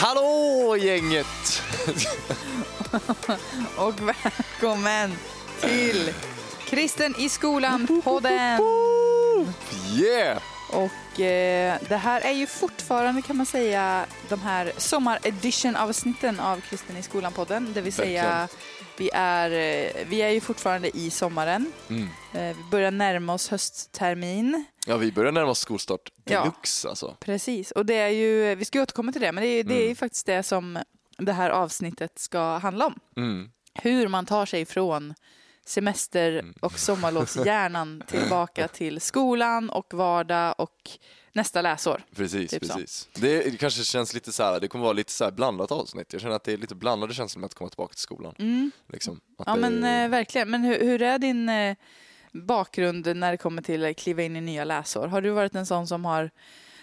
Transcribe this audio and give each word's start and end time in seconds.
Hallå 0.00 0.76
gänget! 0.76 1.62
Och 3.76 3.94
välkommen 4.00 5.12
till 5.60 6.14
Kristen 6.66 7.14
i 7.18 7.28
skolan-podden. 7.28 8.60
Yeah! 9.96 10.38
Och 10.72 11.20
eh, 11.20 11.78
det 11.88 11.96
här 11.96 12.20
är 12.20 12.32
ju 12.32 12.46
fortfarande 12.46 13.22
kan 13.22 13.36
man 13.36 13.46
säga 13.46 14.06
de 14.28 14.40
här 14.40 14.72
sommaredition-avsnitten 14.76 16.40
av 16.40 16.60
Kristen 16.60 16.96
i 16.96 17.02
skolan-podden. 17.02 17.72
Det 17.74 17.80
vill 17.80 17.92
säga 17.92 18.48
vi 18.96 19.10
är, 19.14 19.50
eh, 19.50 20.06
vi 20.08 20.22
är 20.22 20.30
ju 20.30 20.40
fortfarande 20.40 20.96
i 20.96 21.10
sommaren. 21.10 21.72
Mm. 21.88 22.08
Eh, 22.32 22.56
vi 22.56 22.64
börjar 22.70 22.90
närma 22.90 23.34
oss 23.34 23.48
hösttermin. 23.48 24.64
Ja, 24.88 24.96
vi 24.96 25.12
börjar 25.12 25.32
närma 25.32 25.50
oss 25.50 25.58
skolstart 25.58 26.12
Ja. 26.24 26.40
deluxe 26.40 26.88
alltså. 26.88 27.16
Precis, 27.20 27.70
och 27.70 27.86
det 27.86 27.94
är 27.94 28.08
ju, 28.08 28.54
vi 28.54 28.64
ska 28.64 28.82
återkomma 28.82 29.12
till 29.12 29.20
det, 29.20 29.32
men 29.32 29.42
det 29.44 29.48
är, 29.48 29.64
det 29.64 29.74
är 29.74 29.78
ju 29.78 29.84
Mm. 29.84 29.96
faktiskt 29.96 30.26
det 30.26 30.42
som 30.42 30.78
det 31.18 31.32
här 31.32 31.50
avsnittet 31.50 32.18
ska 32.18 32.56
handla 32.58 32.86
om. 32.86 32.94
Mm. 33.16 33.50
hur 33.82 34.08
man 34.08 34.26
tar 34.26 34.46
sig 34.46 34.64
från 34.66 35.14
semester 35.66 36.32
Mm. 36.32 36.54
och 36.60 36.78
sommarlovshjärnan 36.78 38.02
tillbaka 38.08 38.68
till 38.68 39.00
skolan 39.00 39.70
och 39.70 39.94
vardag 39.94 40.54
och 40.58 40.90
nästa 41.32 41.62
läsår. 41.62 42.02
Precis, 42.16 42.50
Typ 42.50 42.60
precis. 42.62 43.08
Det 43.14 43.58
kanske 43.60 43.84
känns 43.84 44.14
lite 44.14 44.32
så 44.32 44.42
här, 44.42 44.60
det 44.60 44.68
kommer 44.68 44.84
vara 44.84 44.92
lite 44.92 45.12
så 45.12 45.24
här 45.24 45.30
blandat 45.30 45.72
avsnitt. 45.72 46.12
Jag 46.12 46.22
känner 46.22 46.36
att 46.36 46.44
det 46.44 46.52
är 46.52 46.56
lite 46.56 46.74
blandade 46.74 47.14
känslor 47.14 47.40
med 47.40 47.46
att 47.46 47.54
komma 47.54 47.70
tillbaka 47.70 47.92
till 47.92 48.02
skolan. 48.02 48.34
Mm. 48.38 48.70
Liksom. 48.92 49.20
Ja 49.46 49.54
det- 49.54 49.60
men 49.60 49.84
eh, 49.84 50.08
verkligen. 50.10 50.50
Men 50.50 50.64
hur, 50.64 50.80
hur 50.80 51.02
är 51.02 51.18
din 51.18 51.48
eh, 51.48 51.76
bakgrund 52.32 53.16
när 53.16 53.30
det 53.30 53.36
kommer 53.36 53.62
till 53.62 53.84
att 53.84 53.96
kliva 53.96 54.22
in 54.22 54.36
i 54.36 54.40
nya 54.40 54.64
läsår? 54.64 55.06
Har 55.08 55.20
du 55.20 55.30
varit 55.30 55.54
en 55.54 55.66
sån 55.66 55.86
som 55.86 56.04
har 56.04 56.30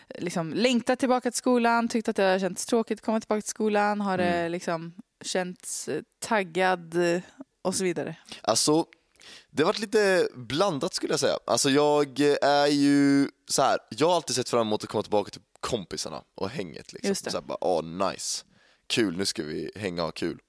eh, 0.07 0.23
liksom, 0.23 0.53
längtat 0.53 0.99
tillbaka 0.99 1.31
till 1.31 1.37
skolan, 1.37 1.87
tyckt 1.87 2.07
att 2.07 2.15
det 2.15 2.23
har 2.23 2.39
känts 2.39 2.65
tråkigt 2.65 2.99
att 2.99 3.05
komma 3.05 3.19
tillbaka 3.19 3.41
till 3.41 3.49
skolan? 3.49 4.01
Har 4.01 4.17
det 4.17 4.23
Mm. 4.33 4.51
liksom 4.51 4.93
känts 5.21 5.87
eh, 5.87 6.01
taggad 6.19 7.13
eh, 7.15 7.21
och 7.61 7.75
så 7.75 7.83
vidare? 7.83 8.15
Alltså, 8.41 8.85
det 9.51 9.63
har 9.63 9.67
varit 9.67 9.79
lite 9.79 10.27
blandat 10.35 10.93
skulle 10.93 11.13
jag 11.13 11.19
säga. 11.19 11.37
Alltså 11.47 11.69
jag 11.69 12.19
är 12.41 12.67
ju 12.67 13.29
så 13.49 13.61
här, 13.61 13.77
jag 13.89 14.07
har 14.07 14.15
alltid 14.15 14.35
sett 14.35 14.49
fram 14.49 14.67
emot 14.67 14.83
att 14.83 14.89
komma 14.89 15.03
tillbaka 15.03 15.31
till 15.31 15.41
kompisarna 15.59 16.21
och 16.35 16.49
hänget. 16.49 16.93
Liksom. 16.93 17.09
Det. 17.09 17.31
Så 17.31 17.37
här, 17.37 17.41
bara, 17.45 17.57
åh 17.61 17.83
nice, 17.83 18.43
kul, 18.87 19.17
nu 19.17 19.25
ska 19.25 19.43
vi 19.43 19.71
hänga 19.75 20.01
och 20.01 20.07
ha 20.07 20.11
kul. 20.11 20.39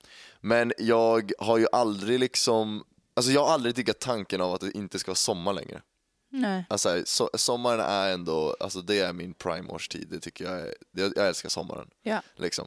Men 0.41 0.73
jag 0.79 1.33
har 1.39 1.59
ju 1.59 1.67
aldrig 1.73 2.21
liksom, 2.21 2.85
alltså 3.17 3.33
jag 3.33 3.45
har 3.47 3.53
aldrig 3.55 3.75
diggat 3.75 3.99
tanken 4.01 4.41
av 4.41 4.55
att 4.55 4.61
det 4.61 4.71
inte 4.77 4.99
ska 4.99 5.11
vara 5.11 5.17
sommar 5.17 5.53
längre. 5.53 5.83
Nej. 6.31 6.65
Alltså, 6.69 7.03
so 7.07 7.29
sommaren 7.35 7.81
är 7.81 8.13
ändå, 8.13 8.57
alltså 8.61 8.81
det 8.81 8.99
är 9.01 9.13
min 9.13 9.35
prime-årstid, 9.35 10.09
det 10.11 10.21
tycker 10.21 10.45
jag 10.45 10.61
är, 10.61 10.75
jag, 10.93 11.13
jag 11.17 11.27
älskar 11.29 11.49
sommaren. 11.49 11.89
Ja. 12.03 12.23
Liksom. 12.37 12.67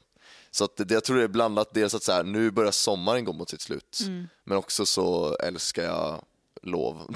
Så 0.51 0.63
att 0.63 0.75
det, 0.77 0.91
jag 0.93 1.03
tror 1.03 1.17
det 1.17 1.23
är 1.23 1.27
blandat, 1.27 1.73
dels 1.73 1.93
att 1.93 2.03
så 2.03 2.11
här, 2.11 2.23
nu 2.23 2.51
börjar 2.51 2.71
sommaren 2.71 3.25
gå 3.25 3.33
mot 3.33 3.49
sitt 3.49 3.61
slut, 3.61 3.99
Mm. 4.05 4.27
men 4.43 4.57
också 4.57 4.85
så 4.85 5.35
älskar 5.35 5.83
jag 5.83 6.25
lov. 6.61 7.15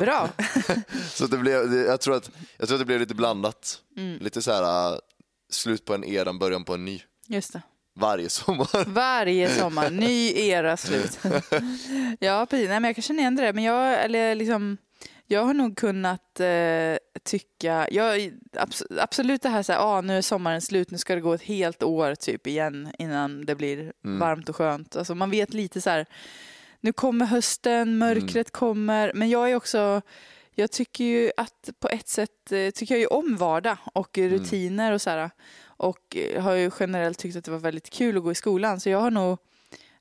Bra. 0.00 0.28
så 1.10 1.26
det 1.26 1.36
blev, 1.38 1.74
jag, 1.74 2.00
tror 2.00 2.16
att, 2.16 2.30
jag 2.56 2.68
tror 2.68 2.76
att 2.76 2.80
det 2.80 2.84
blev 2.86 3.00
lite 3.00 3.14
blandat. 3.14 3.80
Mm. 3.96 4.18
Lite 4.18 4.42
så 4.42 4.52
här 4.52 5.00
slut 5.50 5.84
på 5.84 5.94
en 5.94 6.04
era, 6.04 6.32
början 6.32 6.64
på 6.64 6.74
en 6.74 6.84
ny. 6.84 7.02
Just 7.26 7.52
det. 7.52 7.62
Varje 7.94 8.28
sommar. 8.28 8.84
Varje 8.86 9.48
sommar, 9.48 9.90
ny 9.90 10.32
era 10.48 10.76
slut. 10.76 11.18
ja, 12.18 12.46
precis. 12.50 12.68
Nej, 12.68 12.80
men 12.80 12.84
jag 12.84 12.96
kan 12.96 13.02
känna 13.02 13.20
igen 13.20 13.36
det 13.36 13.42
där. 13.42 13.52
Men 13.52 13.64
jag, 13.64 14.04
eller 14.04 14.34
liksom, 14.34 14.76
jag 15.26 15.44
har 15.44 15.54
nog 15.54 15.76
kunnat 15.76 16.40
eh, 16.40 16.96
tycka, 17.24 17.88
jag, 17.90 18.16
abs- 18.52 18.98
absolut 19.00 19.42
det 19.42 19.48
här 19.48 19.62
så 19.62 19.72
här, 19.72 19.80
ah, 19.80 20.00
nu 20.00 20.18
är 20.18 20.22
sommaren 20.22 20.60
slut, 20.60 20.90
nu 20.90 20.98
ska 20.98 21.14
det 21.14 21.20
gå 21.20 21.34
ett 21.34 21.42
helt 21.42 21.82
år 21.82 22.14
typ 22.14 22.46
igen 22.46 22.92
innan 22.98 23.44
det 23.46 23.54
blir 23.54 23.92
Mm. 24.04 24.18
varmt 24.18 24.48
och 24.48 24.56
skönt. 24.56 24.96
Alltså, 24.96 25.14
man 25.14 25.30
vet 25.30 25.54
lite 25.54 25.80
så 25.80 25.90
här, 25.90 26.06
nu 26.80 26.92
kommer 26.92 27.26
hösten, 27.26 27.98
mörkret 27.98 28.34
Mm. 28.34 28.44
kommer, 28.52 29.12
men 29.14 29.30
jag 29.30 29.50
är 29.50 29.54
också 29.56 30.02
jag 30.56 30.70
tycker 30.70 31.04
ju 31.04 31.30
att 31.36 31.70
på 31.80 31.88
ett 31.88 32.08
sätt 32.08 32.52
eh, 32.52 32.70
tycker 32.70 32.94
jag 32.94 33.00
ju 33.00 33.06
om 33.06 33.36
vardag 33.36 33.76
och 33.92 34.18
Mm. 34.18 34.30
rutiner 34.30 34.92
och 34.92 35.02
så 35.02 35.10
här. 35.10 35.30
Och 35.76 36.16
eh, 36.16 36.42
har 36.42 36.52
ju 36.54 36.70
generellt 36.80 37.18
tyckt 37.18 37.36
att 37.36 37.44
det 37.44 37.50
var 37.50 37.58
väldigt 37.58 37.90
kul 37.90 38.16
att 38.16 38.22
gå 38.22 38.32
i 38.32 38.34
skolan. 38.34 38.80
Så 38.80 38.88
jag 38.90 38.98
har 39.00 39.10
nog, 39.10 39.38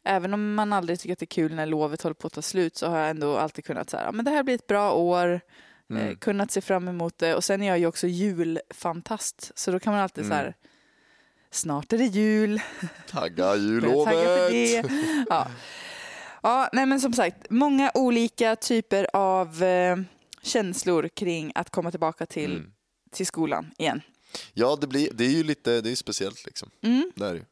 även 0.03 0.33
om 0.33 0.53
man 0.53 0.73
aldrig 0.73 0.99
tycker 0.99 1.13
att 1.13 1.19
det 1.19 1.23
är 1.23 1.27
kul 1.27 1.55
när 1.55 1.65
lovet 1.65 2.01
håller 2.01 2.13
på 2.13 2.27
att 2.27 2.33
ta 2.33 2.41
slut, 2.41 2.75
så 2.75 2.87
har 2.87 2.97
jag 2.97 3.09
ändå 3.09 3.37
alltid 3.37 3.65
kunnat 3.65 3.89
säga, 3.89 4.11
men 4.11 4.25
det 4.25 4.31
här 4.31 4.43
blir 4.43 4.55
ett 4.55 4.67
bra 4.67 4.93
år, 4.93 5.33
eh, 5.33 5.39
Mm. 5.89 6.15
kunnat 6.15 6.51
se 6.51 6.61
fram 6.61 6.87
emot 6.87 7.17
det. 7.17 7.35
Och 7.35 7.43
sen 7.43 7.61
är 7.61 7.67
jag 7.67 7.79
ju 7.79 7.87
också 7.87 8.07
julfantast, 8.07 9.51
så 9.55 9.71
då 9.71 9.79
kan 9.79 9.93
man 9.93 10.01
alltid 10.01 10.25
så 10.27 10.33
här, 10.33 10.43
Mm. 10.43 10.53
snart 11.51 11.93
är 11.93 11.97
det 11.97 12.05
jul, 12.05 12.61
Tagga 13.09 13.43
tagga 13.45 13.51
för 13.51 14.49
det. 14.49 14.57
jullovet! 14.57 14.91
Ja. 15.29 15.47
ja, 16.43 16.69
nej 16.73 16.85
men 16.85 16.99
som 17.01 17.13
sagt, 17.13 17.37
många 17.49 17.91
olika 17.93 18.55
typer 18.55 19.07
av 19.13 19.63
eh, 19.63 19.97
känslor 20.41 21.07
kring 21.07 21.51
att 21.55 21.69
komma 21.69 21.91
tillbaka 21.91 22.25
till, 22.25 22.51
Mm. 22.51 22.71
till 23.11 23.25
skolan 23.25 23.71
igen. 23.77 24.01
Ja, 24.53 24.77
det, 24.81 24.87
blir, 24.87 25.09
det 25.13 25.25
är 25.25 25.29
ju 25.29 25.43
lite, 25.43 25.81
det 25.81 25.91
är 25.91 25.95
speciellt 25.95 26.45
liksom. 26.45 26.69
Mm, 26.83 27.11
Det 27.15 27.25
är 27.25 27.33
det 27.33 27.45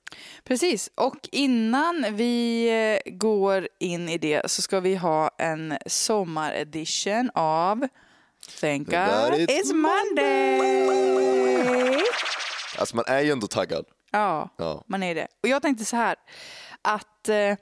precis, 0.43 0.89
och 0.95 1.29
innan 1.31 2.05
vi 2.11 2.67
eh, 3.05 3.11
går 3.13 3.67
in 3.79 4.09
i 4.09 4.17
det 4.17 4.51
så 4.51 4.61
ska 4.61 4.79
vi 4.79 4.95
ha 4.95 5.29
en 5.37 5.77
sommaredition 5.85 7.31
av 7.35 7.87
Thank 8.61 8.87
God 8.87 8.95
it's 8.95 9.47
it's 9.47 9.73
Monday! 9.73 10.61
Alltså 12.77 12.95
man 12.95 13.05
är 13.07 13.21
ju 13.21 13.31
ändå 13.31 13.47
taggad. 13.47 13.85
Ja, 14.11 14.49
Ja. 14.57 14.83
man 14.87 15.03
är 15.03 15.15
det. 15.15 15.27
Och 15.43 15.49
jag 15.49 15.61
tänkte 15.61 15.85
så 15.85 15.95
här 15.95 16.15
att 16.81 17.29
eh, 17.29 17.55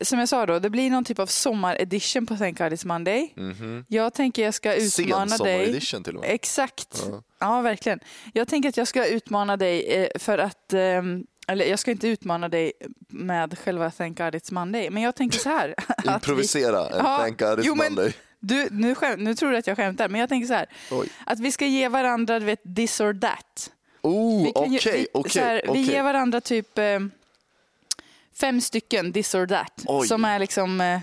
som 0.00 0.18
jag 0.18 0.28
sa 0.28 0.46
då, 0.46 0.58
det 0.58 0.70
blir 0.70 0.90
någon 0.90 1.04
typ 1.04 1.18
av 1.18 1.26
sommaredition 1.26 2.26
på 2.26 2.36
Thank 2.36 2.58
God 2.58 2.72
It's 2.72 2.86
Monday. 2.86 3.32
Mhm. 3.36 3.84
Jag 3.88 4.14
tänker 4.14 4.44
jag 4.44 4.54
ska 4.54 4.74
utmana 4.74 5.24
dig. 5.24 5.28
Sensommar-edition 5.28 6.04
till 6.04 6.14
och 6.16 6.20
med. 6.20 6.30
Exakt. 6.30 7.04
Ja. 7.10 7.22
Ja. 7.38 7.60
verkligen. 7.60 8.00
Jag 8.32 8.48
tänker 8.48 8.68
att 8.68 8.76
jag 8.76 8.88
ska 8.88 9.06
utmana 9.06 9.56
dig 9.56 9.86
eh, 9.94 10.08
för 10.18 10.38
att, 10.38 10.72
ehm, 10.72 11.26
eller 11.48 11.64
jag 11.64 11.78
ska 11.78 11.90
inte 11.90 12.08
utmana 12.08 12.48
dig 12.48 12.72
med 13.08 13.58
själva 13.58 13.90
Thank 13.90 14.18
God 14.18 14.34
It's 14.34 14.52
Monday, 14.54 14.90
men 14.90 15.02
jag 15.02 15.14
tänker 15.14 15.38
så 15.38 15.48
här. 15.48 15.74
vi- 16.04 16.10
Improvisera 16.12 16.88
en 16.88 16.96
Ja, 16.98 17.18
Thank 17.18 17.38
God 17.38 17.58
It's 17.58 17.62
jo, 17.64 17.74
men- 17.74 17.94
Monday. 17.94 18.12
Du, 18.40 18.68
nu, 18.70 18.94
skäm, 18.94 19.24
nu 19.24 19.34
tror 19.34 19.50
du 19.50 19.56
att 19.56 19.66
jag 19.66 19.76
skämtar, 19.76 20.08
men 20.08 20.20
jag 20.20 20.28
tänker 20.28 20.46
så 20.46 20.54
här. 20.54 20.66
Oj. 20.90 21.08
Att 21.26 21.40
vi 21.40 21.52
ska 21.52 21.66
ge 21.66 21.88
varandra, 21.88 22.38
du 22.38 22.44
vet, 22.46 22.76
this 22.76 23.00
or 23.00 23.14
that. 23.20 23.70
Oh, 24.02 24.44
Vi, 24.44 24.52
okej, 24.54 25.06
vi, 25.24 25.30
så 25.30 25.38
här, 25.40 25.60
okej, 25.64 25.70
vi 25.72 25.80
ger 25.80 25.90
okej. 25.92 26.02
varandra 26.02 26.40
typ 26.40 26.78
eh, 26.78 26.84
fem 28.40 28.60
stycken 28.60 29.12
this 29.12 29.34
or 29.34 29.46
that. 29.46 29.82
Oj. 29.86 30.08
Som 30.08 30.24
är 30.24 30.38
liksom, 30.38 30.80
eh, 30.80 31.00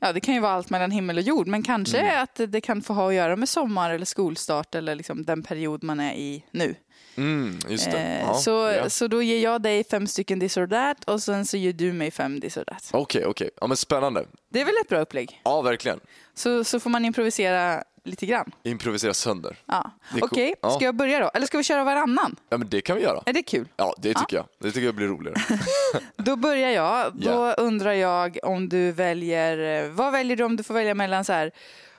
ja 0.00 0.12
det 0.12 0.20
kan 0.20 0.34
ju 0.34 0.40
vara 0.40 0.52
allt 0.52 0.70
mellan 0.70 0.90
himmel 0.90 1.16
och 1.16 1.22
jord, 1.22 1.46
men 1.46 1.62
kanske 1.62 1.98
Mm. 1.98 2.22
att 2.22 2.40
det 2.48 2.60
kan 2.60 2.82
få 2.82 2.92
ha 2.92 3.08
att 3.08 3.14
göra 3.14 3.36
med 3.36 3.48
sommar 3.48 3.90
eller 3.90 4.06
skolstart 4.06 4.74
eller 4.74 4.94
liksom 4.94 5.24
den 5.24 5.42
period 5.42 5.82
man 5.84 6.00
är 6.00 6.14
i 6.14 6.44
nu. 6.50 6.74
Mm, 7.16 7.58
just 7.68 7.90
det. 7.90 7.98
Eh, 7.98 8.20
Ja, 8.20 8.34
så, 8.34 8.50
ja. 8.50 8.90
så 8.90 9.06
då 9.08 9.22
ger 9.22 9.42
jag 9.42 9.62
dig 9.62 9.84
fem 9.84 10.06
stycken 10.06 10.40
this 10.40 10.56
or 10.56 10.66
that 10.66 11.04
och 11.04 11.22
sen 11.22 11.46
så 11.46 11.56
ger 11.56 11.72
du 11.72 11.92
mig 11.92 12.10
fem 12.10 12.40
this 12.40 12.56
or 12.56 12.64
that. 12.64 12.90
Okej, 12.92 13.26
okej. 13.26 13.50
Ja 13.60 13.66
men 13.66 13.76
spännande. 13.76 14.26
Det 14.48 14.60
är 14.60 14.64
väl 14.64 14.74
ett 14.82 14.88
bra 14.88 14.98
upplägg? 15.00 15.40
Ja, 15.44 15.62
verkligen. 15.62 16.00
Så, 16.34 16.64
så 16.64 16.80
får 16.80 16.90
man 16.90 17.04
improvisera 17.04 17.82
lite 18.06 18.26
grann. 18.26 18.50
Improvisera 18.62 19.14
sönder. 19.14 19.56
Ja. 19.66 19.90
Cool. 20.12 20.20
Okej, 20.22 20.54
Ja. 20.62 20.70
ska 20.70 20.84
jag 20.84 20.94
börja 20.96 21.20
då? 21.20 21.30
Eller 21.34 21.46
ska 21.46 21.58
vi 21.58 21.64
köra 21.64 21.84
varannan? 21.84 22.36
Ja 22.48 22.58
men 22.58 22.68
det 22.68 22.80
kan 22.80 22.96
vi 22.96 23.02
göra. 23.02 23.22
Är 23.26 23.32
det 23.32 23.42
kul? 23.42 23.68
Ja, 23.76 23.94
det 23.98 24.14
tycker 24.14 24.36
jag. 24.36 24.46
Det 24.58 24.70
tycker 24.72 24.86
jag 24.86 24.94
blir 24.94 25.06
roligare. 25.06 25.40
Då 26.16 26.36
börjar 26.36 26.70
jag. 26.70 27.14
Då 27.14 27.30
Ja. 27.30 27.52
undrar 27.54 27.92
jag 27.92 28.38
om 28.42 28.68
du 28.68 28.92
väljer, 28.92 29.84
eh, 29.84 29.90
vad 29.90 30.12
väljer 30.12 30.36
du 30.36 30.44
om 30.44 30.56
du 30.56 30.62
får 30.62 30.74
välja 30.74 30.94
mellan 30.94 31.24
så 31.24 31.32
här, 31.32 31.50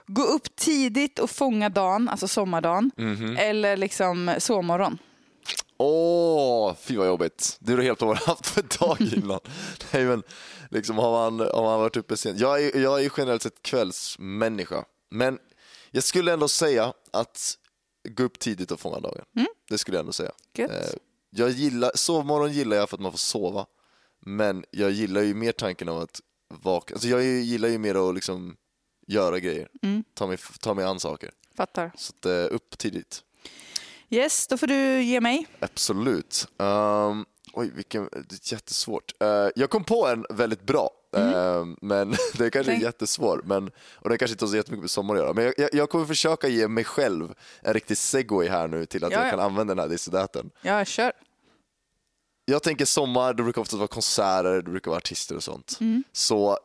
gå 0.08 0.22
upp 0.24 0.56
tidigt 0.56 1.20
och 1.20 1.30
fånga 1.30 1.70
dagen, 1.70 2.10
alltså 2.10 2.28
sommardagen, 2.28 2.92
Mhm. 2.98 3.38
eller 3.40 3.78
liksom 3.78 4.36
sovmorgon? 4.38 4.98
Åh, 5.78 6.74
fy 6.82 6.98
vad 6.98 7.08
jobbigt. 7.08 7.58
Det 7.60 7.74
är 7.74 7.78
helt 7.78 8.00
på 8.00 8.06
vad 8.06 8.16
jag 8.18 8.22
har 8.22 8.28
haft 8.28 8.48
för 8.48 8.64
dag 8.80 8.98
innan. 9.16 9.40
Nej 9.92 10.06
men, 10.06 10.24
liksom 10.70 10.98
har 10.98 11.12
man, 11.32 11.40
har 11.54 11.64
man 11.64 11.80
varit 11.80 11.98
uppe 11.98 12.18
sent. 12.18 12.40
Jag 12.40 12.64
är, 12.64 12.80
jag 12.80 13.04
är 13.06 13.12
generellt 13.18 13.42
sett 13.42 13.62
kvällsmänniska. 13.62 14.84
Men 15.12 15.40
jag 15.92 16.04
skulle 16.04 16.34
ändå 16.34 16.48
säga 16.48 16.94
att 17.12 17.58
gå 18.10 18.24
upp 18.24 18.40
tidigt 18.40 18.72
och 18.72 18.80
fånga 18.80 19.00
dagen. 19.00 19.26
Det 19.70 19.78
skulle 19.78 19.98
jag 19.98 20.02
ändå 20.02 20.14
säga. 20.14 20.32
Gött. 20.58 20.72
Eh, 20.72 21.00
Jag 21.30 21.50
gillar, 21.50 21.92
sovmorgon 21.96 22.52
gillar 22.54 22.78
jag 22.78 22.90
för 22.90 22.98
att 22.98 23.02
man 23.02 23.12
får 23.12 23.18
sova. 23.18 23.66
Men 24.26 24.66
jag 24.72 24.92
gillar 24.92 25.22
ju 25.22 25.34
mer 25.34 25.52
tanken 25.52 25.90
av 25.90 25.98
att 26.02 26.22
vakna. 26.50 26.94
Alltså 26.94 27.08
jag 27.08 27.24
gillar 27.24 27.70
ju 27.70 27.78
mer 27.78 28.10
att 28.10 28.16
liksom 28.16 28.56
göra 29.08 29.40
grejer. 29.40 29.70
Mm. 29.82 30.04
Ta 30.14 30.28
mig, 30.28 30.38
ta 30.60 30.74
mig 30.74 30.86
an 30.86 31.00
saker. 31.00 31.32
Fattar. 31.58 31.92
Så 31.98 32.14
att, 32.20 32.26
eh, 32.26 32.56
upp 32.56 32.78
tidigt. 32.78 33.24
Yes, 34.10 34.48
då 34.48 34.58
får 34.58 34.68
du 34.68 35.02
ge 35.04 35.22
mig. 35.22 35.48
Absolut. 35.60 36.48
Ehm, 36.60 37.26
Oj, 37.54 37.72
vilken, 37.76 38.10
det 38.12 38.18
är 38.50 38.54
jättesvårt. 38.54 39.14
Eh, 39.20 39.48
jag 39.56 39.70
kom 39.70 39.84
på 39.84 40.08
en 40.08 40.26
väldigt 40.30 40.62
bra, 40.66 40.90
eh, 41.16 41.66
men 41.82 42.10
det 42.38 42.46
är 42.46 42.50
kanske 42.50 42.72
är 42.74 42.78
jättesvår. 42.80 43.42
Men, 43.46 43.72
och 43.96 44.10
det 44.10 44.18
kanske 44.18 44.34
inte 44.34 44.46
har 44.46 44.50
så 44.50 44.56
jättemycket 44.56 44.84
med 44.84 44.90
sommar 44.90 45.16
att 45.16 45.22
göra. 45.22 45.34
Men 45.34 45.44
jag, 45.44 45.54
jag, 45.58 45.70
jag 45.74 45.90
kommer 45.90 46.06
försöka 46.06 46.48
ge 46.48 46.68
mig 46.68 46.84
själv 46.84 47.34
en 47.62 47.74
riktig 47.74 47.98
segway 47.98 48.48
här 48.50 48.68
nu 48.68 48.86
till 48.86 49.04
att 49.04 49.12
Ja, 49.12 49.18
jag 49.18 49.28
ja. 49.28 49.32
kan 49.32 49.40
använda 49.40 49.76
den 49.76 49.82
här 49.84 49.90
dissodaten. 49.90 50.50
Ja, 50.62 50.86
kör. 50.86 51.12
Jag 52.46 52.64
tänker 52.64 52.86
sommar, 52.86 53.34
det 53.34 53.44
brukar 53.44 53.62
ofta 53.62 53.78
vara 53.78 53.88
konserter, 53.88 54.56
det 54.62 54.72
brukar 54.72 54.92
vara 54.92 54.98
artister 54.98 55.36
och 55.36 55.44
sånt. 55.44 55.78
Mm. 55.82 56.04
Så 56.12 56.58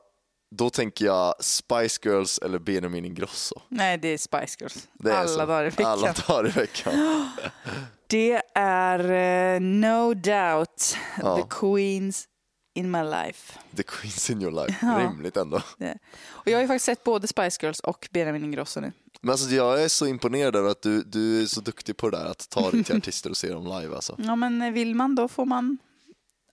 då 0.50 0.70
tänker 0.70 1.04
jag 1.04 1.34
Spice 1.44 2.00
Girls 2.08 2.38
eller 2.38 2.58
Benjamin 2.58 3.04
Ingrosso. 3.04 3.60
Nej, 3.68 3.98
det 3.98 4.08
är 4.08 4.18
Spice 4.18 4.56
Girls. 4.60 4.88
Det 4.92 5.10
är 5.10 5.14
Alla 5.16 5.28
så. 5.28 5.38
dagar 5.38 5.64
i 5.64 5.68
veckan. 5.68 5.86
Alla 5.86 6.14
dagar 6.28 6.48
i 6.48 6.50
veckan. 6.50 6.94
Det 8.12 8.42
är 8.54 9.10
eh, 9.54 9.60
no 9.60 10.14
doubt 10.14 10.96
Ja. 11.22 11.36
the 11.36 11.44
queens 11.60 12.28
in 12.74 12.90
my 12.90 13.02
life. 13.02 13.58
The 13.76 13.82
Queens 13.82 14.30
in 14.30 14.42
your 14.42 14.66
life. 14.66 14.78
Ja. 14.86 14.98
Rimligt 14.98 15.36
ändå. 15.36 15.62
Det. 15.78 15.98
Och 16.26 16.48
jag 16.48 16.56
har 16.56 16.62
ju 16.62 16.66
faktiskt 16.68 16.84
sett 16.84 17.04
både 17.04 17.26
Spice 17.26 17.58
Girls 17.62 17.80
och 17.80 18.08
Benjamin 18.12 18.44
Ingrosso 18.44 18.80
nu. 18.80 18.92
Men 19.20 19.30
alltså, 19.30 19.54
jag 19.54 19.82
är 19.82 19.88
så 19.88 20.06
imponerad 20.06 20.56
över 20.56 20.70
att 20.70 20.82
du, 20.82 21.02
du 21.02 21.42
är 21.42 21.46
så 21.46 21.60
duktig 21.60 21.96
på 21.96 22.10
det 22.10 22.16
där 22.18 22.26
att 22.26 22.48
ta 22.50 22.70
dig 22.70 22.84
till 22.84 22.96
artister 22.98 23.30
och 23.30 23.36
se 23.36 23.48
dem 23.52 23.64
live. 23.80 23.94
Alltså. 23.94 24.14
Ja, 24.18 24.36
men 24.36 24.72
vill 24.74 24.94
man 24.94 25.14
då 25.14 25.28
får 25.28 25.44
man 25.44 25.78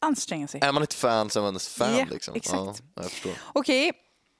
anstränga 0.01 0.47
sig. 0.47 0.61
Är 0.63 0.71
man 0.71 0.83
ett 0.83 0.93
fan 0.93 1.29
så 1.29 1.39
är 1.39 1.43
man 1.43 1.55
ett 1.55 1.61
fan. 1.61 1.97
Ja, 1.97 2.05
liksom. 2.09 2.35
exakt. 2.35 2.83
Ja. 2.95 3.31
Okej, 3.53 3.91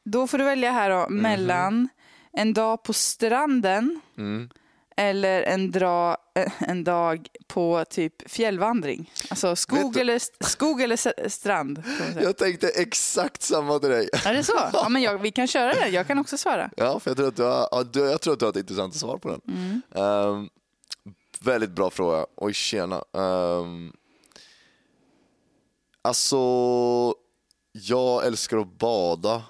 då 0.06 0.27
får 0.27 0.38
du 0.38 0.44
välja 0.44 0.71
här 0.71 0.89
då 0.89 1.10
mellan 1.10 1.89
en 2.31 2.54
dag 2.54 2.83
på 2.83 2.94
stranden 2.94 4.01
Mm. 4.18 4.50
Eller 4.99 5.43
en, 5.43 5.71
dra, 5.71 6.17
eh, 6.35 6.51
en 6.59 6.83
dag 6.83 7.27
på 7.47 7.85
typ 7.89 8.29
fjällvandring. 8.31 9.11
Alltså 9.29 9.55
skog, 9.55 9.93
du- 9.93 9.99
eller, 9.99 10.21
skog 10.45 10.81
eller 10.81 11.29
strand. 11.29 11.83
Jag 12.21 12.37
tänkte 12.37 12.69
exakt 12.69 13.41
samma 13.41 13.79
till 13.79 13.89
dig. 13.89 14.09
Är 14.25 14.33
det 14.33 14.43
så? 14.43 14.53
Ja, 14.73 14.89
men 14.89 15.01
jag, 15.01 15.17
vi 15.17 15.31
kan 15.31 15.47
köra 15.47 15.73
det. 15.73 15.87
Jag 15.87 16.07
kan 16.07 16.19
också 16.19 16.37
svara. 16.37 16.69
Ja, 16.77 16.99
för 16.99 17.09
jag 17.09 17.17
tror 17.17 17.27
att 17.27 17.35
du 17.35 17.43
har, 17.43 17.67
ja, 17.71 17.83
du, 17.83 17.99
jag 17.99 18.21
tror 18.21 18.33
att 18.33 18.39
du 18.39 18.45
har 18.45 18.49
ett 18.51 18.57
intressant 18.57 18.95
svar 18.95 19.17
på 19.17 19.29
den. 19.29 19.41
Mm. 19.47 19.81
Ehm, 19.95 20.49
väldigt 21.41 21.71
bra 21.71 21.89
fråga. 21.89 22.25
Oj, 22.35 22.53
tjena. 22.53 23.03
Um, 23.11 23.93
alltså, 26.01 26.37
jag 27.71 28.25
älskar 28.25 28.57
att 28.57 28.77
bada 28.77 29.43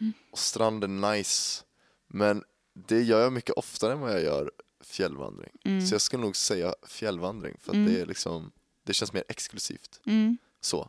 Mm. 0.00 0.12
och 0.32 0.38
stranden 0.38 1.04
är 1.04 1.12
nice. 1.16 1.62
Men 2.08 2.42
det 2.88 3.02
gör 3.02 3.20
jag 3.20 3.32
mycket 3.32 3.54
oftare 3.54 3.92
än 3.92 4.00
vad 4.00 4.12
jag 4.12 4.22
gör 4.22 4.50
fjällvandring. 4.90 5.50
Mm. 5.64 5.80
Så 5.86 5.94
jag 5.94 6.00
skulle 6.00 6.22
nog 6.22 6.36
säga 6.36 6.74
fjällvandring 6.86 7.56
för 7.60 7.70
att 7.72 7.86
det 7.86 8.00
är 8.00 8.06
liksom, 8.06 8.52
det 8.84 8.92
känns 8.94 9.12
mer 9.12 9.24
exklusivt. 9.28 10.00
Mm. 10.06 10.38
Så. 10.60 10.88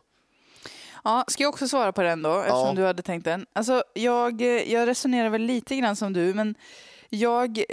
Ja, 1.04 1.24
ska 1.28 1.42
jag 1.42 1.50
också 1.50 1.68
svara 1.68 1.92
på 1.92 2.02
den 2.02 2.22
då, 2.22 2.38
eftersom 2.38 2.66
Ja. 2.68 2.72
du 2.74 2.82
hade 2.84 3.02
tänkt 3.02 3.24
den? 3.24 3.46
Alltså, 3.52 3.82
jag, 3.94 4.42
jag 4.42 4.88
resonerar 4.88 5.28
väl 5.28 5.42
lite 5.42 5.76
grann 5.76 5.96
som 5.96 6.12
du, 6.12 6.34
men 6.34 6.54
jag, 7.08 7.64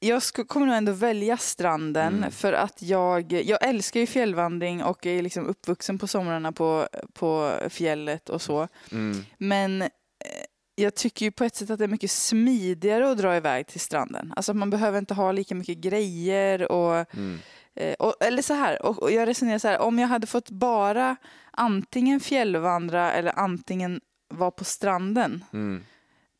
jag 0.00 0.18
sk- 0.18 0.46
kommer 0.46 0.66
nog 0.66 0.76
ändå 0.76 0.92
välja 0.92 1.36
stranden 1.36 2.16
Mm. 2.18 2.30
för 2.30 2.52
att 2.52 2.82
jag, 2.82 3.32
jag 3.32 3.68
älskar 3.68 4.00
ju 4.00 4.06
fjällvandring 4.06 4.82
och 4.84 5.06
är 5.06 5.22
liksom 5.22 5.46
uppvuxen 5.46 5.98
på 5.98 6.06
somrarna 6.06 6.52
på, 6.52 6.88
på 7.12 7.58
fjället 7.70 8.28
och 8.30 8.42
så. 8.42 8.68
Mm. 8.92 9.24
Men 9.38 9.84
jag 10.74 10.94
tycker 10.94 11.26
ju 11.26 11.32
på 11.32 11.44
ett 11.44 11.56
sätt 11.56 11.70
att 11.70 11.78
det 11.78 11.84
är 11.84 11.88
mycket 11.88 12.10
smidigare 12.10 13.10
att 13.10 13.18
dra 13.18 13.36
iväg 13.36 13.66
till 13.66 13.80
stranden. 13.80 14.32
Alltså 14.36 14.54
man 14.54 14.70
behöver 14.70 14.98
inte 14.98 15.14
ha 15.14 15.32
lika 15.32 15.54
mycket 15.54 15.78
grejer 15.78 16.72
och 16.72 17.14
Mm. 17.14 17.38
Eh, 17.74 17.94
och, 17.94 18.14
eller 18.20 18.42
så 18.42 18.54
här, 18.54 18.82
och, 18.86 19.02
och 19.02 19.12
jag 19.12 19.28
resonerar 19.28 19.58
så 19.58 19.68
här, 19.68 19.78
om 19.78 19.98
jag 19.98 20.08
hade 20.08 20.26
fått 20.26 20.50
bara 20.50 21.16
antingen 21.50 22.20
fjällvandra 22.20 23.12
eller 23.12 23.38
antingen 23.38 24.00
vara 24.28 24.50
på 24.50 24.64
stranden 24.64 25.44
Mm. 25.52 25.82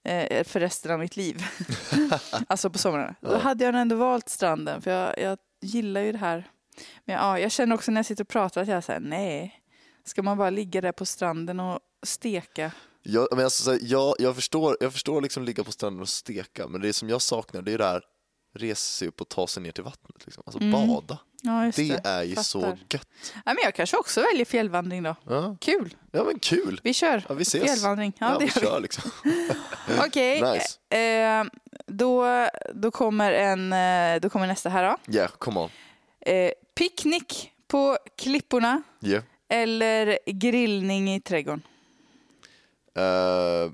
eh, 0.04 0.44
för 0.44 0.60
resten 0.60 0.92
av 0.92 0.98
mitt 0.98 1.16
liv, 1.16 1.44
alltså 2.46 2.70
på 2.70 2.78
somrarna, 2.78 3.14
då 3.20 3.38
hade 3.38 3.64
jag 3.64 3.74
ändå 3.74 3.96
valt 3.96 4.28
stranden 4.28 4.82
för 4.82 4.90
jag, 4.90 5.18
jag 5.18 5.38
gillar 5.62 6.00
ju 6.00 6.12
det 6.12 6.18
här. 6.18 6.50
Men 7.04 7.16
ja, 7.16 7.38
jag 7.38 7.50
känner 7.52 7.74
också 7.74 7.90
när 7.90 7.98
jag 7.98 8.06
sitter 8.06 8.24
och 8.24 8.28
pratar 8.28 8.62
att 8.62 8.68
jag 8.68 8.84
säger 8.84 9.00
nej, 9.00 9.60
ska 10.04 10.22
man 10.22 10.38
bara 10.38 10.50
ligga 10.50 10.80
där 10.80 10.92
på 10.92 11.04
stranden 11.06 11.60
och 11.60 11.78
steka? 12.02 12.72
Jag, 13.02 13.28
men 13.30 13.44
alltså, 13.44 13.62
så 13.62 13.78
jag, 13.82 14.14
jag 14.18 14.34
förstår, 14.34 14.76
jag 14.80 14.92
förstår 14.92 15.20
liksom 15.20 15.44
ligga 15.44 15.64
på 15.64 15.72
stranden 15.72 16.02
och 16.02 16.08
steka, 16.08 16.66
men 16.68 16.80
det 16.80 16.92
som 16.92 17.08
jag 17.08 17.22
saknar 17.22 17.62
det 17.62 17.72
är 17.72 17.78
det 17.78 17.84
här 17.84 18.02
resa 18.54 18.76
sig 18.98 19.08
upp 19.08 19.20
och 19.20 19.28
ta 19.28 19.46
sig 19.46 19.62
ner 19.62 19.72
till 19.72 19.84
vattnet. 19.84 20.16
Liksom. 20.26 20.42
Alltså 20.46 20.60
Mm. 20.62 20.88
bada. 20.88 21.18
Ja, 21.42 21.70
Det 21.76 21.88
det. 21.88 22.00
är 22.08 22.22
ju 22.22 22.36
så 22.36 22.60
Fattar. 22.60 22.78
gött. 22.90 23.08
Ja, 23.34 23.40
men 23.44 23.56
jag 23.64 23.74
kanske 23.74 23.96
också 23.96 24.20
väljer 24.22 24.44
fjällvandring 24.44 25.02
då. 25.02 25.16
Ja, 25.28 25.56
Kul, 25.60 25.96
ja 26.12 26.24
men 26.24 26.38
kul. 26.38 26.80
vi 26.84 26.94
kör. 26.94 27.24
Ja, 27.28 27.34
vi 27.34 27.42
ses. 27.42 27.62
Fjällvandring, 27.62 28.12
ja, 28.18 28.32
Ja, 28.32 28.38
det 28.38 28.44
vi 28.44 28.60
gör 28.60 28.60
vi. 28.60 28.66
kör 28.66 28.80
liksom. 28.80 29.10
Okej, 30.06 30.42
Nice. 30.52 30.96
eh, 30.96 31.44
då, 31.86 32.26
då, 32.74 32.90
kommer 32.90 33.32
en, 33.32 33.72
eh, 33.72 34.20
då 34.20 34.30
kommer 34.30 34.46
nästa 34.46 34.68
här 34.68 34.84
då. 35.06 35.12
Yeah, 35.14 35.30
come 35.38 35.60
on. 35.60 35.70
Eh, 36.20 36.50
picknick 36.74 37.52
på 37.68 37.98
klipporna 38.18 38.82
Yeah. 39.04 39.24
eller 39.48 40.18
grillning 40.26 41.14
i 41.14 41.20
trädgården? 41.20 41.62
Uh, 42.98 43.72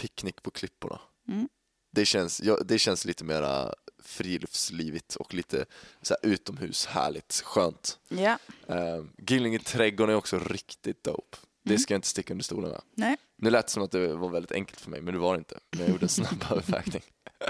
picknick 0.00 0.42
på 0.42 0.50
klipporna. 0.50 1.00
Mm. 1.28 1.48
Det, 1.92 2.04
känns, 2.06 2.40
ja, 2.40 2.58
det 2.64 2.78
känns 2.78 3.04
lite 3.04 3.24
mera 3.24 3.74
friluftslivigt 4.02 5.16
och 5.16 5.34
lite 5.34 5.64
så 6.02 6.14
här, 6.22 6.30
utomhus, 6.32 6.86
härligt, 6.86 7.42
skönt. 7.44 7.98
Ja. 8.08 8.38
Uh, 8.70 9.04
grillning 9.18 9.54
i 9.54 9.58
trädgården 9.58 10.12
är 10.14 10.18
också 10.18 10.38
riktigt 10.38 11.04
dope. 11.04 11.36
Det 11.62 11.70
Mm. 11.70 11.78
ska 11.80 11.94
jag 11.94 11.98
inte 11.98 12.08
sticka 12.08 12.34
under 12.34 12.44
stolen 12.44 12.70
med. 12.70 12.82
Nej. 12.94 13.16
Nu 13.36 13.50
lät 13.50 13.66
det 13.66 13.72
som 13.72 13.82
att 13.82 13.90
det 13.90 14.14
var 14.14 14.28
väldigt 14.28 14.52
enkelt 14.52 14.80
för 14.80 14.90
mig, 14.90 15.00
men 15.00 15.14
det 15.14 15.20
var 15.20 15.34
det 15.34 15.38
inte. 15.38 15.58
Men 15.70 15.80
jag 15.80 15.88
gjorde 15.88 16.04
en 16.04 16.08
snabb 16.08 16.44
övervägning. 16.50 17.02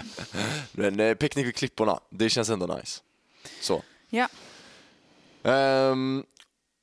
men 0.72 1.00
eh, 1.00 1.14
picknick 1.14 1.46
vid 1.46 1.54
klipporna, 1.54 2.00
det 2.10 2.30
känns 2.30 2.48
ändå 2.50 2.66
nice. 2.66 3.02
Så. 3.60 3.82
Ja. 4.08 4.28
Um, 5.42 6.24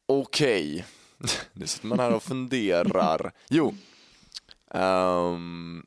Okej, 0.06 0.86
nu 1.54 1.68
sitter 1.68 1.88
man 1.88 2.00
här 2.00 2.14
och 2.16 2.24
funderar. 2.24 3.32
Jo, 3.50 3.74
Ehm, 4.72 5.86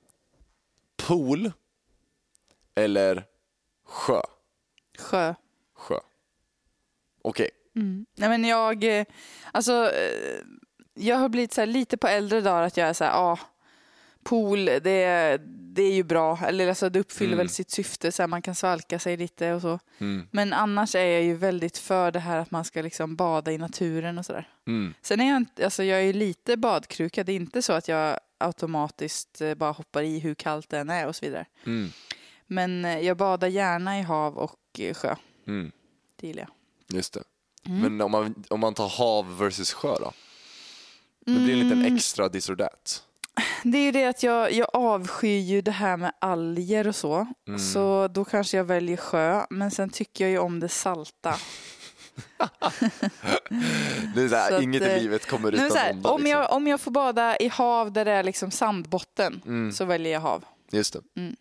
pool 0.97 1.53
eller 2.75 3.25
sjö? 3.85 4.21
Sjö. 4.99 5.35
Sjö. 5.75 5.99
Okej, 7.23 7.51
Mm. 7.77 8.07
Nej 8.17 8.29
men 8.29 8.45
jag, 8.45 8.85
eh, 8.85 9.05
alltså, 9.53 9.91
eh, 9.93 10.41
jag 10.95 11.17
har 11.17 11.29
blivit 11.29 11.53
så 11.55 11.65
lite 11.65 11.97
på 11.97 12.09
äldre 12.09 12.41
dagar 12.41 12.63
att 12.63 12.77
jag 12.77 12.89
är 12.89 12.93
så 12.93 13.05
här, 13.05 13.11
ja, 13.13 13.39
pool, 14.25 14.65
det, 14.65 15.41
det 15.47 15.83
är 15.83 15.93
ju 15.93 16.03
bra. 16.03 16.39
Eller 16.47 16.69
alltså, 16.69 16.89
det 16.91 17.01
uppfyller 17.01 17.33
Mm. 17.33 17.39
väl 17.39 17.49
sitt 17.49 17.71
syfte, 17.71 18.13
så 18.13 18.23
här, 18.23 18.27
man 18.29 18.43
kan 18.43 18.55
svalka 18.55 18.99
sig 18.99 19.17
lite 19.17 19.53
och 19.53 19.63
så. 19.63 19.79
mm. 19.99 20.29
Men 20.31 20.53
annars 20.53 20.95
är 20.95 21.05
jag 21.05 21.23
ju 21.23 21.35
väldigt 21.37 21.79
för 21.79 22.11
det 22.13 22.19
här 22.21 22.39
att 22.39 22.51
man 22.51 22.65
ska 22.65 22.83
liksom 22.83 23.17
bada 23.17 23.53
i 23.53 23.59
naturen 23.59 24.19
och 24.19 24.27
sådär. 24.27 24.49
Mm. 24.67 24.95
Sen 25.03 25.21
är 25.21 25.31
jag 25.33 25.65
alltså 25.65 25.85
jag 25.85 25.99
är 25.99 26.05
ju 26.05 26.13
lite 26.13 26.57
badkruka. 26.57 27.25
Det 27.25 27.33
är 27.33 27.37
inte 27.37 27.63
så 27.63 27.73
att 27.73 27.89
jag 27.89 28.19
automatiskt 28.39 29.41
eh, 29.41 29.55
bara 29.55 29.71
hoppar 29.73 30.03
i 30.03 30.19
hur 30.19 30.35
kallt 30.35 30.69
det 30.69 30.79
än 30.79 30.91
är 30.91 31.07
och 31.07 31.17
så 31.17 31.27
vidare. 31.27 31.47
Mm. 31.67 31.91
Men 32.47 32.85
eh, 32.85 32.99
jag 32.99 33.17
badar 33.17 33.49
gärna 33.49 33.99
i 33.99 34.03
hav 34.03 34.39
och 34.39 34.59
eh, 34.79 34.95
sjö. 34.95 35.17
Mm. 35.47 35.73
Det 36.17 36.27
gillar 36.27 36.43
jag. 36.43 36.97
Just 36.97 37.13
det. 37.13 37.23
Mm. 37.67 37.81
Men 37.83 38.01
om 38.01 38.11
man, 38.11 38.45
om 38.51 38.61
man 38.61 38.75
tar 38.75 38.89
hav 38.89 39.39
versus 39.39 39.73
sjö 39.73 39.95
då? 40.01 40.13
Det 41.27 41.33
blir 41.41 41.53
en 41.53 41.59
liten 41.61 41.81
Mm. 41.81 41.95
extra 41.97 42.29
this 42.29 42.51
or 42.51 42.57
that. 42.57 43.03
Det 43.63 43.79
är 43.79 43.83
ju 43.83 43.93
det 43.93 44.05
att 44.05 44.23
jag, 44.23 44.53
jag 44.53 44.69
avskyr 44.73 45.39
ju 45.39 45.61
det 45.61 45.71
här 45.71 45.97
med 45.97 46.13
alger 46.19 46.89
och 46.89 46.97
så. 46.97 47.27
Mm. 47.49 47.59
Så 47.61 48.09
då 48.09 48.25
kanske 48.25 48.57
jag 48.57 48.65
väljer 48.65 48.97
sjö. 48.97 49.47
Men 49.51 49.71
sen 49.71 49.91
tycker 49.91 50.25
jag 50.25 50.31
ju 50.31 50.39
om 50.39 50.61
det 50.61 50.69
salta. 50.69 51.35
Det 54.15 54.23
är 54.23 54.29
så 54.29 54.35
här, 54.37 54.49
Så 54.49 54.55
att, 54.57 54.63
inget 54.63 54.83
eh, 54.83 54.97
i 54.97 55.01
livet 55.01 55.27
kommer 55.31 55.53
utan 55.53 55.71
här, 55.77 55.93
onda. 55.93 56.11
om, 56.11 56.21
Liksom. 56.23 56.31
jag, 56.41 56.53
om 56.53 56.67
jag 56.67 56.81
får 56.81 56.91
bada 56.91 57.37
i 57.37 57.49
hav 57.49 57.93
där 57.93 58.05
det 58.05 58.11
är 58.13 58.23
liksom 58.23 58.51
sandbotten 58.51 59.43
Mm. 59.47 59.73
så 59.73 59.85
väljer 59.85 60.13
jag 60.13 60.21
hav. 60.21 60.45
Just 60.71 60.93
det. 60.93 61.01
Mm. 61.21 61.37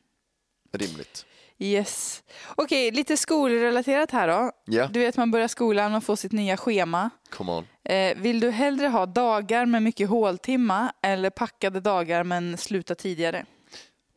Rimligt. 0.73 1.25
Yes. 1.62 2.24
Okej, 2.56 2.92
lite 2.92 3.18
skolrelaterat 3.18 4.12
här 4.12 4.28
då. 4.28 4.51
Ja, 4.66 4.88
Du 4.88 5.00
vet 5.00 5.18
man 5.18 5.32
börjar 5.32 5.48
skolan 5.48 5.96
och 5.96 6.04
får 6.04 6.16
sitt 6.16 6.32
nya 6.32 6.58
schema. 6.58 7.10
come 7.30 7.51
on. 7.51 7.68
Eh, 7.84 8.18
vill 8.18 8.39
du 8.39 8.50
hellre 8.50 8.88
ha 8.88 9.06
dagar 9.06 9.66
med 9.66 9.84
mycket 9.84 10.10
håltimma 10.10 10.94
eller 11.01 11.30
packade 11.30 11.80
dagar 11.80 12.24
men 12.24 12.58
sluta 12.58 12.96
tidigare? 12.96 13.46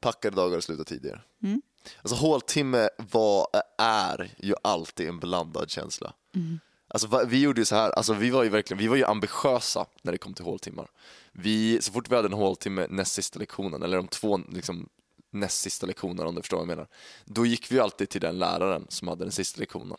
Packade 0.01 0.37
dagar 0.37 0.57
och 0.57 0.65
sluta 0.65 0.85
tidigare. 0.85 1.21
Mm. 1.43 1.63
Alltså 2.03 2.17
håltimme 2.17 2.89
var, 2.97 3.47
är 3.79 4.31
ju 4.39 4.55
alltid 4.63 5.09
en 5.09 5.19
blandad 5.19 5.71
känsla. 5.71 6.13
Mm. 6.35 6.61
Alltså 6.89 7.25
vi 7.27 7.41
gjorde 7.43 7.61
ju 7.61 7.65
så 7.65 7.75
här, 7.77 7.91
alltså 7.91 8.13
vi 8.13 8.31
var 8.31 8.43
ju 8.43 8.49
verkligen, 8.49 8.79
vi 8.79 8.87
var 8.89 8.97
ju 8.97 9.05
ambitiösa 9.05 9.87
när 10.03 10.13
det 10.13 10.19
kom 10.19 10.35
till 10.35 10.45
håltimmar. 10.45 10.89
Vi, 11.33 11.79
så 11.83 11.93
fort 11.93 12.11
vi 12.11 12.17
hade 12.17 12.29
en 12.29 12.33
håltimme 12.33 12.87
näst 12.91 13.13
sista 13.13 13.39
lektionen, 13.39 13.83
eller 13.83 13.97
de 13.97 14.09
två 14.09 14.41
liksom 14.53 14.89
näst 15.33 15.61
sista 15.61 15.87
lektionerna 15.87 16.29
om 16.29 16.35
du 16.35 16.43
förstår 16.43 16.57
vad 16.57 16.63
jag 16.63 16.77
menar. 16.77 16.89
Då 17.25 17.47
gick 17.47 17.73
vi 17.73 17.81
alltid 17.81 18.09
till 18.09 18.21
den 18.21 18.39
läraren 18.39 18.87
som 18.89 19.09
hade 19.09 19.25
den 19.25 19.33
sista 19.33 19.61
lektionen 19.61 19.97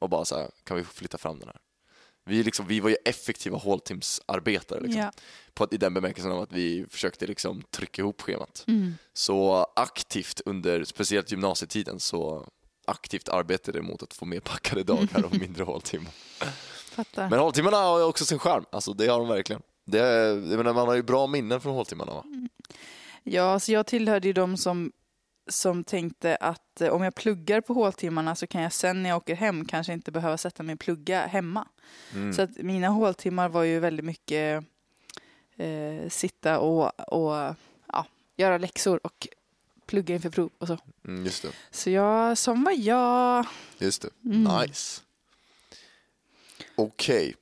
och 0.00 0.08
bara 0.08 0.24
så 0.24 0.36
här, 0.38 0.50
kan 0.64 0.76
vi 0.76 0.84
flytta 0.84 1.18
fram 1.18 1.38
den 1.38 1.48
här? 1.48 1.56
Vi, 2.24 2.42
liksom, 2.42 2.66
vi 2.66 2.80
var 2.80 2.90
ju 2.90 2.96
effektiva 3.04 3.58
håltimsarbetare 3.58 4.80
liksom. 4.80 5.00
Ja. 5.00 5.12
på, 5.54 5.64
att- 5.64 5.72
i 5.72 5.76
den 5.76 5.94
bemärkelsen 5.94 6.32
att 6.32 6.52
vi 6.52 6.86
försökte 6.90 7.26
liksom 7.26 7.62
trycka 7.70 8.02
ihop 8.02 8.20
schemat. 8.22 8.64
Mm. 8.68 8.94
Så 9.12 9.66
aktivt 9.76 10.40
under, 10.46 10.84
speciellt 10.84 11.30
gymnasietiden, 11.30 12.00
så 12.00 12.48
aktivt 12.86 13.28
arbetade 13.28 13.82
mot 13.82 14.02
att 14.02 14.14
få 14.14 14.24
mer 14.24 14.40
packade 14.40 14.82
dagar 14.82 15.24
och 15.24 15.32
mindre 15.40 15.64
håltimmar. 15.64 16.12
Fattar. 16.90 17.30
Men 17.30 17.38
håltimmarna 17.38 17.76
har 17.76 18.04
också 18.04 18.24
sin 18.24 18.38
charm, 18.38 18.64
alltså 18.72 18.92
det 18.92 19.06
har 19.06 19.18
de 19.18 19.28
verkligen. 19.28 19.62
Det 19.84 19.98
jag 19.98 20.38
menar, 20.42 20.72
man 20.72 20.88
har 20.88 20.94
ju 20.94 21.02
bra 21.02 21.26
minnen 21.26 21.60
från 21.60 21.74
håltimmarna 21.74 22.14
va? 22.14 22.24
Ja, 23.24 23.60
så 23.60 23.72
jag 23.72 23.86
tillhörde 23.86 24.26
ju 24.26 24.32
de 24.32 24.56
som, 24.56 24.92
som 25.48 25.84
tänkte 25.84 26.36
att 26.36 26.80
eh, 26.80 26.88
om 26.88 27.02
jag 27.02 27.14
pluggar 27.14 27.60
på 27.60 27.74
håltimmarna 27.74 28.34
så 28.34 28.46
kan 28.46 28.62
jag 28.62 28.72
sen 28.72 29.02
när 29.02 29.10
jag 29.10 29.16
åker 29.16 29.34
hem 29.34 29.64
kanske 29.64 29.92
inte 29.92 30.12
behöva 30.12 30.38
sätta 30.38 30.62
mig 30.62 30.72
och 30.72 30.80
plugga 30.80 31.26
hemma. 31.26 31.68
Mm. 32.14 32.32
Så 32.32 32.42
att 32.42 32.56
mina 32.58 32.88
håltimmar 32.88 33.48
var 33.48 33.62
ju 33.62 33.78
väldigt 33.80 34.04
mycket 34.06 34.64
eh, 35.56 36.08
sitta 36.08 36.58
och, 36.58 37.12
och 37.12 37.54
ja, 37.92 38.06
göra 38.36 38.58
läxor 38.58 39.00
och 39.06 39.28
plugga 39.86 40.14
inför 40.14 40.30
prov 40.30 40.50
och 40.58 40.66
så. 40.66 40.78
Mm, 41.04 41.24
just 41.24 41.42
det, 41.42 41.48
Så 41.70 41.90
jag, 41.90 42.38
som 42.38 42.64
var 42.64 42.72
jag. 42.72 43.46
just 43.78 44.02
det. 44.02 44.08
Mm. 44.24 44.60
Nice. 44.60 45.00
Okej, 46.76 47.34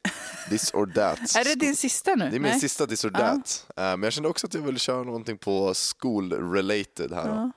this 0.48 0.74
or 0.74 0.86
that. 0.86 1.18
Är 1.36 1.44
det 1.44 1.54
din 1.54 1.76
sista 1.76 2.14
nu? 2.14 2.24
Det 2.30 2.36
är 2.36 2.40
min 2.40 2.42
Nej? 2.42 2.60
sista 2.60 2.86
this 2.86 3.04
or 3.04 3.10
that. 3.10 3.66
Eh, 3.76 3.82
men 3.82 4.02
jag 4.02 4.12
kände 4.12 4.28
också 4.28 4.46
att 4.46 4.54
jag 4.54 4.62
ville 4.62 4.78
köra 4.78 5.02
någonting 5.02 5.38
på 5.38 5.74
school-related 5.74 7.14
här. 7.14 7.28
Ja. 7.28 7.52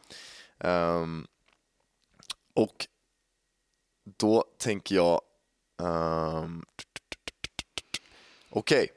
Ehm, 0.70 1.27
och 2.53 2.88
då 4.18 4.44
tänker 4.58 4.96
jag... 4.96 5.22
ehm, 5.84 6.65
Okej. 8.50 8.88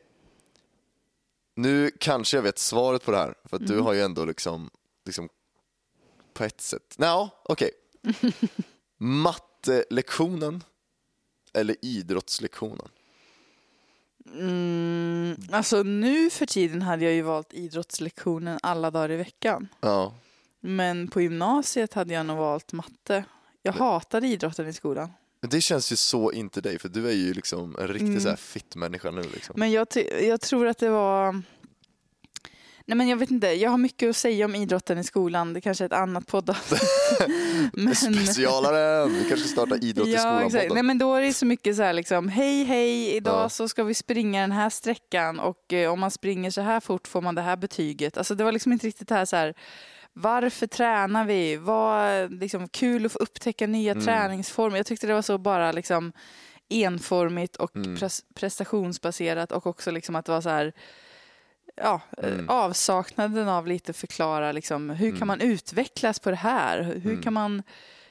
Nu 1.54 1.90
kanske 2.00 2.36
jag 2.36 2.42
vet 2.42 2.58
svaret 2.58 3.04
på 3.04 3.10
det 3.10 3.16
här, 3.18 3.34
för 3.44 3.56
att 3.56 3.66
du 3.66 3.72
Mm. 3.72 3.84
har 3.84 3.92
ju 3.92 4.00
ändå 4.00 4.24
liksom, 4.24 4.70
liksom 5.04 5.28
på 6.34 6.44
ett 6.44 6.60
sätt... 6.60 6.94
Nej, 6.98 7.28
okej. 7.44 7.70
Mattelektionen 8.96 10.64
eller 11.56 11.76
idrottslektionen? 11.82 12.88
Mm, 14.34 15.36
alltså 15.50 15.82
nu 15.82 16.30
för 16.30 16.46
tiden 16.46 16.82
hade 16.82 17.04
jag 17.04 17.14
ju 17.14 17.22
valt 17.22 17.54
idrottslektionen 17.54 18.58
alla 18.62 18.90
dagar 18.90 19.10
i 19.10 19.16
veckan. 19.16 19.68
Ja. 19.80 20.14
Men 20.60 21.08
på 21.08 21.20
gymnasiet 21.20 21.94
hade 21.94 22.14
jag 22.14 22.26
nog 22.26 22.36
valt 22.38 22.72
matte. 22.72 23.24
Jag 23.62 23.72
hatade 23.72 24.26
idrotten 24.26 24.68
i 24.68 24.72
skolan. 24.72 25.12
Men 25.40 25.50
det 25.50 25.60
känns 25.60 25.92
ju 25.92 25.96
så 25.96 26.32
inte 26.32 26.60
dig, 26.60 26.78
för 26.78 26.88
du 26.88 27.08
är 27.08 27.12
ju 27.12 27.32
liksom 27.34 27.76
en 27.78 27.88
riktig 27.88 28.08
Mm. 28.08 28.20
så 28.20 28.28
här 28.28 28.36
fit 28.36 28.76
människa 28.76 29.10
nu. 29.10 29.22
Liksom. 29.22 29.54
Men 29.58 29.70
jag, 29.72 29.86
jag 30.22 30.40
tror 30.40 30.66
att 30.66 30.78
det 30.78 30.88
var... 30.88 31.42
Nej 32.88 32.96
men 32.96 33.08
jag 33.08 33.16
vet 33.16 33.30
inte, 33.30 33.46
jag 33.46 33.70
har 33.70 33.78
mycket 33.78 34.10
att 34.10 34.16
säga 34.16 34.44
om 34.44 34.54
idrotten 34.54 34.98
i 34.98 35.04
skolan. 35.04 35.52
Det 35.52 35.60
kanske 35.60 35.84
är 35.84 35.86
ett 35.86 35.92
annat 35.92 36.26
podd. 36.26 36.56
men... 37.72 37.94
Specialaren! 37.94 39.08
Vi 39.14 39.18
kanske 39.28 39.48
ska 39.48 39.48
starta 39.48 39.76
idrott 39.76 40.08
i 40.08 40.12
Ja, 40.12 40.18
skolan 40.18 40.46
exakt. 40.46 40.74
Nej, 40.74 40.82
men 40.82 40.98
då 40.98 41.14
är 41.14 41.22
det 41.22 41.32
så 41.32 41.46
mycket 41.46 41.76
så 41.76 41.82
här 41.82 41.92
liksom, 41.92 42.28
hej 42.28 42.64
hej, 42.64 43.16
idag 43.16 43.44
Ja. 43.44 43.48
så 43.48 43.68
ska 43.68 43.84
vi 43.84 43.94
springa 43.94 44.40
den 44.40 44.52
här 44.52 44.70
sträckan 44.70 45.40
och 45.40 45.72
eh, 45.72 45.92
om 45.92 46.00
man 46.00 46.10
springer 46.10 46.50
så 46.50 46.60
här 46.60 46.80
fort 46.80 47.08
får 47.08 47.20
man 47.22 47.34
det 47.34 47.42
här 47.42 47.56
betyget. 47.56 48.18
Alltså 48.18 48.34
det 48.34 48.44
var 48.44 48.52
liksom 48.52 48.72
inte 48.72 48.86
riktigt 48.86 49.08
det 49.08 49.14
här 49.14 49.24
så 49.24 49.36
här, 49.36 49.54
varför 50.12 50.66
tränar 50.66 51.24
vi? 51.24 51.56
Vad 51.56 52.32
liksom 52.40 52.68
kul 52.68 53.06
att 53.06 53.12
få 53.12 53.18
upptäcka 53.18 53.66
nya 53.66 53.92
Mm. 53.92 54.04
träningsformer. 54.04 54.76
Jag 54.76 54.86
tyckte 54.86 55.06
det 55.06 55.14
var 55.14 55.22
så 55.22 55.38
bara 55.38 55.72
liksom 55.72 56.12
enformigt 56.68 57.56
och 57.56 57.76
Mm. 57.76 57.94
pres- 57.96 58.22
prestationsbaserat 58.34 59.52
och 59.52 59.66
också 59.66 59.90
liksom 59.90 60.16
att 60.16 60.24
det 60.26 60.32
var 60.32 60.40
så 60.40 60.48
här 60.48 60.72
Ja, 61.76 62.00
eh, 62.18 62.32
Mm. 62.32 62.48
avsaknaden 62.48 63.48
av 63.48 63.66
lite 63.66 63.92
förklara 63.92 64.52
liksom, 64.52 64.90
hur 64.90 65.06
Mm. 65.08 65.18
kan 65.18 65.26
man 65.28 65.40
utvecklas 65.40 66.18
på 66.18 66.30
det 66.30 66.36
här? 66.36 66.82
Hur 66.82 67.10
Mm. 67.12 67.22
kan 67.22 67.32
man 67.32 67.62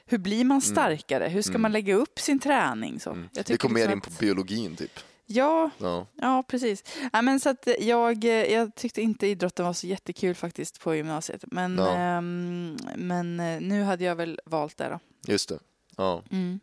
hur 0.08 0.18
blir 0.18 0.44
man 0.44 0.60
starkare? 0.62 1.28
Hur 1.28 1.42
ska 1.42 1.50
Mm. 1.52 1.62
man 1.62 1.72
lägga 1.72 1.94
upp 1.94 2.18
sin 2.18 2.38
träning? 2.38 3.00
Så? 3.00 3.10
Mm. 3.10 3.28
Jag 3.32 3.46
tycker 3.46 3.58
kom 3.58 3.72
mer 3.72 3.80
liksom 3.80 3.92
in 3.92 4.00
på 4.00 4.10
att- 4.10 4.18
biologin 4.18 4.76
typ. 4.76 5.00
Ja, 5.26 5.70
Ja. 5.78 6.06
ja 6.14 6.42
precis. 6.48 6.84
Ja, 7.12 7.22
men 7.22 7.40
så 7.40 7.48
att 7.48 7.68
jag, 7.80 8.24
jag 8.24 8.74
tyckte 8.74 9.02
inte 9.02 9.26
idrotten 9.26 9.64
var 9.66 9.72
så 9.72 9.86
jättekul 9.86 10.34
faktiskt 10.34 10.80
på 10.80 10.94
gymnasiet. 10.94 11.44
Men, 11.46 11.78
Ja. 11.78 11.94
ehm, 11.96 12.76
men 12.96 13.40
eh, 13.40 13.60
nu 13.60 13.82
hade 13.82 14.04
jag 14.04 14.16
väl 14.16 14.40
valt 14.44 14.76
det 14.76 14.88
då. 14.88 14.98
Just 15.32 15.48
det. 15.48 15.58
Ja. 15.96 16.22
Mm. 16.30 16.60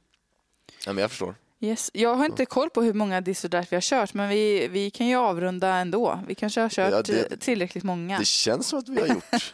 ja, 0.85 0.93
men 0.93 1.01
jag 1.01 1.09
förstår. 1.11 1.35
Yes. 1.63 1.89
Jag 1.93 2.15
har 2.15 2.25
inte 2.25 2.45
koll 2.45 2.69
på 2.69 2.81
hur 2.81 2.93
många 2.93 3.21
This 3.21 3.45
or 3.45 3.49
That 3.49 3.71
vi 3.71 3.75
har 3.75 3.81
kört, 3.81 4.13
men 4.13 4.29
vi, 4.29 4.67
vi 4.67 4.89
kan 4.89 5.07
ju 5.07 5.15
avrunda 5.15 5.67
ändå. 5.75 6.19
Vi 6.27 6.35
kanske 6.35 6.61
har 6.61 6.69
kört 6.69 6.91
Ja, 6.91 7.01
det- 7.01 7.39
tillräckligt 7.39 7.83
många. 7.83 8.19
Det 8.19 8.25
känns 8.25 8.67
som 8.67 8.79
att 8.79 8.89
vi 8.89 8.99
har 9.01 9.07
gjort. 9.07 9.53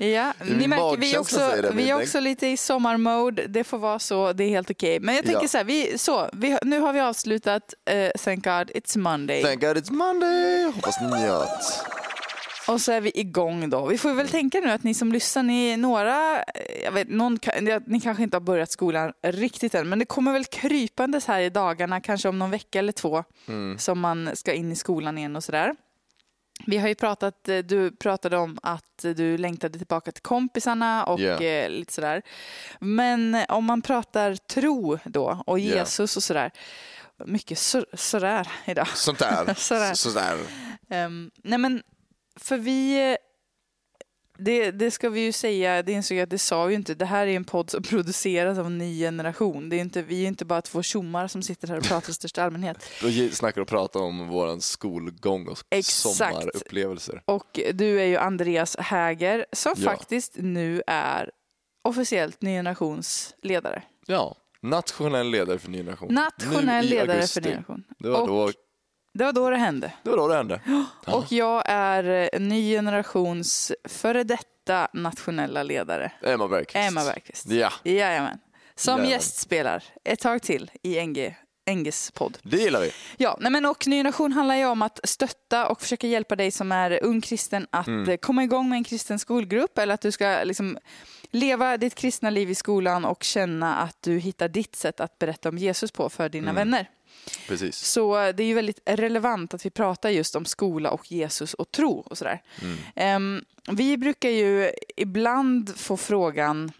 Ja, 0.00 0.32
ni 0.44 0.66
märker, 0.68 0.96
vi 0.96 1.18
också, 1.18 1.54
vi 1.72 1.90
är 1.90 2.02
också 2.02 2.20
lite 2.20 2.46
i 2.46 2.56
sommarmode. 2.56 3.46
Det 3.46 3.64
får 3.64 3.78
vara 3.78 3.98
så, 3.98 4.32
det 4.32 4.44
är 4.44 4.48
helt 4.48 4.70
okej. 4.70 5.00
Men 5.00 5.14
jag 5.14 5.24
tänker 5.24 5.42
Ja. 5.42 5.48
så 5.48 5.56
här, 5.58 5.64
vi, 5.64 5.98
så, 5.98 6.30
vi, 6.32 6.58
nu 6.62 6.80
har 6.80 6.92
vi 6.92 7.00
avslutat 7.00 7.74
uh, 7.92 8.08
Thank 8.24 8.44
God 8.44 8.70
It's 8.70 8.98
Monday. 8.98 9.42
Thank 9.42 9.60
God 9.60 9.76
it's 9.76 9.92
Monday! 9.92 10.64
Hoppas 10.64 11.00
ni 11.00 11.06
njöt. 11.20 11.48
Och 12.68 12.80
så 12.80 12.92
är 12.92 13.00
vi 13.00 13.10
igång 13.14 13.70
då. 13.70 13.86
Vi 13.86 13.98
får 13.98 14.14
väl 14.14 14.28
tänka 14.28 14.60
nu 14.60 14.70
att 14.70 14.82
ni 14.82 14.94
som 14.94 15.12
lyssnar, 15.12 15.42
ni 15.42 15.68
är 15.68 15.76
några, 15.76 16.42
eh, 16.42 16.82
jag 16.84 16.92
vet, 16.92 17.08
någon, 17.08 17.38
ni 17.86 18.00
kanske 18.00 18.22
inte 18.22 18.36
har 18.36 18.40
börjat 18.40 18.70
skolan 18.70 19.12
riktigt 19.22 19.74
än, 19.74 19.88
men 19.88 19.98
det 19.98 20.04
kommer 20.04 20.32
väl 20.32 20.44
krypandes 20.44 21.26
här 21.26 21.40
i 21.40 21.50
dagarna, 21.50 22.00
kanske 22.00 22.28
om 22.28 22.38
någon 22.38 22.50
vecka 22.50 22.78
eller 22.78 22.92
två, 22.92 23.24
Mm. 23.48 23.78
som 23.78 24.00
man 24.00 24.30
ska 24.36 24.52
in 24.52 24.72
i 24.72 24.76
skolan 24.76 25.18
igen 25.18 25.36
och 25.36 25.44
sådär. 25.44 25.74
Vi 26.66 26.78
har 26.78 26.88
ju 26.88 26.94
pratat, 26.94 27.48
eh, 27.48 27.58
du 27.58 27.90
pratade 27.96 28.36
om 28.36 28.58
att 28.62 28.84
du 29.02 29.38
längtade 29.38 29.78
tillbaka 29.78 30.12
till 30.12 30.22
kompisarna 30.22 31.04
och 31.04 31.20
eh, 31.20 31.70
lite 31.70 31.92
sådär. 31.92 32.22
Men 32.80 33.34
eh, 33.34 33.44
om 33.48 33.64
man 33.64 33.82
pratar 33.82 34.34
tro 34.36 34.98
då 35.04 35.42
och. 35.46 35.58
Jesus 35.58 36.16
och 36.16 36.22
sådär, 36.22 36.50
mycket 37.26 37.58
så, 37.58 37.84
sådär 37.94 38.48
idag. 38.64 38.88
Sånt 38.88 39.18
där. 39.18 39.54
Sådär. 39.56 39.94
Sådär. 39.94 40.38
Ehm, 40.90 41.30
nej 41.44 41.58
men, 41.58 41.82
för 42.40 42.58
vi... 42.58 43.10
eh, 43.12 43.16
Det, 44.38 44.70
det 44.70 44.90
ska 44.90 45.10
vi 45.10 45.20
ju 45.20 45.32
säga, 45.32 45.82
det 45.82 45.92
insåg 45.92 46.16
jag 46.18 46.22
att 46.22 46.30
det 46.30 46.38
sa 46.38 46.68
ju 46.70 46.74
inte. 46.76 46.94
Det 46.94 47.04
här 47.04 47.26
är 47.26 47.36
en 47.36 47.44
podd 47.44 47.70
som 47.70 47.82
produceras 47.92 48.58
av 48.58 48.66
en 48.66 48.78
ny 48.78 48.98
generation. 49.00 49.68
Det 49.68 49.76
är 49.76 49.80
inte, 49.80 50.02
vi 50.02 50.22
är 50.24 50.28
inte 50.28 50.44
bara 50.44 50.62
två 50.62 50.82
tjommar 50.82 51.28
som 51.28 51.42
sitter 51.42 51.68
här 51.68 51.76
och 51.76 51.84
pratar 51.84 52.10
i 52.10 52.14
största 52.14 52.42
allmänhet. 52.42 52.84
Vi 53.02 53.30
snackar 53.30 53.60
och 53.60 53.68
pratar 53.68 54.00
om 54.00 54.28
vår 54.28 54.58
skolgång 54.60 55.46
och 55.48 55.58
Exakt. 55.70 56.16
sommarupplevelser. 56.16 57.22
Och 57.24 57.60
du 57.74 58.00
är 58.00 58.04
ju 58.06 58.16
Andreas 58.16 58.76
Häger 58.76 59.46
som 59.52 59.74
Ja. 59.76 59.90
faktiskt 59.90 60.32
nu 60.36 60.82
är 60.86 61.30
officiellt 61.84 62.42
ny 62.42 62.50
generations 62.50 63.34
ledare. 63.42 63.82
Ja, 64.06 64.36
nationell 64.62 65.30
ledare 65.30 65.58
för 65.58 65.70
Ny 65.70 65.78
Generation. 65.78 66.14
Nationell 66.14 66.86
ledare 66.86 67.12
augusti. 67.16 67.40
för 67.40 67.48
ny 67.48 67.50
generation. 67.54 67.84
Det 67.98 68.08
var, 68.08 68.20
och 68.20 68.26
då, 68.28 68.50
det 69.14 69.24
var 69.24 69.32
då 69.32 69.50
det 69.50 69.56
hände. 69.56 69.92
det 70.02 70.10
var 70.10 70.16
då 70.16 70.28
det 70.28 70.34
hände. 70.36 70.60
Ja. 71.06 71.14
Och 71.16 71.32
jag 71.32 71.62
är 71.66 72.28
eh, 72.32 72.40
ny 72.40 72.72
generations 72.74 73.72
före 73.88 74.24
detta 74.24 74.88
nationella 74.92 75.62
ledare. 75.62 76.12
Emma 76.22 76.48
Bergqvist. 76.48 76.88
Emma 76.88 77.04
Bergqvist. 77.04 77.46
Ja, 77.50 77.72
Jajamän. 77.84 78.38
Som 78.74 78.92
Jajamän. 78.92 79.10
gästspelar 79.10 79.84
ett 80.04 80.20
tag 80.20 80.42
till 80.42 80.70
i 80.82 81.06
NG, 81.06 81.36
NGs 81.70 82.10
podd. 82.10 82.38
det 82.42 82.56
gillar 82.56 82.80
vi. 82.80 82.90
Ja, 83.16 83.36
nej 83.40 83.52
men 83.52 83.66
och 83.66 83.86
Ny 83.86 83.96
Generation 83.96 84.32
handlar 84.32 84.54
ju 84.56 84.66
om 84.66 84.82
att 84.82 85.00
stötta 85.04 85.66
och 85.68 85.80
försöka 85.82 86.06
hjälpa 86.06 86.36
dig 86.36 86.50
som 86.50 86.72
är 86.72 87.04
ung 87.04 87.20
kristen 87.20 87.66
att 87.70 87.86
Mm. 87.86 88.08
eh, 88.10 88.16
komma 88.16 88.42
igång 88.44 88.68
med 88.68 88.76
en 88.76 88.84
kristen 88.84 89.18
skolgrupp 89.18 89.78
eller 89.78 89.94
att 89.94 90.00
du 90.00 90.12
ska 90.12 90.40
liksom 90.44 90.78
leva 91.30 91.76
ditt 91.76 91.94
kristna 91.94 92.30
liv 92.30 92.50
i 92.50 92.54
skolan 92.54 93.04
och 93.04 93.22
känna 93.22 93.76
att 93.76 93.96
du 94.02 94.18
hittar 94.18 94.48
ditt 94.48 94.76
sätt 94.76 95.00
att 95.00 95.18
berätta 95.18 95.48
om 95.48 95.58
Jesus 95.58 95.90
på 95.92 96.08
för 96.08 96.28
dina 96.28 96.50
Mm. 96.50 96.54
vänner. 96.70 96.88
Precis. 97.48 97.76
Så 97.76 98.32
det 98.32 98.42
är 98.42 98.46
ju 98.46 98.54
väldigt 98.54 98.80
relevant 98.86 99.54
att 99.54 99.66
vi 99.66 99.70
pratar 99.70 100.10
just 100.10 100.36
om 100.36 100.44
skola 100.44 100.90
och 100.90 101.12
Jesus 101.12 101.54
och 101.54 101.70
tro 101.70 101.98
och 101.98 102.18
sådär. 102.18 102.42
Mm. 102.62 102.76
Ehm, 102.96 103.44
vi 103.76 103.96
brukar 103.98 104.28
ju 104.30 104.70
ibland 104.96 105.76
få 105.76 105.96
frågan 105.96 106.72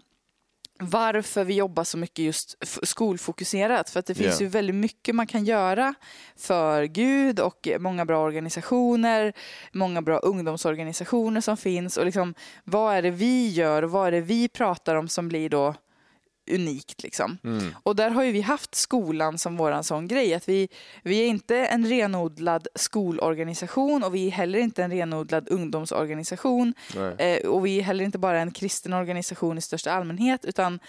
varför 0.79 1.43
vi 1.43 1.53
jobbar 1.53 1.83
så 1.83 1.97
mycket 1.97 2.25
just 2.25 2.57
skolfokuserat. 2.83 3.89
För 3.89 3.99
att 3.99 4.05
det 4.05 4.15
finns 4.15 4.39
Ja. 4.39 4.45
ju 4.45 4.47
väldigt 4.47 4.75
mycket 4.75 5.15
man 5.15 5.27
kan 5.27 5.45
göra 5.45 5.93
för 6.35 6.83
Gud 6.83 7.39
och 7.39 7.67
många 7.79 8.05
bra 8.05 8.23
organisationer, 8.23 9.33
många 9.71 10.01
bra 10.01 10.17
ungdomsorganisationer 10.17 11.41
som 11.41 11.57
finns. 11.57 11.97
Och 11.97 12.05
liksom, 12.05 12.33
vad 12.63 12.95
är 12.95 13.01
det 13.01 13.11
vi 13.11 13.49
gör 13.49 13.83
och 13.83 13.91
vad 13.91 14.07
är 14.07 14.11
det 14.11 14.21
vi 14.21 14.47
pratar 14.49 14.95
om 14.95 15.07
som 15.07 15.27
blir 15.27 15.49
då 15.49 15.75
unikt 16.51 17.03
liksom. 17.03 17.37
Mm. 17.43 17.75
Och 17.83 17.95
där 17.95 18.09
har 18.09 18.23
ju 18.23 18.31
vi 18.31 18.41
haft 18.41 18.75
skolan 18.75 19.37
som 19.37 19.57
våran 19.57 19.83
sån 19.83 20.07
grej. 20.07 20.33
Att 20.33 20.49
vi, 20.49 20.67
vi 21.03 21.19
är 21.23 21.27
inte 21.27 21.57
en 21.57 21.87
renodlad 21.89 22.67
skolorganisation 22.75 24.03
och 24.03 24.15
vi 24.15 24.27
är 24.27 24.31
heller 24.31 24.59
inte 24.59 24.83
en 24.83 24.91
renodlad 24.91 25.47
ungdomsorganisation. 25.51 26.73
Eh, 27.17 27.47
och 27.47 27.65
vi 27.65 27.77
är 27.79 27.83
heller 27.83 28.05
inte 28.05 28.17
bara 28.17 28.39
en 28.41 28.51
kristen 28.51 28.93
organisation 28.93 29.57
i 29.57 29.61
största 29.61 29.91
allmänhet 29.91 30.45
utan 30.45 30.79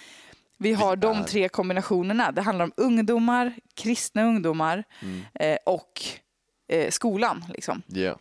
Vi 0.58 0.72
har 0.72 0.96
de 0.96 1.18
är. 1.18 1.22
tre 1.24 1.48
kombinationerna. 1.48 2.32
Det 2.32 2.42
handlar 2.42 2.64
om 2.64 2.72
ungdomar, 2.76 3.54
kristna 3.74 4.24
ungdomar 4.24 4.84
Mm. 5.02 5.22
eh, 5.34 5.58
och 5.66 6.02
eh, 6.68 6.90
skolan. 6.90 7.44
Liksom. 7.48 7.82
Yeah. 7.94 8.16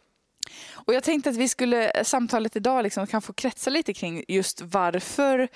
Och 0.73 0.93
jag 0.93 1.03
tänkte 1.03 1.29
att 1.29 1.35
vi 1.35 1.47
skulle 1.49 2.03
samtalet 2.05 2.55
idag 2.55 2.83
liksom 2.83 3.07
kan 3.07 3.21
få 3.21 3.33
kretsa 3.33 3.69
lite 3.69 3.93
kring 3.93 4.23
just 4.27 4.61
varför 4.61 5.47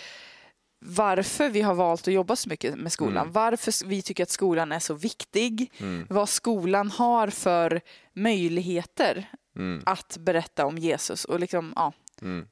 varför 0.80 1.50
vi 1.50 1.62
har 1.62 1.74
valt 1.74 2.08
att 2.08 2.14
jobba 2.14 2.36
så 2.36 2.50
mycket 2.50 2.76
med 2.76 2.92
skolan. 2.92 3.18
Mm. 3.18 3.32
Varför 3.32 3.86
vi 3.88 4.02
tycker 4.02 4.24
att 4.24 4.30
skolan 4.30 4.72
är 4.72 4.80
så 4.80 4.94
viktig. 4.94 5.72
Mm. 5.78 6.08
Vad 6.10 6.30
skolan 6.30 6.92
har 6.92 7.28
för 7.28 7.82
möjligheter 8.16 9.30
Mm. 9.58 9.84
att 9.86 10.18
berätta 10.20 10.66
om 10.66 10.78
Jesus. 10.78 11.26
Och 11.26 11.40
liksom, 11.40 11.74
ja, 11.76 11.94
Mm. 12.22 12.46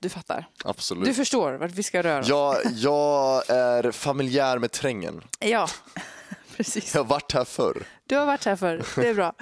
du 0.00 0.08
fattar. 0.08 0.48
Absolut. 0.64 1.04
Du 1.04 1.14
förstår 1.14 1.52
vart 1.52 1.70
vi 1.70 1.82
ska 1.82 2.02
röra 2.02 2.20
oss. 2.20 2.28
jag, 2.28 2.56
jag 2.74 3.50
är 3.50 3.90
familjär 3.92 4.58
med 4.58 4.72
trängen. 4.72 5.22
Ja, 5.40 5.68
precis. 6.56 6.94
Jag 6.94 7.00
har 7.04 7.08
varit 7.08 7.32
här 7.32 7.44
förr. 7.44 7.82
Du 8.06 8.16
har 8.16 8.26
varit 8.26 8.44
här 8.44 8.56
förr, 8.56 8.82
det 8.96 9.08
är 9.08 9.14
bra. 9.14 9.32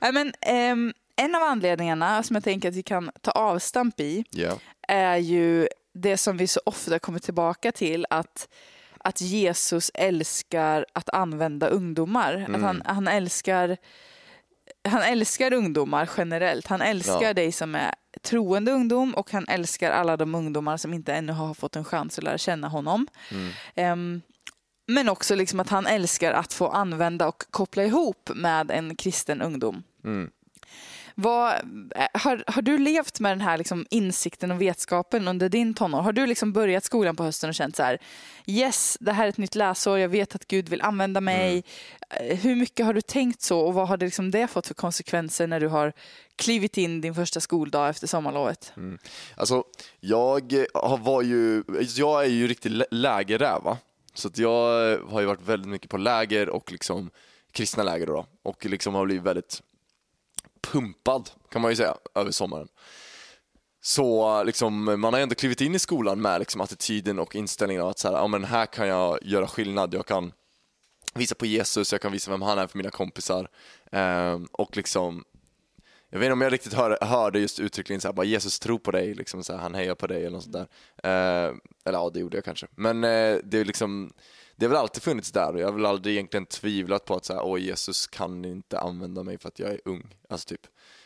Men, 0.12 0.32
ehm, 0.40 0.92
en 1.16 1.34
av 1.34 1.42
anledningarna 1.42 2.22
som 2.22 2.36
jag 2.36 2.44
tänker 2.44 2.68
att 2.68 2.74
vi 2.74 2.82
kan 2.82 3.10
ta 3.20 3.30
avstamp 3.30 4.00
i 4.00 4.24
Yeah. 4.34 4.56
är 4.88 5.16
ju 5.16 5.68
det 5.96 6.16
som 6.16 6.36
vi 6.36 6.46
så 6.46 6.60
ofta 6.64 6.98
kommer 6.98 7.18
tillbaka 7.18 7.72
till 7.72 8.06
att, 8.10 8.48
att 8.98 9.20
Jesus 9.20 9.90
älskar 9.94 10.86
att 10.92 11.08
använda 11.10 11.68
ungdomar. 11.68 12.34
Att 12.34 12.48
Mm. 12.48 12.62
han, 12.62 12.82
han, 12.84 13.08
älskar, 13.08 13.76
han 14.88 15.02
älskar 15.02 15.52
ungdomar 15.52 16.10
generellt. 16.16 16.66
Han 16.66 16.80
älskar 16.82 17.22
Ja. 17.22 17.34
dig 17.34 17.52
som 17.52 17.74
är 17.74 17.94
troende 18.22 18.72
ungdom 18.72 19.14
och 19.14 19.30
han 19.32 19.48
älskar 19.48 19.90
alla 19.90 20.16
de 20.16 20.34
ungdomar 20.34 20.76
som 20.76 20.94
inte 20.94 21.14
ännu 21.14 21.32
har 21.32 21.54
fått 21.54 21.76
en 21.76 21.84
chans 21.84 22.18
att 22.18 22.24
lära 22.24 22.38
känna 22.38 22.68
honom. 22.68 23.06
Mm. 23.32 23.52
Ehm, 23.74 24.22
men 24.88 25.08
också 25.08 25.34
liksom 25.34 25.60
att 25.60 25.68
han 25.68 25.86
älskar 25.86 26.32
att 26.32 26.52
få 26.52 26.68
använda 26.68 27.28
och 27.28 27.42
koppla 27.50 27.84
ihop 27.84 28.30
med 28.34 28.70
en 28.70 28.96
kristen 28.96 29.42
ungdom. 29.42 29.82
Mm. 30.04 30.30
Vad, 31.18 31.52
eh, 31.96 32.06
har, 32.14 32.44
har 32.46 32.62
du 32.62 32.78
levt 32.78 33.20
med 33.20 33.32
den 33.32 33.40
här 33.40 33.58
liksom 33.58 33.86
insikten 33.90 34.50
och 34.50 34.60
vetskapen 34.62 35.28
under 35.28 35.48
din 35.48 35.74
tonår? 35.74 36.02
Har 36.02 36.12
du 36.12 36.26
liksom 36.26 36.52
börjat 36.52 36.84
skolan 36.84 37.16
på 37.16 37.22
hösten 37.22 37.48
och 37.48 37.54
känt 37.54 37.76
så 37.76 37.82
här, 37.82 37.98
yes, 38.46 38.96
det 39.00 39.12
här 39.12 39.24
är 39.24 39.28
ett 39.28 39.38
nytt 39.38 39.54
läsår, 39.54 39.98
jag 39.98 40.08
vet 40.08 40.34
att 40.34 40.46
Gud 40.46 40.68
vill 40.68 40.82
använda 40.82 41.20
mig. 41.20 41.64
Eh, 42.10 42.36
Hur 42.36 42.56
mycket 42.56 42.86
har 42.86 42.94
du 42.94 43.00
tänkt 43.00 43.42
så 43.42 43.60
och 43.60 43.74
vad 43.74 43.88
har 43.88 43.96
det, 43.96 44.04
liksom 44.06 44.30
det 44.30 44.46
fått 44.46 44.66
för 44.66 44.74
konsekvenser 44.74 45.46
när 45.46 45.60
du 45.60 45.68
har 45.68 45.92
klivit 46.36 46.76
in 46.76 47.00
din 47.00 47.14
första 47.14 47.40
skoldag 47.40 47.88
efter 47.88 48.06
sommarlovet? 48.06 48.72
Alltså, 49.36 49.64
jag 50.00 50.52
har- 50.74 50.98
var 50.98 51.22
ju, 51.22 51.62
jag 51.96 52.24
är 52.24 52.28
ju 52.28 52.46
riktigt 52.48 52.72
lä- 52.72 52.86
lägerräv 52.90 53.62
va? 53.62 53.78
Så 54.14 54.30
jag 54.34 54.98
har 55.08 55.20
ju 55.20 55.26
varit 55.26 55.48
väldigt 55.48 55.68
mycket 55.68 55.90
på 55.90 55.96
läger 55.96 56.48
och 56.48 56.72
liksom 56.72 57.10
kristna 57.52 57.82
läger 57.82 58.06
då. 58.06 58.26
Och 58.42 58.64
liksom 58.66 58.94
har 58.94 59.04
blivit 59.04 59.24
väldigt 59.24 59.62
pumpad 60.72 61.30
kan 61.50 61.62
man 61.62 61.70
ju 61.70 61.76
säga 61.76 61.96
över 62.14 62.30
sommaren. 62.30 62.68
Så 63.80 64.42
liksom, 64.44 64.84
man 65.00 65.12
har 65.12 65.20
ändå 65.20 65.34
klivit 65.34 65.60
in 65.60 65.74
i 65.74 65.78
skolan 65.78 66.20
med 66.20 66.38
liksom 66.38 66.60
attityden 66.60 67.18
och 67.18 67.36
inställningen 67.36 67.82
av 67.82 67.88
att 67.88 67.98
så 67.98 68.08
här, 68.08 68.14
ja, 68.14 68.26
men 68.26 68.44
här 68.44 68.66
kan 68.66 68.88
jag 68.88 69.18
göra 69.22 69.46
skillnad. 69.46 69.94
Jag 69.94 70.06
kan 70.06 70.32
visa 71.14 71.34
på 71.34 71.46
Jesus, 71.46 71.92
jag 71.92 72.00
kan 72.00 72.12
visa 72.12 72.30
vem 72.30 72.42
han 72.42 72.58
är 72.58 72.66
för 72.66 72.78
mina 72.78 72.90
kompisar. 72.90 73.48
Ehm, 73.92 74.46
och 74.52 74.76
liksom 74.76 75.24
jag 76.10 76.18
vet 76.18 76.26
inte 76.26 76.32
om 76.32 76.40
jag 76.40 76.52
riktigt 76.52 76.72
hör, 76.72 76.98
hörde 77.00 77.38
just 77.38 77.60
uttryckligen 77.60 78.00
så 78.00 78.08
här, 78.08 78.12
bara 78.12 78.26
Jesus 78.26 78.58
tror 78.58 78.78
på 78.78 78.90
dig, 78.90 79.14
liksom 79.14 79.44
så 79.44 79.52
här, 79.52 79.60
han 79.60 79.74
hejar 79.74 79.94
på 79.94 80.06
dig 80.06 80.18
eller 80.18 80.30
något 80.30 80.42
sånt 80.42 80.52
där. 80.52 80.66
Ehm, 81.02 81.60
eller 81.84 81.98
ja, 81.98 82.10
det 82.10 82.20
gjorde 82.20 82.36
jag 82.36 82.44
kanske. 82.44 82.66
Men 82.70 83.04
eh, 83.04 83.38
det 83.44 83.58
är 83.58 83.64
liksom, 83.64 84.12
det 84.56 84.64
har 84.66 84.70
väl 84.70 84.78
alltid 84.78 85.02
funnits 85.02 85.32
där 85.32 85.52
och 85.54 85.60
jag 85.60 85.66
har 85.66 85.72
väl 85.72 85.86
aldrig 85.86 86.14
egentligen 86.14 86.46
tvivlat 86.46 87.04
på 87.04 87.14
att 87.14 87.24
så 87.24 87.32
här, 87.32 87.42
åh 87.44 87.60
Jesus 87.60 88.06
kan 88.06 88.44
inte 88.44 88.78
använda 88.80 89.22
mig 89.22 89.38
för 89.38 89.48
att 89.48 89.58
jag 89.58 89.70
är 89.70 89.80
ung. 89.84 90.16
Alltså 90.28 90.48
typ. 90.48 90.60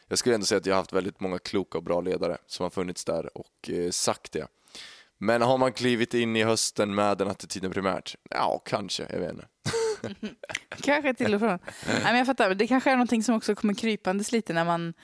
Jag 0.09 0.19
skulle 0.19 0.35
ändå 0.35 0.47
säga 0.47 0.59
att 0.59 0.67
jag 0.67 0.75
har 0.75 0.81
haft 0.81 0.93
väldigt 0.93 1.21
många 1.21 1.39
kloka 1.39 1.79
och 1.79 1.85
bra 1.85 2.01
ledare 2.01 2.39
som 2.47 2.63
har 2.63 2.71
funnits 2.71 3.05
där 3.05 3.39
och 3.39 3.71
eh, 3.71 3.91
sagt 3.91 4.33
det. 4.33 4.47
Men 5.19 5.43
har 5.43 5.59
man 5.59 5.73
klivit 5.73 6.15
in 6.15 6.37
i 6.37 6.45
hösten 6.45 6.95
med 6.95 7.19
den 7.19 7.29
attityden 7.29 7.71
primärt? 7.71 8.17
Ja, 8.31 8.63
kanske, 8.65 9.07
jag 9.11 9.19
vet 9.21 9.31
inte. 9.33 9.47
Kanske 10.83 11.15
till 11.15 11.35
och 11.35 11.41
från. 11.41 11.59
Nej, 11.87 12.03
men 12.05 12.17
jag 12.17 12.27
fattar, 12.27 12.55
det 12.55 12.67
kanske 12.67 12.91
är 12.91 12.97
någonting 12.97 13.23
som 13.23 13.35
också 13.35 13.55
kommer 13.55 13.75
krypandes 13.75 14.33
lite 14.33 14.53
när 14.53 14.65
man, 14.65 14.95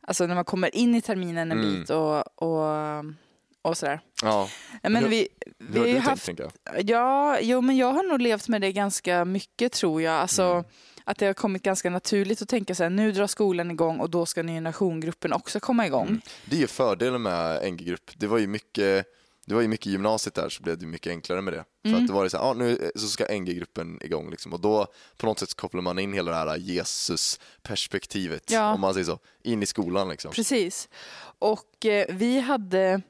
alltså 0.00 0.26
när 0.26 0.34
man 0.34 0.44
kommer 0.44 0.76
in 0.76 0.94
i 0.94 1.00
terminen 1.00 1.52
en 1.52 1.58
Mm. 1.58 1.80
bit 1.80 1.90
och, 1.90 2.42
och, 2.42 3.04
och 3.62 3.78
sådär. 3.78 4.00
Ja, 4.22 4.48
Men 4.82 4.96
hur- 4.96 5.08
vi, 5.08 5.28
hur 5.58 5.66
vi 5.84 5.92
har 5.92 6.00
har 6.00 6.14
du 6.14 6.16
tänkt, 6.20 6.40
haft 6.40 6.58
jag? 6.64 6.90
Ja, 6.90 7.38
jo, 7.40 7.60
men 7.60 7.76
jag 7.76 7.92
har 7.92 8.02
nog 8.02 8.20
levt 8.20 8.48
med 8.48 8.60
det 8.60 8.72
ganska 8.72 9.24
mycket 9.24 9.72
tror 9.72 10.02
jag. 10.02 10.14
Alltså, 10.14 10.42
Mm. 10.44 10.64
Att 11.04 11.18
det 11.18 11.26
har 11.26 11.34
kommit 11.34 11.62
ganska 11.62 11.90
naturligt 11.90 12.42
att 12.42 12.48
tänka 12.48 12.74
så 12.74 12.82
här, 12.82 12.90
nu 12.90 13.12
drar 13.12 13.26
skolan 13.26 13.70
igång 13.70 14.00
och 14.00 14.10
då 14.10 14.26
ska 14.26 14.42
ny 14.42 14.52
generation-gruppen 14.52 15.32
också 15.32 15.60
komma 15.60 15.86
igång. 15.86 16.06
Mm. 16.08 16.20
Det 16.44 16.56
är 16.56 16.60
ju 16.60 16.66
fördelen 16.66 17.22
med 17.22 17.72
NG-grupp. 17.72 18.10
Det 18.16 18.26
var 18.26 18.38
ju 18.38 18.46
mycket 18.46 19.06
det 19.46 19.54
var 19.54 19.62
ju 19.62 19.68
mycket 19.68 19.86
gymnasiet 19.86 20.34
där 20.34 20.48
så 20.48 20.62
blev 20.62 20.78
det 20.78 20.86
mycket 20.86 21.10
enklare 21.10 21.40
med 21.42 21.52
det. 21.52 21.64
För 21.82 21.88
Mm. 21.88 22.00
att 22.00 22.06
det 22.06 22.12
var 22.12 22.24
det 22.24 22.30
så 22.30 22.36
här, 22.36 22.44
ah, 22.50 22.54
nu 22.54 22.90
så 22.94 23.08
ska 23.08 23.24
NG-gruppen 23.24 23.98
igång 24.02 24.30
liksom. 24.30 24.52
och 24.52 24.60
då 24.60 24.86
på 25.16 25.26
något 25.26 25.38
sätt 25.38 25.54
kopplar 25.54 25.82
man 25.82 25.98
in 25.98 26.12
hela 26.12 26.30
det 26.30 26.36
här 26.36 26.56
Jesus-perspektivet, 26.56 28.50
Ja. 28.50 28.72
om 28.74 28.80
man 28.80 28.92
säger 28.94 29.04
så, 29.06 29.18
in 29.42 29.62
i 29.62 29.66
skolan 29.66 30.08
liksom. 30.08 30.32
Precis. 30.32 30.88
Och 31.38 31.86
eh, 31.86 32.06
vi 32.10 32.40
hade 32.40 33.02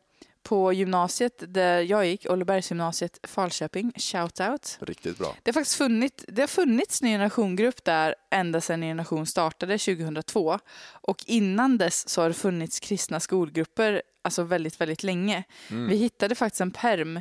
på 0.42 0.72
gymnasiet 0.72 1.44
där 1.48 1.80
jag 1.80 2.06
gick, 2.06 2.26
Ollebergsgymnasiet 2.30 3.18
Falköping, 3.22 3.92
shout 3.96 4.40
out. 4.40 4.78
Riktigt 4.80 5.18
bra. 5.18 5.36
Det 5.42 5.50
har 5.50 5.52
faktiskt 5.52 5.76
funnits, 5.76 6.24
det 6.28 6.42
har 6.42 6.46
funnits 6.46 7.02
Ny 7.02 7.10
Generation-grupp 7.10 7.84
där 7.84 8.14
ända 8.30 8.60
sedan 8.60 8.80
Ny 8.80 8.86
Generation 8.86 9.26
startade 9.26 9.78
2002. 9.78 10.58
Och 10.92 11.24
innan 11.26 11.78
dess 11.78 12.08
så 12.08 12.22
har 12.22 12.28
det 12.28 12.34
funnits 12.34 12.80
kristna 12.80 13.20
skolgrupper 13.20 14.02
alltså 14.22 14.42
väldigt, 14.42 14.80
väldigt 14.80 15.02
länge. 15.02 15.44
Vi 15.68 15.96
hittade 15.96 16.34
faktiskt 16.34 16.60
en 16.60 16.70
perm 16.70 17.20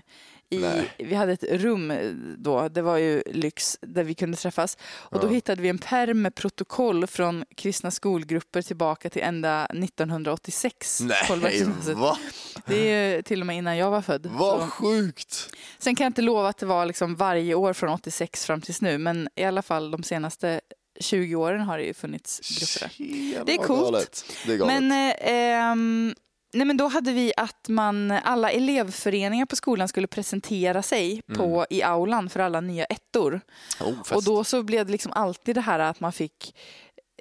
i, 0.49 0.57
Mm. 0.57 0.69
Nej. 0.75 0.91
vi 0.97 1.15
hade 1.15 1.31
ett 1.33 1.43
rum 1.43 1.93
då, 2.37 2.67
det 2.67 2.81
var 2.81 2.97
ju 2.97 3.23
lyx, 3.25 3.77
där 3.81 4.03
vi 4.03 4.13
kunde 4.13 4.37
träffas. 4.37 4.77
Och 4.83 5.19
då 5.19 5.27
Ja. 5.27 5.31
hittade 5.31 5.61
vi 5.61 5.69
en 5.69 5.77
perm 5.77 6.21
med 6.21 6.35
protokoll 6.35 7.07
från 7.07 7.45
kristna 7.55 7.91
skolgrupper 7.91 8.61
tillbaka 8.61 9.09
till 9.09 9.21
ända 9.21 9.65
1986. 9.65 11.01
Nej, 11.01 11.93
va? 11.95 12.17
Det 12.65 12.89
är 12.91 13.15
ju 13.15 13.21
till 13.21 13.41
och 13.41 13.47
med 13.47 13.57
innan 13.57 13.77
jag 13.77 13.91
var 13.91 14.01
född. 14.01 14.25
Vad 14.25 14.59
Så- 14.61 14.67
sjukt! 14.67 15.49
Sen 15.79 15.95
kan 15.95 16.03
jag 16.05 16.09
inte 16.09 16.21
lova 16.21 16.49
att 16.49 16.57
det 16.57 16.65
var 16.65 16.85
liksom 16.85 17.15
varje 17.15 17.55
år 17.55 17.73
från 17.73 17.89
86 17.89 18.45
fram 18.45 18.61
tills 18.61 18.81
nu, 18.81 18.97
men 18.97 19.29
i 19.35 19.43
alla 19.43 19.61
fall 19.61 19.91
de 19.91 20.03
senaste 20.03 20.61
20 20.99 21.35
åren 21.35 21.61
har 21.61 21.77
det 21.77 21.83
ju 21.83 21.93
funnits 21.93 22.39
grupper. 22.59 22.95
Tjena, 22.95 23.43
Det 23.45 23.53
är 23.53 23.57
coolt. 23.57 24.25
Det 24.45 24.53
är. 24.53 24.65
Men, 24.65 24.91
eh, 24.91 25.15
ehm, 25.19 26.15
nej, 26.53 26.67
men 26.67 26.77
då 26.77 26.87
hade 26.87 27.13
vi 27.13 27.33
att 27.37 27.69
man, 27.69 28.11
alla 28.11 28.51
elevföreningar 28.51 29.45
på 29.45 29.55
skolan 29.55 29.87
skulle 29.87 30.07
presentera 30.07 30.81
sig 30.81 31.21
på, 31.35 31.65
i 31.69 31.83
aulan 31.83 32.29
för 32.29 32.39
alla 32.39 32.61
nya 32.61 32.85
ettor. 32.85 33.41
oh. 33.81 34.13
Och 34.13 34.23
då 34.23 34.43
så 34.43 34.63
blev 34.63 34.85
det 34.85 34.91
liksom 34.91 35.11
alltid 35.13 35.55
det 35.55 35.61
här 35.61 35.79
att 35.79 35.99
man 35.99 36.11
fick 36.11 36.55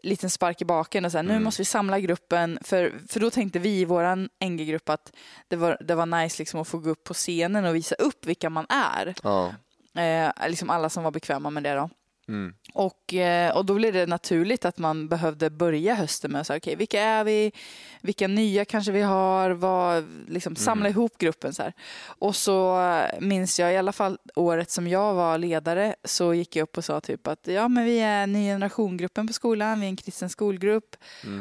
liten 0.02 0.30
spark 0.30 0.62
i 0.62 0.64
baken 0.64 1.04
och 1.04 1.12
så 1.12 1.18
här, 1.18 1.22
nu 1.22 1.38
måste 1.38 1.60
vi 1.60 1.64
samla 1.64 2.00
gruppen. 2.00 2.58
För, 2.62 2.92
för 3.08 3.20
då 3.20 3.30
tänkte 3.30 3.58
vi 3.58 3.80
i 3.80 3.84
vår 3.84 4.28
NG-grupp 4.44 4.88
att 4.88 5.12
det 5.48 5.56
var, 5.56 5.76
det 5.80 5.94
var 5.94 6.06
nice 6.06 6.38
liksom 6.38 6.60
att 6.60 6.68
få 6.68 6.78
gå 6.78 6.90
upp 6.90 7.04
på 7.04 7.14
scenen 7.14 7.64
och 7.64 7.74
visa 7.76 7.94
upp 7.94 8.26
vilka 8.26 8.50
man 8.50 8.66
är. 8.68 9.14
Ja. 9.22 9.54
Eh, 10.02 10.48
liksom 10.48 10.70
alla 10.70 10.88
som 10.88 11.04
var 11.04 11.10
bekväma 11.10 11.50
med 11.50 11.62
det 11.62 11.74
då. 11.74 11.90
Mm. 12.30 12.54
Och, 12.74 13.14
eh, 13.14 13.56
och 13.56 13.64
då 13.64 13.74
blev 13.74 13.92
det 13.92 14.06
naturligt 14.06 14.64
att 14.64 14.78
man 14.78 15.08
behövde 15.08 15.50
börja 15.50 15.94
hösten 15.94 16.32
med 16.32 16.40
att 16.40 16.46
säga, 16.46 16.56
okej, 16.56 16.76
vilka 16.76 17.02
är 17.02 17.24
vi? 17.24 17.52
Vilka 18.00 18.28
nya 18.28 18.64
kanske 18.64 18.92
vi 18.92 19.02
har? 19.02 19.50
Vad, 19.50 20.04
liksom, 20.28 20.56
samla 20.56 20.88
ihop 20.88 21.18
gruppen. 21.18 21.54
Så 21.54 21.62
här. 21.62 21.72
Och 22.04 22.36
så 22.36 22.80
minns 23.20 23.60
jag 23.60 23.72
i 23.72 23.76
alla 23.76 23.92
fall 23.92 24.18
året 24.34 24.70
som 24.70 24.88
jag 24.88 25.14
var 25.14 25.38
ledare 25.38 25.94
så 26.04 26.34
gick 26.34 26.56
jag 26.56 26.62
upp 26.62 26.78
och 26.78 26.84
sa 26.84 27.00
typ 27.00 27.26
att 27.26 27.46
ja, 27.46 27.68
men 27.68 27.84
vi 27.84 28.00
är 28.00 28.26
ny 28.26 28.46
generation-gruppen 28.46 29.26
på 29.26 29.32
skolan, 29.32 29.80
vi 29.80 29.86
är 29.86 29.90
en 29.90 29.96
kristen 29.96 30.30
skolgrupp 30.30 30.96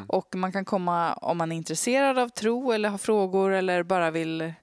och 0.07 0.35
man 0.35 0.51
kan 0.51 0.65
komma 0.65 1.13
om 1.13 1.37
man 1.37 1.51
är 1.51 1.55
intresserad 1.55 2.19
av 2.19 2.29
tro 2.29 2.71
eller 2.71 2.89
har 2.89 2.97
frågor 2.97 3.51
eller 3.51 3.83
bara 3.83 4.11
vill 4.11 4.53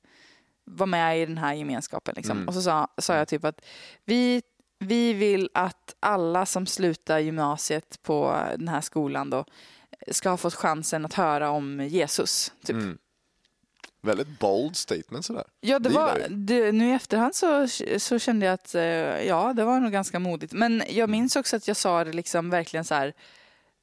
vara 0.65 0.87
med 0.87 1.23
i 1.23 1.27
den 1.27 1.39
här 1.39 1.55
gemenskapen. 1.55 2.15
Liksom. 2.17 2.37
Mm. 2.37 2.49
Och 2.49 2.55
så 2.55 2.63
sa, 2.63 2.89
sa 2.99 3.17
jag 3.17 3.29
typ 3.29 3.45
att 3.45 3.61
vi 4.05 4.43
vi 4.79 5.13
vill 5.13 5.51
att 5.55 5.95
alla 6.01 6.47
som 6.47 6.67
slutar 6.67 7.19
gymnasiet 7.19 8.03
på 8.03 8.43
den 8.59 8.69
här 8.69 8.81
skolan 8.81 9.31
då 9.31 9.45
ska 10.11 10.31
ha 10.31 10.37
fått 10.37 10.55
chansen 10.55 11.05
att 11.05 11.15
höra 11.15 11.51
om 11.51 11.81
Jesus. 11.81 12.53
Typ. 12.65 12.77
Mm. 12.77 12.99
Väldigt 14.03 14.39
bold 14.39 14.77
statement 14.77 15.25
sådär. 15.25 15.45
Ja, 15.61 15.79
det 15.79 15.89
Det 15.89 15.95
var, 15.95 16.27
det, 16.31 16.73
nu 16.73 16.89
i 16.91 16.93
efterhand 16.93 17.35
så, 17.35 17.69
så 17.99 18.19
kände 18.19 18.47
jag 18.47 18.53
att 18.53 18.75
eh, 18.75 18.83
ja, 19.27 19.53
det 19.53 19.65
var 19.65 19.81
nog 19.81 19.93
ganska 19.93 20.19
modigt. 20.19 20.53
Men 20.53 20.81
Mm. 20.81 20.97
jag 20.97 21.11
minns 21.11 21.37
också 21.37 21.57
att 21.57 21.69
jag 21.69 21.77
sa 21.77 22.05
det 22.05 22.13
liksom 22.13 22.51
verkligen 22.51 22.85
så 22.85 22.95
här. 22.95 23.13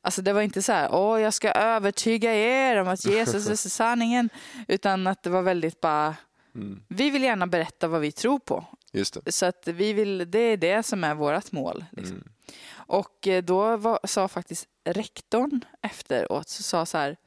Alltså 0.02 0.22
det 0.22 0.34
var 0.34 0.42
inte 0.42 0.62
så 0.62 0.72
här, 0.72 0.90
åh 0.96 1.22
jag 1.22 1.34
ska 1.34 1.52
övertyga 1.52 2.34
er 2.36 2.76
om 2.82 2.88
att 2.88 3.06
Jesus 3.06 3.66
är 3.66 3.70
sanningen. 3.70 4.30
Utan 4.68 5.08
att 5.08 5.24
det 5.24 5.30
var 5.30 5.42
väldigt 5.42 5.82
bara, 5.82 6.16
Mm. 6.56 6.84
vi 6.88 7.10
vill 7.10 7.24
gärna 7.24 7.48
berätta 7.48 7.88
vad 7.88 8.02
vi 8.02 8.12
tror 8.12 8.40
på. 8.40 8.66
Just 8.94 9.18
det. 9.26 9.32
Så 9.32 9.46
att 9.46 9.68
vi 9.68 9.94
vill, 9.94 10.32
det 10.32 10.40
är 10.40 10.58
det 10.58 10.84
som 10.84 11.04
är 11.04 11.16
vårt 11.16 11.52
mål. 11.52 11.86
Liksom. 11.92 12.16
Mm. 12.16 12.30
Och 12.76 13.28
eh, 13.28 13.44
då 13.44 13.78
var, 13.78 14.00
sa 14.04 14.28
faktiskt 14.28 14.68
rektorn 14.86 15.66
efteråt, 15.82 16.50
så 16.50 16.64
sa 16.64 16.86
så 16.86 16.98
här, 16.98 17.18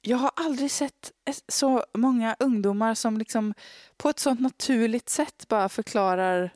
jag 0.00 0.16
har 0.16 0.30
aldrig 0.36 0.70
sett 0.70 1.12
så 1.48 1.84
många 1.94 2.36
ungdomar 2.38 2.94
som 2.94 3.18
liksom 3.18 3.54
på 3.96 4.08
ett 4.08 4.18
sånt 4.18 4.40
naturligt 4.40 5.08
sätt 5.08 5.44
bara 5.48 5.68
förklarar 5.68 6.50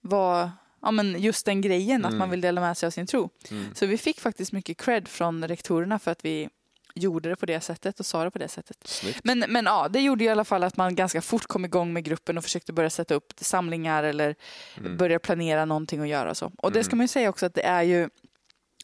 vad, 0.00 0.50
ja 0.82 0.90
men 0.90 1.20
just 1.22 1.46
den 1.46 1.60
grejen, 1.60 2.04
att 2.04 2.08
Mm. 2.10 2.18
man 2.18 2.30
vill 2.30 2.40
dela 2.40 2.60
med 2.60 2.76
sig 2.76 2.86
av 2.86 2.90
sin 2.90 3.06
tro. 3.06 3.30
Mm. 3.50 3.74
Så 3.74 3.86
vi 3.86 3.98
fick 3.98 4.20
faktiskt 4.20 4.52
mycket 4.52 4.78
cred 4.78 5.08
från 5.08 5.48
rektorerna 5.48 5.98
för 5.98 6.10
att 6.10 6.24
vi 6.24 6.48
gjorde 6.94 7.28
det 7.28 7.36
på 7.36 7.46
det 7.46 7.60
sättet 7.60 8.00
och 8.00 8.06
sa 8.06 8.24
det 8.24 8.30
på 8.30 8.38
det 8.38 8.48
sättet. 8.48 8.76
Snyggt. 8.84 9.20
Men, 9.24 9.38
men 9.48 9.64
ja, 9.64 9.88
det 9.88 10.00
gjorde 10.00 10.24
i 10.24 10.28
alla 10.28 10.44
fall 10.44 10.62
att 10.64 10.76
man 10.76 10.94
ganska 10.94 11.20
fort 11.22 11.46
kom 11.46 11.64
igång 11.64 11.92
med 11.92 12.04
gruppen 12.04 12.38
och 12.38 12.44
försökte 12.44 12.72
börja 12.72 12.90
sätta 12.90 13.14
upp 13.14 13.32
samlingar 13.36 14.04
eller 14.04 14.34
Mm. 14.78 14.96
börja 14.96 15.18
planera 15.18 15.64
någonting 15.64 16.00
och 16.00 16.06
göra 16.06 16.34
så. 16.34 16.52
Och 16.58 16.72
det 16.72 16.84
ska 16.84 16.90
Mm. 16.92 16.98
man 16.98 17.04
ju 17.04 17.08
säga 17.08 17.28
också 17.28 17.46
att 17.46 17.54
det 17.54 17.62
är 17.62 17.82
ju, 17.82 18.08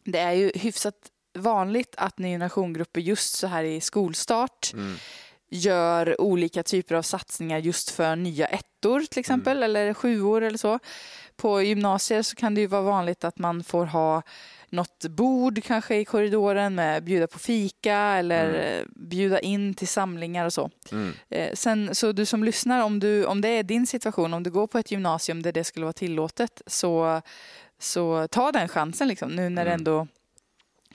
det 0.05 0.19
är 0.19 0.33
ju 0.33 0.53
hyfsat 0.55 0.95
vanligt 1.39 1.95
att 1.97 2.19
ny 2.19 2.29
generation-grupper 2.29 3.01
just 3.01 3.35
så 3.35 3.47
här 3.47 3.65
i 3.65 3.81
skolstart 3.81 4.71
Mm. 4.75 4.97
gör 5.51 6.21
olika 6.21 6.63
typer 6.63 6.95
av 6.95 7.03
satsningar 7.03 7.59
just 7.59 7.91
för 7.91 8.17
nya 8.17 8.47
ettor 8.47 9.01
till 9.01 9.21
exempel, 9.21 9.57
Mm. 9.57 9.65
eller 9.65 9.95
sjuor 9.95 10.43
eller 10.43 10.59
så. 10.59 10.79
På 11.41 11.63
gymnasier 11.63 12.23
så 12.23 12.37
kan 12.37 12.55
det 12.55 12.61
ju 12.61 12.67
vara 12.67 12.83
vanligt 12.83 13.25
att 13.25 13.39
man 13.39 13.65
får 13.65 13.85
ha 13.87 14.23
något 14.69 15.05
bord 15.07 15.63
kanske 15.65 15.97
i 15.97 16.05
korridoren 16.05 16.75
med 16.75 17.05
bjuda 17.05 17.27
på 17.27 17.39
fika 17.39 17.95
eller 17.97 18.45
Mm. 18.49 18.61
eh, 18.81 18.85
bjuda 18.97 19.41
in 19.41 19.75
till 19.75 19.89
samlingar 19.89 20.45
och 20.47 20.53
så. 20.53 20.71
Mm. 20.93 21.13
Eh, 21.29 21.55
sen, 21.55 21.95
så 21.95 22.13
du 22.13 22.27
som 22.27 22.45
lyssnar, 22.45 22.83
om, 22.85 23.01
du, 23.01 23.25
om 23.25 23.41
det 23.41 23.49
är 23.49 23.63
din 23.63 23.87
situation, 23.87 24.35
om 24.35 24.43
du 24.43 24.51
går 24.51 24.67
på 24.67 24.79
ett 24.79 24.91
gymnasium 24.91 25.43
där 25.43 25.53
det 25.53 25.65
skulle 25.65 25.85
vara 25.87 25.93
tillåtet, 25.93 26.63
så, 26.67 27.23
så 27.79 28.29
ta 28.29 28.53
den 28.53 28.69
chansen 28.69 29.09
liksom, 29.09 29.31
nu 29.37 29.49
när 29.49 29.65
det 29.65 29.71
Mm. 29.71 29.81
ändå 29.81 30.07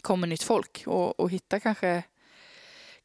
kommer 0.01 0.27
nytt 0.27 0.43
folk 0.43 0.84
och, 0.86 1.19
och 1.19 1.29
hitta 1.31 1.60
kanske 1.60 2.03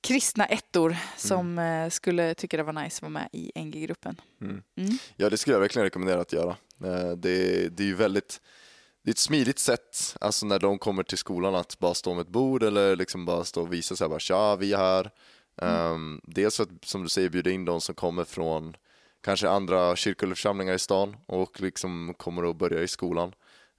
kristna 0.01 0.47
ettor 0.47 0.97
som 1.17 1.59
eh, 1.59 1.89
skulle 1.89 2.35
tycka 2.35 2.57
det 2.57 2.63
var 2.63 2.73
nice 2.73 2.97
att 2.99 3.03
vara 3.03 3.11
med 3.11 3.29
i 3.33 3.53
NG-gruppen. 3.65 4.21
Mm. 4.41 4.63
Mm. 4.77 4.99
Ja, 5.17 5.31
det 5.31 5.37
skulle 5.39 5.55
jag 5.55 5.61
verkligen 5.61 5.85
rekommendera 5.85 6.21
att 6.21 6.33
göra. 6.33 6.57
Eh, 6.85 7.11
Det, 7.11 7.69
det 7.69 7.83
är 7.83 7.87
ju 7.87 7.95
väldigt 7.95 8.41
det 9.03 9.11
är 9.11 9.13
ett 9.13 9.19
smidigt 9.19 9.59
sätt, 9.59 10.17
alltså 10.21 10.47
när 10.47 10.59
de 10.59 10.79
kommer 10.79 11.03
till 11.03 11.19
skolan, 11.19 11.55
att 11.55 11.79
bara 11.79 11.95
stå 11.95 12.15
med 12.15 12.23
ett 12.23 12.29
bord 12.29 12.63
eller 12.63 12.97
liksom 12.97 13.27
bara 13.27 13.45
stå 13.45 13.63
och 13.63 13.73
visa 13.73 13.97
sig 13.97 14.09
bara 14.09 14.19
tja, 14.19 14.57
vi 14.57 14.73
är 14.73 14.79
här. 14.79 15.11
Um, 15.57 16.21
dels 16.25 16.57
för 16.57 16.63
att, 16.65 16.85
som 16.85 17.03
du 17.03 17.09
säger, 17.09 17.29
bjuda 17.29 17.51
in 17.51 17.65
de 17.65 17.81
som 17.81 17.95
kommer 17.95 18.25
från 18.25 18.77
kanske 19.25 19.49
andra 19.49 19.97
kyrkoförsamlingar 19.97 20.75
i 20.75 20.79
stan 20.79 21.17
och 21.27 21.61
liksom 21.61 22.15
kommer 22.19 22.51
att 22.51 22.57
börja 22.57 22.83
i 22.83 22.89
skolan. 22.89 23.33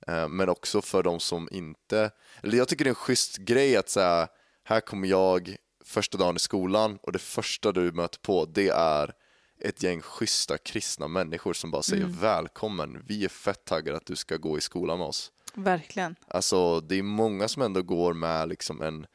Eh, 0.07 0.27
men 0.27 0.49
också 0.49 0.81
för 0.81 1.03
de 1.03 1.19
som 1.19 1.49
inte, 1.51 2.11
eller 2.43 2.57
jag 2.57 2.67
tycker 2.67 2.85
det 2.85 2.87
är 2.87 2.91
en 2.91 2.95
schysst 2.95 3.37
grej 3.37 3.77
att 3.77 3.89
säga, 3.89 4.27
här 4.63 4.79
kommer 4.79 5.07
jag 5.07 5.55
första 5.85 6.17
dagen 6.17 6.35
i 6.35 6.39
skolan 6.39 6.99
och 7.01 7.11
det 7.11 7.19
första 7.19 7.71
du 7.71 7.91
möter 7.91 8.19
på 8.19 8.45
det 8.45 8.69
är 8.69 9.13
ett 9.61 9.83
gäng 9.83 10.01
schyssta 10.01 10.57
kristna 10.57 11.07
människor 11.07 11.53
som 11.53 11.71
bara 11.71 11.83
säger 11.83 12.05
välkommen, 12.05 13.03
vi 13.07 13.25
är 13.25 13.29
fett 13.29 13.65
taggade 13.65 13.97
att 13.97 14.05
du 14.05 14.15
ska 14.15 14.37
gå 14.37 14.57
i 14.57 14.61
skolan 14.61 14.97
med 14.99 15.07
oss. 15.07 15.31
Verkligen. 15.53 16.15
Alltså 16.27 16.79
det 16.81 16.95
är 16.95 17.03
många 17.03 17.47
som 17.47 17.61
ändå 17.61 17.81
går 17.81 18.13
med 18.13 18.49
liksom 18.49 18.81
en, 18.81 19.05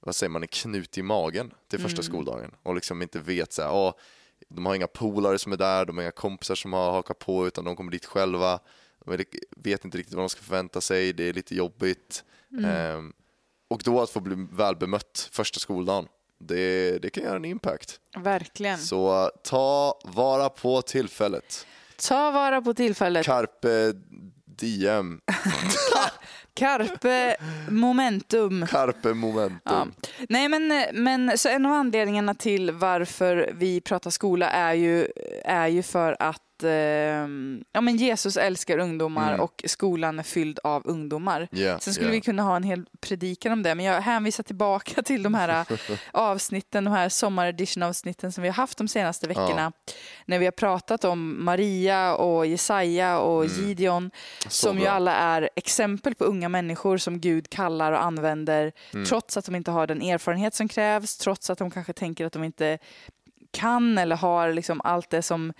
vad 0.00 0.16
säger 0.16 0.30
man, 0.30 0.42
en 0.42 0.48
knut 0.48 0.98
i 0.98 1.02
magen 1.02 1.54
till 1.68 1.80
första 1.80 2.02
skoldagen 2.02 2.50
och 2.62 2.74
liksom 2.74 3.02
inte 3.02 3.18
vet 3.18 3.52
så 3.52 3.62
här, 3.62 3.68
"Ah, 3.88 3.94
de 4.48 4.66
har 4.66 4.74
inga 4.74 4.86
polare 4.86 5.38
som 5.38 5.52
är 5.52 5.56
där, 5.56 5.84
de 5.84 5.96
har 5.96 6.02
inga 6.02 6.10
kompisar 6.10 6.54
som 6.54 6.72
har 6.72 6.92
hakat 6.92 7.18
på 7.18 7.46
utan 7.46 7.64
de 7.64 7.76
kommer 7.76 7.92
dit 7.92 8.04
själva. 8.04 8.60
De 9.04 9.24
vet 9.56 9.84
inte 9.84 9.98
riktigt 9.98 10.14
vad 10.14 10.22
de 10.24 10.28
ska 10.28 10.42
förvänta 10.42 10.80
sig, 10.80 11.12
det 11.12 11.28
är 11.28 11.32
lite 11.32 11.54
jobbigt. 11.54 12.24
Ehm, 12.64 13.12
och 13.68 13.82
då 13.84 14.00
att 14.02 14.10
få 14.10 14.20
bli 14.20 14.46
väl 14.52 14.76
bemött 14.76 15.28
första 15.32 15.60
skoldagen, 15.60 16.08
det, 16.38 16.98
det 16.98 17.10
kan 17.10 17.24
göra 17.24 17.36
en 17.36 17.44
impact. 17.44 18.00
Verkligen. 18.16 18.78
Så 18.78 19.22
uh, 19.22 19.28
ta 19.42 20.00
vara 20.04 20.48
på 20.48 20.82
tillfället. 20.82 21.66
Ta 21.96 22.30
vara 22.30 22.62
på 22.62 22.74
tillfället. 22.74 23.26
Carpe 23.26 23.92
diem, 24.44 25.20
Carpe 26.54 27.36
momentum. 27.68 28.66
carpe 28.66 29.14
momentum. 29.14 29.60
Ja. 29.64 29.86
Nej, 30.28 30.48
men, 30.48 30.84
men 30.92 31.38
så 31.38 31.48
en 31.48 31.66
av 31.66 31.72
anledningarna 31.72 32.34
till 32.34 32.70
varför 32.70 33.50
vi 33.54 33.80
pratar 33.80 34.10
skola 34.10 34.50
är 34.50 34.74
ju, 34.74 35.08
är 35.44 35.66
ju 35.66 35.82
för 35.82 36.16
att 36.18 36.42
eh, 36.64 36.70
ja, 37.72 37.80
men 37.80 37.96
Jesus 37.96 38.36
älskar 38.36 38.78
ungdomar 38.78 39.28
Mm. 39.28 39.40
och 39.40 39.62
skolan 39.66 40.18
är 40.18 40.22
fylld 40.22 40.58
av 40.64 40.82
ungdomar. 40.86 41.48
Yeah, 41.52 41.78
Sen 41.78 41.94
skulle 41.94 42.06
yeah. 42.08 42.14
vi 42.14 42.20
kunna 42.20 42.42
ha 42.42 42.56
en 42.56 42.62
hel 42.62 42.84
predikan 43.00 43.52
om 43.52 43.62
det, 43.62 43.74
men 43.74 43.84
jag 43.84 44.00
hänvisar 44.00 44.42
tillbaka 44.44 45.02
till 45.02 45.22
de 45.22 45.34
här 45.34 45.66
avsnitten, 46.12 46.84
de 46.84 46.90
här 46.90 47.08
sommaredition-avsnitten 47.08 48.32
som 48.32 48.42
vi 48.42 48.48
har 48.48 48.54
haft 48.54 48.78
de 48.78 48.88
senaste 48.88 49.28
veckorna. 49.28 49.72
När 50.24 50.38
vi 50.38 50.44
har 50.44 50.52
pratat 50.52 51.04
om 51.04 51.44
Maria 51.44 52.14
och 52.14 52.46
Jesaja 52.46 53.18
och 53.18 53.46
Gideon, 53.46 53.96
Mm. 53.96 54.10
Så 54.44 54.50
som 54.50 54.76
ju 54.78 54.82
bra. 54.84 54.92
alla 54.92 55.14
är 55.14 55.50
exempel 55.56 56.14
på 56.14 56.24
unga 56.24 56.48
människor 56.48 56.96
som 56.96 57.20
Gud 57.20 57.50
kallar 57.50 57.92
och 57.92 58.02
använder, 58.04 58.72
Mm. 58.94 59.06
trots 59.06 59.36
att 59.36 59.44
de 59.44 59.54
inte 59.54 59.70
har 59.70 59.86
den 59.86 60.02
erfarenhet 60.02 60.54
som 60.54 60.68
krävs, 60.68 61.16
trots 61.16 61.50
att 61.50 61.58
de 61.58 61.70
kanske 61.70 61.92
tänker 61.92 62.26
att 62.26 62.32
de 62.32 62.44
inte 62.44 62.78
kan 63.50 63.98
eller 63.98 64.16
har 64.16 64.52
liksom 64.52 64.80
allt 64.84 65.10
det 65.10 65.22
som 65.22 65.52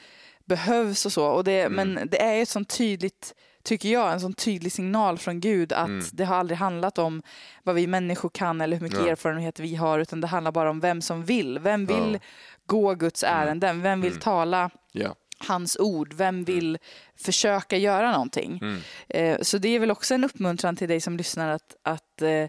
behövs 0.47 1.07
och 1.07 1.13
så. 1.13 1.27
Och 1.27 1.45
det, 1.45 1.61
Mm. 1.61 1.93
Men 1.95 2.09
det 2.09 2.23
är 2.23 2.35
ju 2.35 2.43
ett 2.43 2.49
sånt 2.49 2.69
tydligt, 2.79 3.35
tycker 3.65 3.89
jag, 3.89 4.13
en 4.13 4.21
sån 4.21 4.35
tydlig 4.35 4.73
signal 4.73 5.19
från 5.19 5.41
Gud 5.41 5.73
att 5.73 5.89
Mm. 5.89 6.05
det 6.13 6.25
har 6.25 6.37
aldrig 6.37 6.59
handlat 6.59 6.99
om 6.99 7.23
vad 7.63 7.75
vi 7.75 7.87
människor 7.87 8.29
kan 8.29 8.61
eller 8.61 8.77
hur 8.77 8.83
mycket 8.85 9.01
Ja. 9.01 9.09
erfarenhet 9.09 9.61
vi 9.61 9.75
har, 9.75 9.99
utan 9.99 10.21
det 10.21 10.27
handlar 10.27 10.53
bara 10.53 10.71
om 10.71 10.81
vem 10.81 11.03
som 11.03 11.25
vill. 11.25 11.59
Vem 11.59 11.87
vill 11.87 11.97
Ja. 11.97 12.05
Mm. 12.07 12.21
gå 12.67 12.95
Guds 12.95 13.25
ärenden? 13.25 13.83
Vem 13.83 14.01
vill 14.01 14.17
tala 14.21 14.71
Ja. 14.93 15.15
hans 15.39 15.77
ord? 15.81 16.13
Vem 16.15 16.45
vill 16.45 16.79
försöka 17.17 17.77
göra 17.77 18.13
någonting? 18.13 18.59
Mm. 18.63 18.81
Eh, 19.09 19.39
Så 19.43 19.59
det 19.59 19.69
är 19.69 19.79
väl 19.79 19.91
också 19.91 20.15
en 20.15 20.25
uppmuntran 20.25 20.77
till 20.77 20.89
dig 20.89 21.01
som 21.01 21.17
lyssnar 21.17 21.49
att, 21.51 21.77
att 21.83 22.23
eh, 22.23 22.45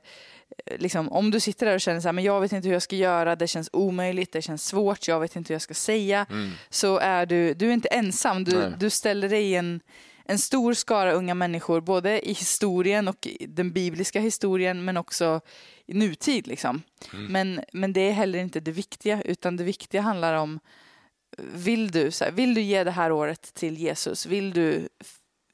liksom, 0.65 1.11
om 1.11 1.31
du 1.31 1.39
sitter 1.39 1.65
där 1.65 1.73
och 1.73 1.81
känner 1.81 1.99
så 1.99 2.07
här, 2.07 2.13
men 2.13 2.23
jag 2.23 2.41
vet 2.41 2.51
inte 2.51 2.67
hur 2.67 2.73
jag 2.73 2.81
ska 2.81 2.95
göra, 2.95 3.35
det 3.35 3.47
känns 3.47 3.69
omöjligt, 3.73 4.31
det 4.31 4.41
känns 4.41 4.65
svårt, 4.65 5.07
jag 5.07 5.19
vet 5.19 5.35
inte 5.35 5.53
hur 5.53 5.55
jag 5.55 5.61
ska 5.61 5.73
säga, 5.73 6.25
så 6.69 6.97
är 6.97 7.25
du, 7.25 7.53
du 7.53 7.69
är 7.69 7.73
inte 7.73 7.87
ensam. 7.87 8.43
Du, 8.43 8.57
Nej. 8.59 8.71
du 8.79 8.89
ställer 8.89 9.29
dig 9.29 9.43
i 9.43 9.55
en, 9.55 9.79
en 10.25 10.39
stor 10.39 10.73
skara 10.73 11.11
unga 11.11 11.33
människor, 11.33 11.81
både 11.81 12.29
i 12.29 12.33
historien 12.33 13.07
och 13.07 13.27
i 13.27 13.45
den 13.45 13.71
bibliska 13.71 14.19
historien, 14.19 14.85
men 14.85 14.97
också 14.97 15.41
i 15.85 15.93
nutid. 15.93 16.47
Liksom. 16.47 16.81
Men, 17.29 17.61
men 17.73 17.93
det 17.93 18.01
är 18.01 18.11
heller 18.11 18.39
inte 18.39 18.59
det 18.59 18.71
viktiga, 18.71 19.21
utan 19.21 19.57
det 19.57 19.63
viktiga 19.63 20.01
handlar 20.01 20.33
om 20.33 20.59
vill 21.37 21.91
du, 21.91 22.11
så 22.11 22.25
här, 22.25 22.31
vill 22.31 22.53
du 22.53 22.61
ge 22.61 22.83
det 22.83 22.91
här 22.91 23.11
året 23.11 23.53
till 23.53 23.77
Jesus? 23.77 24.25
Vill 24.25 24.51
du 24.51 24.89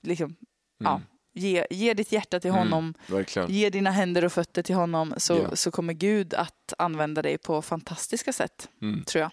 liksom, 0.01 0.35
ja, 0.77 1.01
ge, 1.33 1.65
ge 1.69 1.93
ditt 1.93 2.11
hjärta 2.11 2.39
till 2.39 2.51
honom, 2.51 2.93
Verkligen. 3.07 3.51
ge 3.51 3.69
dina 3.69 3.91
händer 3.91 4.25
och 4.25 4.31
fötter 4.33 4.63
till 4.63 4.75
honom 4.75 5.13
så, 5.17 5.33
Ja. 5.33 5.55
så 5.55 5.71
kommer 5.71 5.93
Gud 5.93 6.33
att 6.33 6.73
använda 6.77 7.21
dig 7.21 7.37
på 7.37 7.61
fantastiska 7.61 8.33
sätt, 8.33 8.69
Mm. 8.81 9.03
tror 9.03 9.21
jag. 9.21 9.31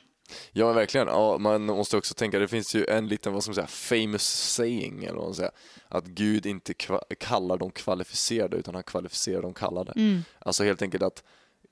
Ja 0.53 0.67
men 0.67 0.75
verkligen, 0.75 1.07
ja, 1.07 1.39
man 1.39 1.63
måste 1.67 1.97
också 1.97 2.15
tänka, 2.15 2.39
det 2.39 2.49
finns 2.49 2.75
ju 2.75 2.87
en 2.87 3.09
liten, 3.09 3.33
vad 3.33 3.43
ska 3.43 3.51
man 3.51 3.55
säga, 3.55 3.67
famous 3.67 4.23
saying 4.55 5.05
eller 5.05 5.15
vad 5.17 5.25
man 5.25 5.35
säger, 5.35 5.53
att 5.89 6.05
Gud 6.07 6.47
inte 6.47 6.75
kallar 7.19 7.57
de 7.59 7.71
kvalificerade 7.71 8.57
utan 8.57 8.75
han 8.75 8.83
kvalificerar 8.85 9.43
de 9.43 9.55
kallade. 9.55 9.93
Mm. 9.97 10.23
Alltså 10.39 10.65
helt 10.65 10.83
enkelt 10.83 11.03
att 11.03 11.23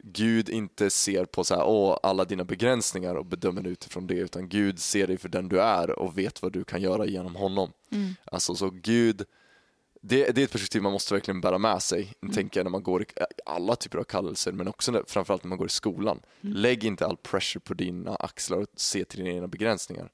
Gud 0.03 0.49
inte 0.49 0.91
ser 0.91 1.25
på 1.25 1.45
så 1.45 1.55
här, 1.55 1.65
åh, 1.67 1.99
alla 2.03 2.25
dina 2.25 2.45
begränsningar 2.45 3.15
och 3.15 3.27
bedömer 3.27 3.67
utifrån 3.67 4.07
det, 4.07 4.15
utan 4.15 4.49
Gud 4.49 4.79
ser 4.79 5.07
dig 5.07 5.19
för 5.19 5.29
den 5.29 5.49
du 5.49 5.61
är 5.61 5.99
och 5.99 6.19
vet 6.19 6.43
vad 6.43 6.53
du 6.53 6.65
kan 6.65 6.83
göra 6.83 7.07
genom 7.07 7.37
honom. 7.37 7.73
Mm. 7.93 8.15
Alltså 8.25 8.55
så 8.55 8.71
Gud, 8.71 9.25
det, 10.01 10.31
det 10.31 10.41
är 10.41 10.45
ett 10.45 10.53
perspektiv 10.53 10.83
man 10.83 10.93
måste 10.93 11.15
verkligen 11.15 11.41
bära 11.41 11.59
med 11.59 11.83
sig, 11.83 12.13
tänker 12.35 12.61
jag 12.61 12.65
när 12.65 12.71
man 12.71 12.83
går 12.83 13.03
i 13.03 13.07
alla 13.47 13.77
typer 13.77 13.99
av 13.99 14.05
kallelser, 14.05 14.53
men 14.53 14.69
också 14.69 14.93
när, 14.93 15.03
framförallt 15.07 15.45
när 15.45 15.49
man 15.49 15.59
går 15.59 15.67
i 15.67 15.71
skolan. 15.71 16.21
Lägg 16.41 16.85
inte 16.85 17.07
all 17.07 17.17
pressure 17.17 17.61
på 17.61 17.75
dina 17.75 18.15
axlar 18.15 18.59
och 18.59 18.67
se 18.77 19.05
till 19.05 19.19
dina 19.19 19.31
egna 19.31 19.49
begränsningar. 19.49 20.11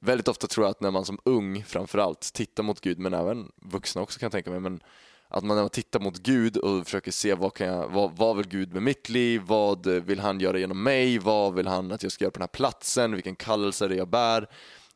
Väldigt 0.00 0.28
ofta 0.28 0.46
tror 0.46 0.66
jag 0.66 0.70
att 0.70 0.80
när 0.80 0.90
man 0.90 1.04
som 1.04 1.18
ung 1.24 1.64
framförallt 1.64 2.32
tittar 2.32 2.62
mot 2.62 2.80
Gud, 2.80 2.98
men 2.98 3.14
även 3.14 3.52
vuxna 3.56 4.02
också 4.02 4.18
kan 4.18 4.26
jag 4.26 4.32
tänka 4.32 4.50
mig, 4.50 4.60
men 4.60 4.80
att 5.28 5.44
man 5.44 5.56
när 5.56 5.62
man 5.62 5.70
tittar 5.70 6.00
mot 6.00 6.18
Gud 6.18 6.56
och 6.56 6.84
försöker 6.84 7.10
se 7.10 7.34
vad, 7.34 7.54
kan 7.54 7.66
jag, 7.66 7.88
vad, 7.88 8.16
vad 8.16 8.36
vill 8.36 8.48
Gud 8.48 8.72
med 8.72 8.82
mitt 8.82 9.08
liv, 9.08 9.42
vad 9.46 9.86
vill 9.86 10.20
han 10.20 10.40
göra 10.40 10.58
genom 10.58 10.82
mig, 10.82 11.18
vad 11.18 11.54
vill 11.54 11.66
han 11.66 11.92
att 11.92 12.02
jag 12.02 12.12
ska 12.12 12.24
göra 12.24 12.30
på 12.30 12.38
den 12.38 12.42
här 12.42 12.48
platsen, 12.48 13.14
vilken 13.14 13.36
kallelse 13.36 13.88
det 13.88 13.94
är 13.94 13.98
jag 13.98 14.08
bär. 14.08 14.48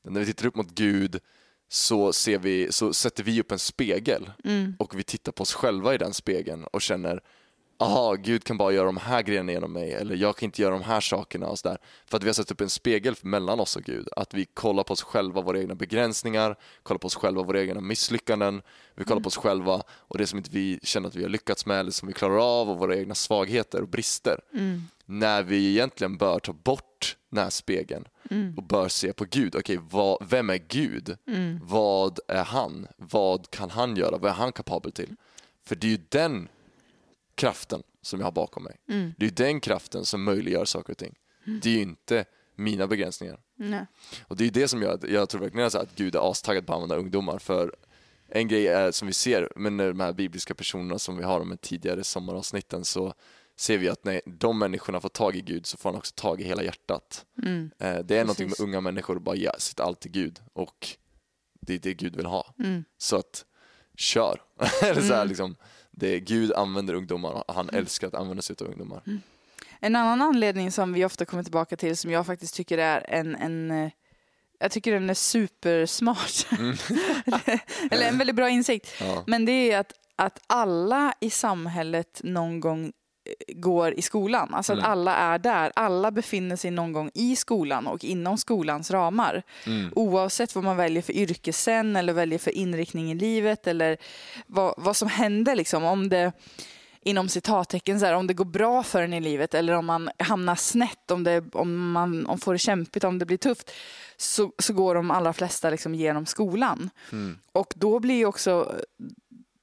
När 0.03 0.21
vi 0.21 0.27
tittar 0.27 0.47
upp 0.47 0.57
mot 0.57 0.71
Gud 0.71 1.21
så, 1.69 2.13
ser 2.13 2.39
vi, 2.39 2.73
så 2.73 2.93
sätter 2.93 3.25
vi 3.25 3.41
upp 3.41 3.53
en 3.53 3.59
spegel 3.59 4.31
och 4.79 4.99
vi 4.99 5.03
tittar 5.03 5.33
på 5.33 5.43
oss 5.43 5.53
själva 5.53 5.95
i 5.95 5.99
den 5.99 6.15
spegeln 6.15 6.65
och 6.65 6.83
känner 6.83 7.23
aha, 7.81 8.15
Gud 8.15 8.45
kan 8.45 8.59
bara 8.59 8.73
göra 8.73 8.87
de 8.87 8.97
här 8.97 9.23
grejerna 9.23 9.53
genom 9.53 9.73
mig 9.73 9.93
eller 9.93 10.17
jag 10.17 10.37
kan 10.37 10.47
inte 10.47 10.63
göra 10.63 10.73
de 10.73 10.83
här 10.83 11.01
sakerna 11.01 11.47
och 11.47 11.59
så 11.59 11.69
där. 11.69 11.79
För 12.07 12.17
att 12.17 12.23
vi 12.23 12.29
har 12.29 12.35
satt 12.35 12.51
upp 12.51 12.61
en 12.61 12.71
spegel 12.71 13.15
mellan 13.23 13.61
oss 13.61 13.77
och 13.77 13.83
Gud. 13.83 14.09
Att 14.17 14.35
vi 14.35 14.45
kollar 14.45 14.85
på 14.85 14.93
oss 14.93 15.03
själva, 15.03 15.41
våra 15.41 15.61
egna 15.61 15.75
begränsningar, 15.75 16.57
kollar 16.83 16.99
på 16.99 17.07
oss 17.07 17.15
själva, 17.17 17.43
våra 17.43 17.61
egna 17.61 17.81
misslyckanden. 17.81 18.63
Vi 18.95 19.05
kollar 19.05 19.21
på 19.21 19.27
oss 19.27 19.37
själva 19.37 19.83
och 19.91 20.19
det 20.19 20.27
som 20.27 20.39
inte 20.39 20.51
vi 20.53 20.81
känner 20.83 21.09
att 21.09 21.15
vi 21.15 21.23
har 21.23 21.31
lyckats 21.31 21.67
med 21.67 21.81
eller 21.81 21.91
som 21.91 22.09
vi 22.09 22.15
klarar 22.15 22.61
av 22.61 22.71
och 22.71 22.79
våra 22.79 22.97
egna 22.97 23.15
svagheter 23.15 23.83
och 23.83 23.89
brister. 23.89 24.41
När 25.07 25.43
vi 25.43 25.71
egentligen 25.71 26.17
bör 26.17 26.39
ta 26.39 26.53
bort 26.53 26.88
den 27.31 27.45
här 27.45 27.51
spegeln 27.51 28.05
och 28.57 28.63
bör 28.63 28.89
se 28.89 29.13
på 29.13 29.25
Gud. 29.31 29.57
Okej, 29.57 29.79
vad, 29.91 30.29
vem 30.31 30.51
är 30.51 30.59
Gud? 30.69 31.17
Vad 31.63 32.21
är 32.29 32.45
han? 32.45 32.87
Vad 32.97 33.51
kan 33.51 33.71
han 33.71 33.97
göra? 33.97 34.19
Vad 34.19 34.31
är 34.31 34.35
han 34.35 34.53
kapabel 34.53 34.93
till? 34.93 35.17
För 35.65 35.77
det 35.77 35.87
är 35.87 35.91
ju 35.91 36.01
den 36.09 36.49
kraften 37.35 37.83
som 38.03 38.21
jag 38.21 38.27
har 38.27 38.33
bakom 38.33 38.63
mig. 38.65 38.77
Det 38.87 39.25
är 39.25 39.29
ju 39.29 39.35
den 39.35 39.61
kraften 39.61 40.05
som 40.05 40.25
möjliggör 40.25 40.65
saker 40.65 40.93
och 40.93 40.99
ting. 40.99 41.15
Det 41.63 41.69
är 41.69 41.73
ju 41.75 41.81
inte 41.83 42.25
mina 42.55 42.87
begränsningar. 42.87 43.41
Nej. 43.57 43.87
Och 44.23 44.37
det 44.37 44.43
är 44.43 44.47
ju 44.47 44.51
det 44.51 44.69
som 44.69 44.83
gör, 44.83 45.01
jag 45.09 45.29
tror 45.29 45.41
verkligen 45.41 45.67
att 45.67 45.95
Gud 45.97 46.15
är 46.15 46.31
astaggad 46.31 46.67
på 46.67 46.73
att 46.73 46.77
använda 46.77 46.97
ungdomar. 46.97 47.39
För 47.39 47.77
en 48.29 48.49
grej 48.49 48.67
är 48.67 48.91
som 48.91 49.09
vi 49.09 49.15
ser 49.15 49.53
med 49.57 49.89
de 49.89 50.01
här 50.01 50.13
bibliska 50.13 50.55
personerna 50.55 50.99
som 50.99 51.17
vi 51.17 51.25
har 51.25 51.41
om 51.41 51.59
tidigare 51.61 52.05
sommaravsnitten 52.05 52.85
så 52.85 53.15
ser 53.61 53.79
vi 53.79 53.89
att 53.89 54.05
när 54.05 54.21
de 54.27 54.59
människorna 54.59 55.01
får 55.01 55.09
tag 55.09 55.37
i 55.37 55.41
Gud 55.41 55.67
så 55.67 55.77
får 55.77 55.91
han 55.91 55.99
också 55.99 56.13
tag 56.17 56.41
i 56.41 56.45
hela 56.45 56.63
hjärtat. 56.63 57.25
Mm. 57.43 57.71
Eh, 57.79 57.99
Det 57.99 58.17
är 58.17 58.21
någonting 58.25 58.47
med 58.47 58.51
Precis. 58.51 58.65
unga 58.65 58.81
människor 58.81 59.17
att 59.17 59.23
bara 59.23 59.37
ge 59.37 59.51
sitt 59.59 59.81
allt 59.81 60.01
till 60.01 60.11
Gud 60.11 60.41
och 60.53 60.89
det 61.61 61.75
är 61.75 61.79
det 61.79 61.95
Gud 61.95 62.17
vill 62.17 62.27
ha. 62.27 62.55
Mm. 62.59 62.85
Så 62.99 63.17
att 63.17 63.45
kör. 63.97 64.41
Eller 64.83 65.03
så 65.03 65.15
här, 65.15 65.25
liksom, 65.25 65.57
det 65.91 66.21
Gud 66.21 66.53
använder 66.53 66.95
ungdomar 66.95 67.31
och 67.49 67.55
han 67.55 67.71
älskar 67.71 68.09
att 68.09 68.15
använda 68.15 68.43
sig 68.43 68.57
av 68.61 68.67
ungdomar. 68.67 69.03
En 69.81 69.97
annan 69.97 70.23
anledning 70.23 70.73
som 70.73 70.93
vi 70.93 71.05
ofta 71.05 71.25
kommer 71.25 71.43
tillbaka 71.43 71.77
till 71.77 71.97
som 71.97 72.11
jag 72.11 72.27
faktiskt 72.27 72.55
tycker 72.55 72.79
är 72.79 73.07
en, 73.09 73.37
en 73.37 73.71
eh, 73.71 73.91
jag 74.61 74.71
tycker 74.71 74.93
den 74.93 75.11
är 75.11 75.15
supersmart. 75.15 76.47
Eller 77.91 78.09
en 78.09 78.19
väldigt 78.19 78.37
bra 78.37 78.49
insikt. 78.51 78.89
Ja. 79.01 79.25
Men 79.27 79.45
det 79.45 79.53
är 79.73 79.79
att, 79.79 79.93
att 80.17 80.41
alla 80.47 81.15
i 81.21 81.31
samhället 81.31 82.21
någon 82.25 82.61
gång 82.61 82.93
går 83.49 83.93
i 83.93 84.03
skolan. 84.03 84.55
Alltså 84.55 84.73
att 84.73 84.85
alla 84.85 85.17
är 85.17 85.39
där. 85.39 85.73
Alla 85.77 86.11
befinner 86.11 86.57
sig 86.57 86.71
någon 86.71 86.93
gång 86.93 87.11
i 87.15 87.37
skolan 87.37 87.87
och 87.87 88.05
inom 88.05 88.39
skolans 88.39 88.91
ramar. 88.91 89.43
Oavsett 89.95 90.55
vad 90.55 90.65
man 90.65 90.77
väljer 90.77 91.03
för 91.03 91.13
yrke 91.13 91.53
sen 91.53 91.97
eller 91.97 92.13
väljer 92.13 92.39
för 92.39 92.51
inriktning 92.51 93.11
i 93.11 93.15
livet 93.15 93.67
eller 93.67 93.97
vad, 94.47 94.75
vad 94.77 94.97
som 94.97 95.09
händer. 95.09 95.57
Liksom. 95.57 95.85
Om 95.85 96.09
det 96.09 96.33
inom 97.03 97.29
citattecken, 97.29 98.01
så 98.01 98.07
här, 98.07 98.13
om 98.13 98.27
det 98.27 98.35
går 98.35 98.45
bra 98.45 98.83
för 98.83 99.03
en 99.03 99.13
i 99.13 99.21
livet 99.21 99.55
eller 99.55 99.73
om 99.73 99.87
man 99.87 100.11
hamnar 100.19 100.55
snett, 100.55 101.11
om, 101.11 101.25
det, 101.25 101.45
om 101.53 101.93
man 101.93 102.27
om 102.27 102.39
får 102.39 102.53
det 102.53 102.59
kämpigt, 102.59 103.05
om 103.05 103.19
det 103.19 103.27
blir 103.27 103.37
tufft, 103.37 103.71
så, 104.17 104.53
så 104.59 104.73
går 104.73 104.95
de 104.95 105.11
allra 105.11 105.33
flesta 105.33 105.71
liksom 105.71 105.95
genom 105.95 106.27
skolan. 106.27 106.91
Och 107.53 107.75
då 107.77 108.01
blir 108.01 108.15
ju 108.15 108.27
också 108.27 108.75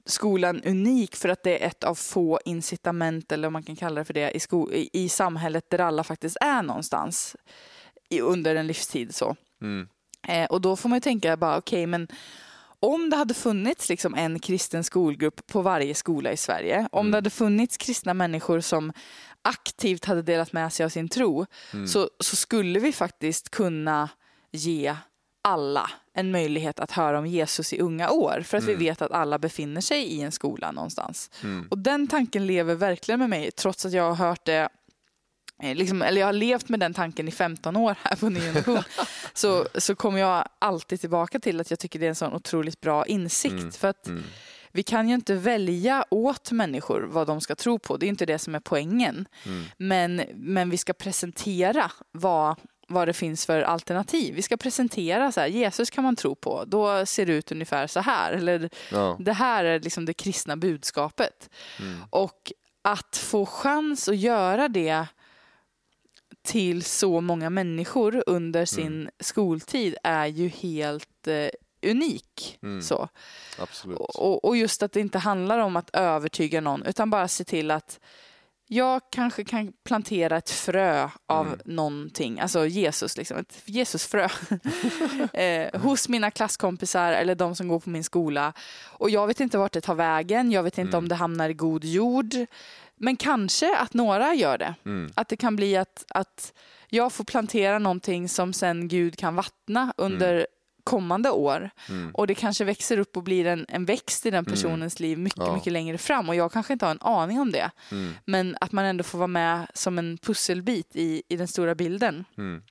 skolan 0.06 0.62
unik 0.64 1.16
för 1.16 1.28
att 1.28 1.42
det 1.42 1.62
är 1.62 1.66
ett 1.66 1.84
av 1.84 1.94
få 1.94 2.40
incitament, 2.44 3.32
eller 3.32 3.46
om 3.46 3.52
man 3.52 3.62
kan 3.62 3.76
kalla 3.76 4.00
det 4.00 4.04
för 4.04 4.14
det, 4.14 4.30
i, 4.30 4.40
sko- 4.40 4.72
i, 4.72 5.08
samhället 5.08 5.70
där 5.70 5.78
alla 5.78 6.04
faktiskt 6.04 6.36
är 6.40 6.62
någonstans 6.62 7.36
i, 8.08 8.20
under 8.20 8.54
en 8.54 8.66
livstid. 8.66 9.14
så. 9.14 9.36
Mm. 9.62 9.88
Eh, 10.28 10.44
och 10.44 10.60
då 10.60 10.76
får 10.76 10.88
man 10.88 10.96
ju 10.96 11.00
tänka 11.00 11.36
bara, 11.36 11.58
okej, 11.58 11.86
men 11.86 12.08
om 12.80 13.10
det 13.10 13.16
hade 13.16 13.34
funnits 13.34 13.88
liksom 13.88 14.14
en 14.14 14.38
kristen 14.38 14.84
skolgrupp 14.84 15.46
på 15.46 15.62
varje 15.62 15.94
skola 15.94 16.32
i 16.32 16.36
Sverige, 16.36 16.88
om 16.92 17.10
det 17.10 17.16
hade 17.16 17.30
funnits 17.30 17.76
kristna 17.76 18.14
människor 18.14 18.60
som 18.60 18.92
aktivt 19.42 20.04
hade 20.04 20.22
delat 20.22 20.52
med 20.52 20.72
sig 20.72 20.84
av 20.84 20.88
sin 20.88 21.08
tro, 21.08 21.46
så, 21.86 22.10
så 22.20 22.36
skulle 22.36 22.78
vi 22.78 22.92
faktiskt 22.92 23.50
kunna 23.50 24.08
ge 24.52 24.96
alla 25.46 25.90
en 26.14 26.30
möjlighet 26.30 26.80
att 26.80 26.90
höra 26.90 27.18
om 27.18 27.26
Jesus 27.26 27.72
i 27.72 27.80
unga 27.80 28.10
år. 28.10 28.42
För 28.46 28.58
att 28.58 28.64
vi 28.64 28.74
vet 28.74 29.02
att 29.02 29.10
alla 29.10 29.38
befinner 29.38 29.80
sig 29.80 30.02
i 30.04 30.22
en 30.22 30.32
skola 30.32 30.72
någonstans. 30.72 31.30
Och 31.70 31.78
den 31.78 32.08
tanken 32.08 32.46
lever 32.46 32.74
verkligen 32.74 33.20
med 33.20 33.30
mig, 33.30 33.50
trots 33.50 33.86
att 33.86 33.92
jag 33.92 34.02
har 34.02 34.26
hört 34.28 34.44
det 34.44 34.68
eh, 35.62 35.74
Liksom, 35.74 36.02
eller 36.02 36.20
jag 36.20 36.28
har 36.28 36.32
levt 36.32 36.68
med 36.68 36.80
den 36.80 36.94
tanken 36.94 37.28
i 37.28 37.30
15 37.30 37.76
år 37.76 37.96
här 38.02 38.16
på 38.16 38.28
Ny 38.28 38.40
Generation. 38.40 38.82
så, 39.34 39.66
så 39.74 39.94
kommer 39.94 40.18
jag 40.18 40.48
alltid 40.58 41.00
tillbaka 41.00 41.38
till 41.40 41.60
att 41.60 41.70
jag 41.70 41.78
tycker 41.78 41.98
det 41.98 42.06
är 42.06 42.08
en 42.08 42.14
sån 42.14 42.32
otroligt 42.32 42.80
bra 42.80 43.06
insikt. 43.06 43.76
För 43.76 43.88
att 43.88 44.08
vi 44.72 44.82
kan 44.82 45.08
ju 45.08 45.14
inte 45.14 45.34
välja 45.34 46.04
åt 46.10 46.50
människor 46.50 47.00
vad 47.10 47.26
de 47.26 47.40
ska 47.40 47.54
tro 47.54 47.78
på. 47.78 47.96
Det 47.96 48.06
är 48.06 48.08
inte 48.08 48.26
det 48.26 48.38
som 48.38 48.54
är 48.54 48.60
poängen. 48.60 49.28
Men, 49.76 50.22
men 50.34 50.70
vi 50.70 50.76
ska 50.76 50.92
presentera 50.92 51.90
vad, 52.12 52.56
vad 52.88 53.08
det 53.08 53.12
finns 53.12 53.46
för 53.46 53.62
alternativ. 53.62 54.34
Vi 54.34 54.42
ska 54.42 54.56
presentera 54.56 55.32
så 55.32 55.40
här, 55.40 55.46
Jesus 55.46 55.90
kan 55.90 56.04
man 56.04 56.16
tro 56.16 56.34
på. 56.34 56.64
Då 56.66 57.06
ser 57.06 57.26
det 57.26 57.32
ut 57.32 57.52
ungefär 57.52 57.86
så 57.86 58.00
här. 58.00 58.32
Eller 58.32 58.70
Ja. 58.92 59.16
det 59.20 59.32
här 59.32 59.64
är 59.64 59.80
liksom 59.80 60.04
det 60.04 60.14
kristna 60.14 60.56
budskapet. 60.56 61.50
Och 62.10 62.52
att 62.82 63.16
få 63.16 63.46
chans 63.46 64.08
att 64.08 64.16
göra 64.16 64.68
det 64.68 65.06
till 66.44 66.82
så 66.82 67.20
många 67.20 67.50
människor 67.50 68.22
under 68.26 68.64
sin 68.64 69.10
skoltid 69.20 69.96
är 70.02 70.26
ju 70.26 70.48
helt 70.48 71.26
eh, 71.26 71.48
unik. 71.90 72.58
Så. 72.82 73.08
Absolut. 73.58 73.98
Och, 73.98 74.44
och 74.44 74.56
just 74.56 74.82
att 74.82 74.92
det 74.92 75.00
inte 75.00 75.18
handlar 75.18 75.58
om 75.58 75.76
att 75.76 75.90
övertyga 75.92 76.60
någon 76.60 76.82
utan 76.86 77.10
bara 77.10 77.28
se 77.28 77.44
till 77.44 77.70
att 77.70 78.00
jag 78.68 79.02
kanske 79.10 79.44
kan 79.44 79.72
plantera 79.84 80.36
ett 80.36 80.50
frö 80.50 81.08
av 81.26 81.62
någonting, 81.64 82.40
alltså 82.40 82.66
Jesus, 82.66 83.16
liksom, 83.16 83.36
ett 83.36 83.62
Jesusfrö. 83.64 84.28
Eh, 85.32 85.80
hos 85.80 86.08
mina 86.08 86.30
klasskompisar 86.30 87.12
eller 87.12 87.34
de 87.34 87.56
som 87.56 87.68
går 87.68 87.80
på 87.80 87.90
min 87.90 88.04
skola. 88.04 88.52
Och 88.84 89.10
jag 89.10 89.26
vet 89.26 89.40
inte 89.40 89.58
vart 89.58 89.72
det 89.72 89.80
tar 89.80 89.94
vägen, 89.94 90.52
jag 90.52 90.62
vet 90.62 90.78
inte 90.78 90.96
om 90.96 91.08
det 91.08 91.14
hamnar 91.14 91.48
i 91.48 91.54
god 91.54 91.84
jord. 91.84 92.34
Men 92.96 93.16
kanske 93.16 93.76
att 93.76 93.94
några 93.94 94.34
gör 94.34 94.58
det. 94.58 94.74
Att 95.14 95.28
det 95.28 95.36
kan 95.36 95.56
bli 95.56 95.76
att, 95.76 96.04
att 96.08 96.52
jag 96.88 97.12
får 97.12 97.24
plantera 97.24 97.78
någonting 97.78 98.28
som 98.28 98.52
sen 98.52 98.88
Gud 98.88 99.18
kan 99.18 99.34
vattna 99.34 99.94
under 99.96 100.46
kommande 100.86 101.30
år. 101.30 101.70
Och 102.14 102.26
det 102.26 102.34
kanske 102.34 102.64
växer 102.64 102.98
upp 102.98 103.16
och 103.16 103.22
blir 103.22 103.46
en, 103.46 103.66
en 103.68 103.84
växt 103.84 104.26
i 104.26 104.30
den 104.30 104.44
personens 104.44 105.00
liv 105.00 105.18
mycket, 105.18 105.38
Ja. 105.46 105.54
mycket 105.54 105.72
längre 105.72 105.98
fram. 105.98 106.28
Och 106.28 106.34
jag 106.34 106.52
kanske 106.52 106.72
inte 106.72 106.84
har 106.86 106.90
en 106.90 107.00
aning 107.02 107.40
om 107.40 107.52
det. 107.52 107.70
Mm. 107.90 108.12
Men 108.24 108.56
att 108.60 108.72
man 108.72 108.84
ändå 108.84 109.04
får 109.04 109.18
vara 109.18 109.26
med 109.26 109.66
som 109.74 109.98
en 109.98 110.18
pusselbit 110.18 110.96
i, 110.96 111.22
i 111.28 111.36
den 111.36 111.48
stora 111.48 111.74
bilden. 111.74 112.24
Mm. 112.38 112.62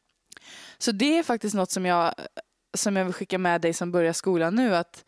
Så 0.77 0.91
det 0.91 1.17
är 1.17 1.23
faktiskt 1.23 1.55
något 1.55 1.71
som 1.71 1.85
jag, 1.85 2.13
som 2.77 2.95
jag 2.95 3.05
vill 3.05 3.13
skicka 3.13 3.37
med 3.37 3.61
dig 3.61 3.73
som 3.73 3.91
börjar 3.91 4.13
skolan 4.13 4.55
nu. 4.55 4.75
Att, 4.75 5.05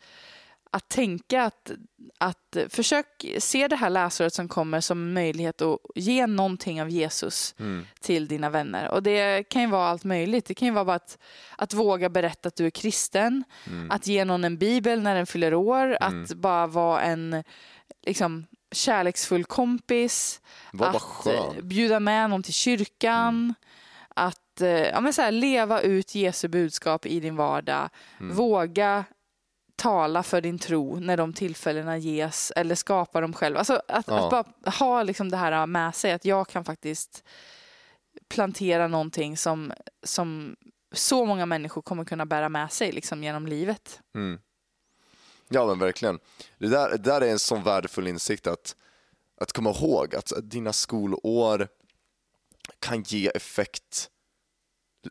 att 0.70 0.88
tänka 0.88 1.42
att, 1.42 1.70
att 2.18 2.56
försök 2.68 3.06
se 3.38 3.68
det 3.68 3.76
här 3.76 3.90
läsåret 3.90 4.34
som 4.34 4.48
kommer 4.48 4.80
som 4.80 4.98
en 5.02 5.12
möjlighet 5.12 5.62
att 5.62 5.78
ge 5.94 6.26
någonting 6.26 6.82
av 6.82 6.88
Jesus 6.90 7.54
Mm. 7.58 7.86
till 8.00 8.28
dina 8.28 8.50
vänner. 8.50 8.88
Och 8.90 9.02
det 9.02 9.42
kan 9.48 9.62
ju 9.62 9.68
vara 9.68 9.88
allt 9.88 10.04
möjligt. 10.04 10.44
Det 10.44 10.54
kan 10.54 10.68
ju 10.68 10.74
vara 10.74 10.84
bara 10.84 10.96
att, 10.96 11.18
att 11.56 11.74
våga 11.74 12.08
berätta 12.08 12.48
att 12.48 12.56
du 12.56 12.66
är 12.66 12.70
kristen, 12.70 13.44
Mm. 13.66 13.90
att 13.90 14.06
ge 14.06 14.24
någon 14.24 14.44
en 14.44 14.58
bibel 14.58 15.02
när 15.02 15.14
den 15.14 15.26
fyller 15.26 15.54
år, 15.54 15.96
att 16.00 16.34
bara 16.34 16.66
vara 16.66 17.00
en 17.02 17.44
liksom, 18.06 18.46
kärleksfull 18.72 19.44
kompis, 19.44 20.40
bara 20.72 20.90
att 20.90 21.02
skön. 21.02 21.56
eh, 21.56 21.62
bjuda 21.62 22.00
med 22.00 22.30
någon 22.30 22.42
till 22.42 22.54
kyrkan, 22.54 23.54
att 24.08 24.60
eh, 24.60 24.68
ja, 24.70 25.00
men 25.00 25.12
så 25.12 25.22
här, 25.22 25.30
leva 25.32 25.80
ut 25.80 26.14
Jesu 26.14 26.48
budskap 26.48 27.06
i 27.06 27.20
din 27.20 27.36
vardag. 27.36 27.88
Våga 28.20 29.04
tala 29.78 30.22
för 30.22 30.40
din 30.40 30.58
tro 30.58 31.00
när 31.00 31.16
de 31.16 31.32
tillfällena 31.32 31.98
ges 31.98 32.52
eller 32.56 32.74
skapa 32.74 33.20
dem 33.20 33.32
själv. 33.32 33.56
Alltså 33.56 33.82
att, 33.88 34.08
Ja. 34.08 34.24
att 34.24 34.30
bara 34.30 34.70
ha 34.70 35.02
liksom 35.02 35.30
det 35.30 35.36
här 35.36 35.66
med 35.66 35.94
sig, 35.94 36.12
att 36.12 36.24
jag 36.24 36.48
kan 36.48 36.64
faktiskt 36.64 37.24
plantera 38.28 38.88
någonting 38.88 39.36
som, 39.36 39.72
som 40.02 40.56
så 40.92 41.24
många 41.24 41.46
människor 41.46 41.82
kommer 41.82 42.04
kunna 42.04 42.26
bära 42.26 42.48
med 42.48 42.72
sig 42.72 42.92
liksom, 42.92 43.24
genom 43.24 43.46
livet. 43.46 44.00
Mm. 44.14 44.40
Ja 45.48 45.66
men 45.66 45.78
verkligen. 45.78 46.18
Det 46.58 46.68
där, 46.68 46.90
det 46.90 46.96
där 46.98 47.20
är 47.20 47.30
en 47.30 47.38
sån 47.38 47.62
värdefull 47.62 48.06
insikt 48.06 48.46
att, 48.46 48.76
att 49.40 49.52
komma 49.52 49.70
ihåg 49.70 50.14
att 50.14 50.32
dina 50.42 50.72
skolår 50.72 51.68
kan 52.78 53.02
ge 53.02 53.28
effekt 53.34 54.10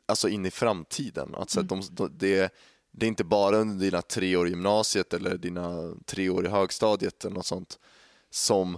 alltså 0.06 0.30
in 0.30 0.46
i 0.46 0.52
framtiden. 0.52 1.36
Att, 1.36 1.50
så 1.50 1.60
att 1.60 1.68
de, 1.70 1.82
de, 1.92 2.18
det, 2.18 2.54
det 3.00 3.06
är 3.06 3.08
inte 3.08 3.24
bara 3.24 3.58
under 3.58 3.86
dina 3.86 4.02
tre 4.02 4.36
år 4.36 4.48
i 4.48 4.50
gymnasiet 4.50 5.14
eller 5.14 5.38
dina 5.38 5.96
tre 6.06 6.30
år 6.30 6.46
i 6.46 6.50
högstadiet 6.50 7.26
eller 7.26 7.36
något 7.36 7.46
sånt 7.46 7.80
som 8.30 8.78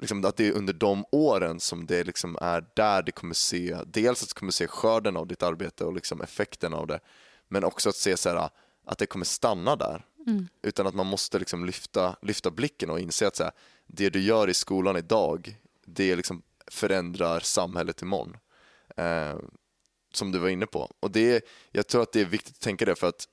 liksom, 0.00 0.24
att 0.24 0.36
det 0.36 0.46
är 0.46 0.52
under 0.52 0.72
de 0.72 1.04
åren 1.12 1.60
som 1.60 1.86
det 1.86 2.04
liksom 2.04 2.38
är 2.40 2.64
där 2.74 3.02
det 3.02 3.12
kommer 3.12 3.34
se, 3.34 3.76
dels 3.86 4.22
att 4.22 4.28
du 4.28 4.34
kommer 4.34 4.52
se 4.52 4.66
skörden 4.66 5.16
av 5.16 5.26
ditt 5.26 5.42
arbete 5.42 5.84
och 5.84 5.94
liksom 5.94 6.20
effekten 6.20 6.74
av 6.74 6.86
det, 6.86 7.00
men 7.48 7.64
också 7.64 7.88
att 7.88 7.96
se 7.96 8.16
så 8.16 8.28
här, 8.28 8.50
att 8.84 8.98
det 8.98 9.06
kommer 9.06 9.24
stanna 9.24 9.76
där. 9.76 10.04
Utan 10.62 10.86
att 10.86 10.94
man 10.94 11.06
måste 11.06 11.38
liksom 11.38 11.66
lyfta, 11.66 12.16
lyfta 12.22 12.50
blicken 12.50 12.90
och 12.90 13.00
inse 13.00 13.26
att 13.26 13.36
så 13.36 13.42
här, 13.42 13.52
det 13.86 14.10
du 14.10 14.20
gör 14.20 14.50
i 14.50 14.54
skolan 14.54 14.96
idag, 14.96 15.56
det 15.86 16.16
liksom 16.16 16.42
förändrar 16.66 17.40
samhället 17.40 18.02
imorgon. 18.02 18.36
Eh, 18.96 19.36
som 20.12 20.32
du 20.32 20.38
var 20.38 20.48
inne 20.48 20.66
på. 20.66 20.90
Och 21.00 21.10
det, 21.10 21.44
jag 21.72 21.86
tror 21.86 22.02
att 22.02 22.12
det 22.12 22.20
är 22.20 22.24
viktigt 22.24 22.56
att 22.56 22.60
tänka 22.60 22.84
det 22.84 22.94
för 22.94 23.08
att 23.08 23.28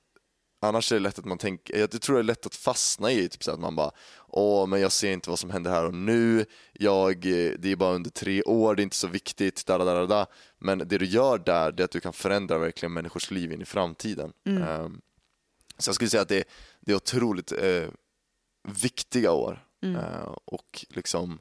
annars 0.60 0.92
är 0.92 0.96
det 0.96 1.00
lätt 1.00 1.18
att 1.18 1.24
man 1.24 1.38
tänker, 1.38 1.78
jag 1.78 2.02
tror 2.02 2.16
det 2.16 2.20
är 2.20 2.24
lätt 2.24 2.46
att 2.46 2.54
fastna 2.54 3.12
i 3.12 3.28
typ 3.28 3.44
så 3.44 3.50
att 3.50 3.60
man 3.60 3.76
bara 3.76 3.90
Åh, 4.28 4.66
men 4.66 4.80
jag 4.80 4.92
ser 4.92 5.12
inte 5.12 5.30
vad 5.30 5.38
som 5.38 5.50
händer 5.50 5.70
här 5.70 5.84
och 5.84 5.94
nu, 5.94 6.46
jag, 6.72 7.20
det 7.58 7.72
är 7.72 7.76
bara 7.76 7.94
under 7.94 8.10
tre 8.10 8.42
år, 8.42 8.74
det 8.74 8.82
är 8.82 8.84
inte 8.84 8.96
så 8.96 9.06
viktigt, 9.06 9.66
da, 9.66 9.78
da, 9.78 9.84
da, 9.84 10.06
da. 10.06 10.26
men 10.58 10.78
det 10.78 10.98
du 10.98 11.06
gör 11.06 11.38
där, 11.38 11.72
det 11.72 11.82
är 11.82 11.84
att 11.84 11.90
du 11.90 12.00
kan 12.00 12.12
förändra 12.12 12.58
verkligen 12.58 12.92
människors 12.92 13.30
liv 13.30 13.52
in 13.52 13.62
i 13.62 13.64
framtiden. 13.64 14.32
Mm. 14.46 14.62
Um, 14.62 15.00
så 15.78 15.88
jag 15.88 15.94
skulle 15.94 16.10
säga 16.10 16.22
att 16.22 16.28
det, 16.28 16.44
det 16.80 16.92
är 16.92 16.96
otroligt 16.96 17.52
eh, 17.52 17.88
viktiga 18.68 19.32
år 19.32 19.64
Mm. 19.82 19.96
uh, 19.96 20.36
och 20.44 20.86
liksom, 20.88 21.38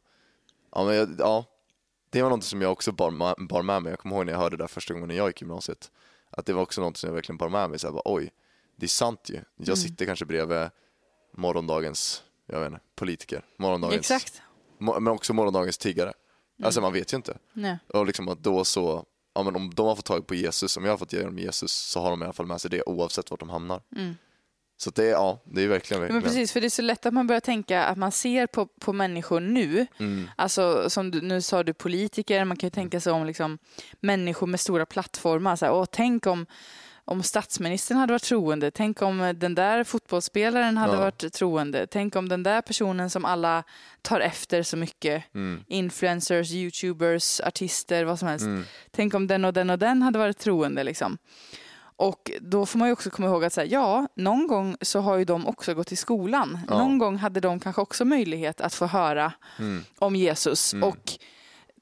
ja, 0.71 0.85
men 0.85 1.15
ja, 1.19 1.45
det 2.09 2.21
var 2.21 2.29
något 2.29 2.43
som 2.43 2.61
jag 2.61 2.71
också 2.71 2.91
bar, 2.91 3.45
bar 3.47 3.61
med 3.61 3.83
mig, 3.83 3.89
jag 3.91 3.99
kommer 3.99 4.15
ihåg 4.15 4.25
när 4.25 4.33
jag 4.33 4.39
hörde 4.39 4.57
det 4.57 4.63
där 4.63 4.67
första 4.67 4.93
gången 4.93 5.07
när 5.07 5.15
jag 5.15 5.27
gick 5.29 5.41
i 5.41 5.45
gymnasiet, 5.45 5.91
att 6.29 6.45
det 6.45 6.53
var 6.53 6.61
också 6.61 6.81
något 6.81 6.97
som 6.97 7.07
jag 7.07 7.13
verkligen 7.15 7.37
bar 7.37 7.49
med 7.49 7.69
mig, 7.69 7.79
så 7.79 7.87
här, 7.87 7.93
bara, 7.93 8.01
oj, 8.05 8.31
det 8.75 8.85
är 8.85 8.87
sant 8.87 9.29
ju. 9.29 9.35
Jag 9.57 9.67
Mm. 9.67 9.75
sitter 9.77 10.05
kanske 10.05 10.25
bredvid 10.25 10.69
morgondagens, 11.37 12.23
jag 12.45 12.59
vet 12.59 12.67
inte, 12.71 12.81
politiker, 12.95 13.45
morgondagens, 13.57 13.99
Exakt. 14.11 14.41
men 14.77 15.07
också 15.07 15.33
morgondagens 15.33 15.77
tiggare. 15.77 16.13
Mm. 16.59 16.65
Alltså 16.65 16.81
man 16.81 16.93
vet 16.93 17.13
ju 17.13 17.17
inte. 17.17 17.37
Nej. 17.53 17.77
Och 17.93 18.05
liksom 18.05 18.27
att 18.27 18.43
då 18.43 18.65
så, 18.65 19.05
ja 19.33 19.43
men 19.43 19.55
om 19.55 19.73
de 19.73 19.85
har 19.85 19.95
fått 19.95 20.05
tag 20.05 20.27
på 20.27 20.35
Jesus, 20.35 20.77
om 20.77 20.85
jag 20.85 20.91
har 20.91 20.97
fått 20.97 21.13
ge 21.13 21.23
dem 21.23 21.37
Jesus 21.39 21.71
så 21.71 21.99
har 22.01 22.09
de 22.09 22.21
i 22.21 22.25
alla 22.25 22.33
fall 22.33 22.45
med 22.45 22.61
sig 22.61 22.71
det 22.71 22.83
oavsett 22.83 23.31
vart 23.31 23.39
de 23.39 23.49
hamnar. 23.49 23.81
Mm. 23.95 24.15
Så 24.79 24.89
det 24.89 25.03
är, 25.05 25.09
ja, 25.11 25.41
det 25.45 25.61
är 25.63 25.67
verkligen, 25.67 26.01
Men 26.01 26.07
verkligen. 26.13 26.23
precis, 26.33 26.51
för 26.51 26.61
det 26.61 26.67
är 26.67 26.69
så 26.69 26.81
lätt 26.81 27.05
att 27.05 27.13
man 27.13 27.27
börjar 27.27 27.39
tänka 27.39 27.83
att 27.83 27.97
man 27.97 28.11
ser 28.11 28.47
på, 28.47 28.65
på 28.65 28.93
människor 28.93 29.39
nu, 29.39 29.87
Mm, 29.99 30.29
alltså 30.35 30.89
som 30.89 31.11
du, 31.11 31.21
nu 31.21 31.41
sa 31.41 31.63
du 31.63 31.73
politiker, 31.73 32.45
man 32.45 32.57
kan 32.57 32.67
ju 32.67 32.71
tänka 32.71 32.99
sig 32.99 33.13
om 33.13 33.25
liksom, 33.25 33.57
människor 33.99 34.47
med 34.47 34.59
stora 34.59 34.85
plattformar. 34.85 35.55
Så 35.55 35.65
här, 35.65 35.73
Åh, 35.73 35.85
tänk 35.91 36.25
om, 36.27 36.45
om 37.05 37.23
statsministern 37.23 37.97
hade 37.97 38.13
varit 38.13 38.23
troende, 38.23 38.71
tänk 38.71 39.01
om 39.01 39.33
den 39.37 39.55
där 39.55 39.83
fotbollsspelaren 39.83 40.77
hade 40.77 40.93
Ja. 40.93 40.99
varit 40.99 41.33
troende, 41.33 41.87
tänk 41.87 42.15
om 42.15 42.29
den 42.29 42.43
där 42.43 42.61
personen 42.61 43.09
som 43.09 43.25
alla 43.25 43.63
tar 44.01 44.19
efter 44.19 44.63
så 44.63 44.77
mycket, 44.77 45.23
mm, 45.35 45.63
influencers, 45.67 46.51
youtubers, 46.51 47.41
artister, 47.41 48.03
vad 48.03 48.19
som 48.19 48.27
helst. 48.27 48.45
mm, 48.45 48.63
Tänk 48.91 49.13
om 49.13 49.27
den 49.27 49.45
och 49.45 49.53
den 49.53 49.69
och 49.69 49.79
den 49.79 50.01
hade 50.01 50.19
varit 50.19 50.37
troende. 50.37 50.83
Liksom. 50.83 51.17
Och 51.99 52.31
då 52.41 52.65
får 52.65 52.79
man 52.79 52.87
ju 52.87 52.91
också 52.91 53.09
komma 53.09 53.27
ihåg 53.27 53.45
att 53.45 53.53
så 53.53 53.61
här, 53.61 53.67
ja, 53.67 54.07
någon 54.15 54.47
gång 54.47 54.77
så 54.81 54.99
har 54.99 55.17
ju 55.17 55.25
de 55.25 55.47
också 55.47 55.73
gått 55.73 55.91
i 55.91 55.95
skolan. 55.95 56.59
Ja. 56.69 56.77
Någon 56.77 56.97
gång 56.97 57.17
hade 57.17 57.39
de 57.39 57.59
kanske 57.59 57.81
också 57.81 58.05
möjlighet 58.05 58.61
att 58.61 58.73
få 58.73 58.85
höra 58.85 59.33
mm, 59.59 59.83
om 59.99 60.15
Jesus. 60.15 60.73
Mm. 60.73 60.89
Och 60.89 61.11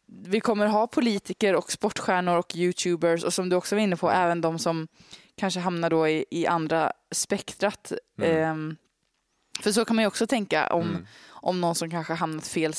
vi 0.06 0.40
kommer 0.40 0.68
ha 0.68 0.88
politiker 0.88 1.56
och 1.56 1.72
sportstjärnor 1.72 2.38
och 2.38 2.56
youtubers 2.56 3.24
och 3.24 3.34
som 3.34 3.50
du 3.50 3.56
också 3.56 3.76
var 3.76 3.82
inne 3.82 3.96
på, 3.96 4.12
även 4.12 4.42
de 4.42 4.60
som 4.60 4.88
kanske 5.38 5.60
hamnar 5.60 5.90
då 5.90 6.08
i, 6.08 6.26
i 6.32 6.48
andra 6.48 6.92
spektrat. 7.12 7.92
Mm. 8.22 8.38
Ehm, 8.38 8.76
för 9.62 9.72
så 9.72 9.86
kan 9.86 9.96
man 9.96 10.04
ju 10.04 10.08
också 10.08 10.28
tänka 10.28 10.68
om, 10.68 10.82
mm, 10.82 11.08
om 11.28 11.62
någon 11.62 11.76
som 11.76 11.90
kanske 11.90 12.14
hamnat 12.14 12.48
fel, 12.48 12.74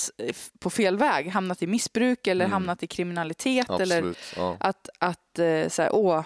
på 0.58 0.70
fel 0.70 0.96
väg, 0.96 1.28
hamnat 1.28 1.62
i 1.62 1.66
missbruk 1.66 2.26
eller 2.26 2.44
Mm. 2.44 2.52
hamnat 2.52 2.82
i 2.82 2.86
kriminalitet. 2.86 3.70
Eller 3.70 3.98
absolut. 3.98 4.18
Ja. 4.36 4.56
att, 4.60 4.88
att 4.98 5.38
eh, 5.38 5.68
så 5.68 5.82
här, 5.82 5.94
åh, 5.94 6.24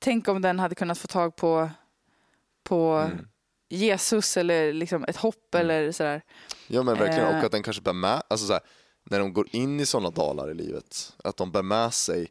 tänk 0.00 0.28
om 0.28 0.42
den 0.42 0.58
hade 0.58 0.74
kunnat 0.74 0.98
få 0.98 1.06
tag 1.06 1.36
på, 1.36 1.70
på 2.64 2.84
Mm. 2.92 3.26
Jesus 3.72 4.36
eller 4.36 4.72
liksom 4.72 5.04
ett 5.08 5.16
hopp 5.16 5.54
Mm. 5.54 5.64
eller 5.70 5.92
sådär. 5.92 6.22
ja 6.66 6.82
men 6.82 6.98
verkligen, 6.98 7.28
Eh. 7.28 7.38
och 7.38 7.44
att 7.44 7.52
den 7.52 7.62
kanske 7.62 7.82
bär 7.82 7.92
med, 7.92 8.22
alltså 8.28 8.46
så 8.46 8.52
här, 8.52 8.62
när 9.04 9.18
de 9.18 9.32
går 9.32 9.46
in 9.50 9.80
i 9.80 9.86
sådana 9.86 10.10
dalar 10.10 10.50
i 10.50 10.54
livet, 10.54 11.12
att 11.24 11.36
de 11.36 11.52
bär 11.52 11.62
med 11.62 11.94
sig 11.94 12.28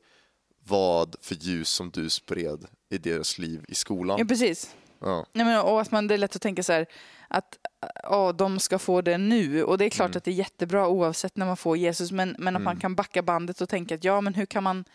vad 0.67 1.15
för 1.21 1.36
ljus 1.36 1.69
som 1.69 1.89
du 1.91 2.10
spred 2.10 2.65
i 2.89 2.97
deras 2.97 3.38
liv 3.38 3.65
i 3.67 3.75
skolan. 3.75 4.19
Ja, 4.19 4.25
precis. 4.25 4.75
Ja. 5.01 5.25
Nej, 5.34 5.45
men, 5.45 5.62
och 5.62 5.82
att 5.82 5.91
man, 5.91 6.08
det 6.08 6.13
är 6.13 6.17
lätt 6.17 6.36
att 6.36 6.41
tänka 6.41 6.63
så 6.63 6.73
här 6.73 6.86
att 7.27 7.58
ja, 8.03 8.32
de 8.32 8.60
ska 8.60 8.79
få 8.79 9.01
det 9.01 9.17
nu. 9.17 9.63
Och 9.63 9.77
det 9.77 9.86
är 9.86 9.89
klart 9.89 10.10
Mm. 10.10 10.17
att 10.17 10.23
det 10.23 10.32
är 10.32 10.36
jättebra 10.36 10.88
oavsett 10.88 11.38
när 11.38 11.45
man 11.45 11.58
får 11.58 11.77
Jesus. 11.77 12.12
Men, 12.12 12.36
men 12.39 12.55
att 12.55 12.62
man 12.62 12.71
Mm. 12.71 12.82
kan 12.82 12.95
backa 12.95 13.21
bandet 13.21 13.62
och 13.62 13.69
tänka 13.69 13.95
att 13.95 14.03
ja, 14.03 14.21
men 14.21 14.34
hur 14.34 14.45
kan 14.45 14.63
man, 14.63 14.86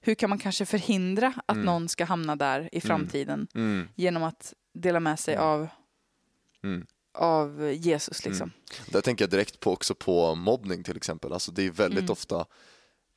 hur 0.00 0.14
kan 0.14 0.30
man 0.30 0.38
kanske 0.38 0.66
förhindra 0.66 1.34
att 1.46 1.54
Mm. 1.56 1.66
någon 1.66 1.88
ska 1.88 2.04
hamna 2.04 2.36
där 2.36 2.68
i 2.72 2.80
framtiden 2.80 3.46
Mm, 3.54 3.88
genom 3.94 4.22
att 4.22 4.54
dela 4.74 5.00
med 5.00 5.18
sig 5.20 5.34
Mm. 5.34 5.46
av, 5.46 5.68
mm. 6.64 6.86
av 7.14 7.72
Jesus. 7.72 8.24
Liksom. 8.24 8.52
Där 8.92 9.00
tänker 9.00 9.22
jag 9.24 9.30
direkt 9.30 9.60
på 9.60 9.72
också 9.72 9.94
på 9.94 10.34
mobbning 10.34 10.82
till 10.84 10.96
exempel. 10.96 11.32
Alltså 11.32 11.52
det 11.52 11.62
är 11.66 11.70
väldigt 11.70 11.98
Mm. 12.00 12.10
ofta 12.12 12.46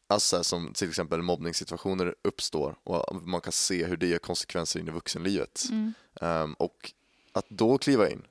alltså 0.07 0.43
som 0.43 0.73
till 0.73 0.89
exempel 0.89 1.21
mobbningssituationer 1.21 2.15
uppstår 2.21 2.75
och 2.83 3.15
man 3.27 3.41
kan 3.41 3.51
se 3.53 3.85
hur 3.85 3.97
det 3.97 4.07
ger 4.07 4.17
konsekvenser 4.19 4.79
in 4.79 4.87
i 4.87 4.91
vuxenlivet. 4.91 5.63
Mm. 5.71 5.93
Ehm, 6.21 6.53
och 6.53 6.91
att 7.31 7.49
då 7.49 7.77
kliva 7.77 8.09
in 8.09 8.21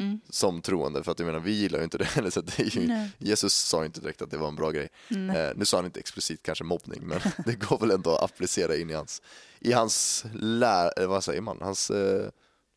Mm. 0.00 0.20
som 0.28 0.62
troende, 0.62 1.02
för 1.04 1.12
att 1.12 1.18
jag 1.18 1.26
menar 1.26 1.40
vi 1.40 1.52
gillar 1.52 1.78
ju 1.78 1.84
inte 1.84 1.98
det, 1.98 2.08
eller 2.16 2.30
så 2.30 2.40
det 2.40 2.74
ju. 2.74 3.08
Jesus 3.18 3.54
sa 3.54 3.80
ju 3.80 3.86
inte 3.86 4.00
direkt 4.00 4.22
att 4.22 4.30
det 4.30 4.36
var 4.36 4.48
en 4.48 4.56
bra 4.56 4.70
grej. 4.70 4.88
Eh, 5.10 5.56
nu 5.56 5.64
sa 5.64 5.76
han 5.76 5.84
inte 5.84 6.00
explicit 6.00 6.42
kanske 6.42 6.64
mobbning, 6.64 7.06
men 7.06 7.20
det 7.44 7.54
går 7.54 7.78
väl 7.78 7.90
ändå 7.90 8.14
att 8.14 8.22
applicera 8.22 8.76
in 8.76 8.90
i 8.90 8.92
hans, 8.92 9.22
i 9.58 9.72
hans 9.72 10.24
lär, 10.34 11.00
eh, 11.00 11.06
vad 11.06 11.24
säger 11.24 11.40
man, 11.40 11.58
hans 11.60 11.90
eh, 11.90 12.30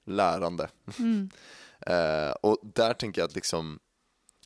lärande. 0.05 0.69
Mm. 0.99 1.29
Eh, 1.85 2.31
och 2.31 2.57
där 2.63 2.93
tänker 2.93 3.21
jag 3.21 3.27
att 3.27 3.35
liksom, 3.35 3.79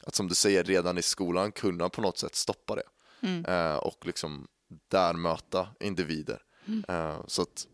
att 0.04 0.16
som 0.16 0.28
du 0.28 0.36
säger 0.36 0.64
redan 0.64 0.98
i 0.98 1.02
skolan 1.02 1.52
kunna 1.52 1.90
på 1.90 2.02
något 2.02 2.18
sätt 2.18 2.36
stoppa 2.36 2.76
det. 2.76 2.84
Mm. 3.22 3.46
Eh, 3.46 3.76
och 3.76 4.06
liksom 4.06 4.48
där 4.88 5.14
möta 5.14 5.68
individer. 5.80 6.42
Mm. 6.68 6.84
Eh, 6.88 7.18
så 7.28 7.42
att 7.42 7.68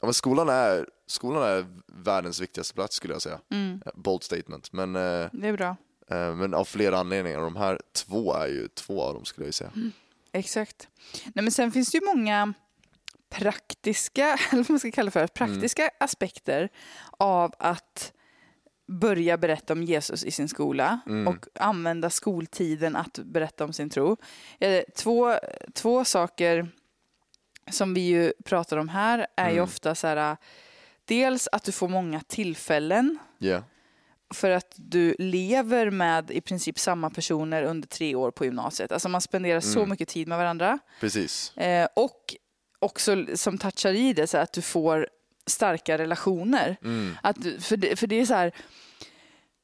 ja, 0.00 0.06
men 0.06 0.14
skolan, 0.14 0.48
är, 0.48 0.88
skolan 1.08 1.42
är 1.42 1.66
världens 1.86 2.40
viktigaste 2.40 2.74
plats 2.74 2.96
skulle 2.96 3.14
jag 3.14 3.22
säga. 3.22 3.40
Mm. 3.50 3.82
Eh, 3.86 3.92
Bold 3.94 4.22
statement. 4.22 4.72
Men, 4.72 4.96
eh, 4.96 5.28
Det 5.32 5.48
är 5.48 5.52
bra. 5.56 5.76
eh, 6.10 6.34
men 6.34 6.54
av 6.54 6.64
flera 6.64 6.98
anledningar. 6.98 7.40
De 7.40 7.56
här 7.56 7.80
två 7.92 8.34
är 8.34 8.46
ju 8.46 8.68
två 8.68 9.02
av 9.02 9.14
dem 9.14 9.24
skulle 9.24 9.46
jag 9.46 9.54
säga. 9.54 9.70
Exakt. 10.32 10.88
Nej, 11.24 11.42
men 11.42 11.50
sen 11.52 11.72
finns 11.72 11.90
det 11.90 11.98
ju 11.98 12.04
många 12.04 12.54
praktiska, 13.30 14.38
eller 14.52 14.62
vad 14.62 14.70
man 14.70 14.78
ska 14.80 14.90
kalla 14.90 15.10
för, 15.10 15.26
praktiska 15.26 15.90
aspekter 16.00 16.68
av 17.10 17.54
att 17.58 18.12
börja 18.86 19.36
berätta 19.38 19.72
om 19.72 19.82
Jesus 19.82 20.24
i 20.24 20.30
sin 20.30 20.48
skola 20.48 21.00
Mm. 21.06 21.28
och 21.28 21.46
använda 21.54 22.10
skoltiden 22.10 22.96
att 22.96 23.18
berätta 23.18 23.64
om 23.64 23.72
sin 23.72 23.90
tro. 23.90 24.16
Två, 24.96 25.34
två 25.74 26.04
saker 26.04 26.68
som 27.70 27.94
vi 27.94 28.00
ju 28.00 28.32
pratar 28.44 28.76
om 28.76 28.88
här 28.88 29.26
är 29.36 29.48
ju 29.48 29.52
Mm. 29.52 29.64
ofta 29.64 29.94
så 29.94 30.06
här, 30.06 30.36
dels 31.08 31.48
att 31.52 31.64
du 31.64 31.72
får 31.72 31.88
många 31.88 32.20
tillfällen 32.20 33.18
Yeah. 33.40 33.62
för 34.34 34.50
att 34.50 34.72
du 34.76 35.16
lever 35.18 35.90
med 35.90 36.30
i 36.30 36.40
princip 36.40 36.78
samma 36.78 37.10
personer 37.10 37.62
under 37.62 37.88
tre 37.88 38.14
år 38.14 38.30
på 38.30 38.44
gymnasiet. 38.44 38.92
Alltså 38.92 39.08
man 39.08 39.20
spenderar 39.20 39.60
så 39.60 39.78
Mm. 39.78 39.90
mycket 39.90 40.08
tid 40.08 40.28
med 40.28 40.38
varandra. 40.38 40.78
Precis. 41.00 41.56
Eh, 41.56 41.88
och 41.96 42.34
också 42.78 43.26
som 43.34 43.58
touchar 43.58 43.92
i 43.92 44.12
det, 44.12 44.26
så 44.26 44.38
att 44.38 44.52
du 44.52 44.62
får 44.62 45.08
starka 45.46 45.98
relationer. 45.98 46.76
Mm. 46.84 47.16
Att, 47.22 47.36
för, 47.60 47.76
det, 47.76 47.96
för 47.96 48.06
det 48.06 48.20
är 48.20 48.26
så 48.26 48.34
här, 48.34 48.52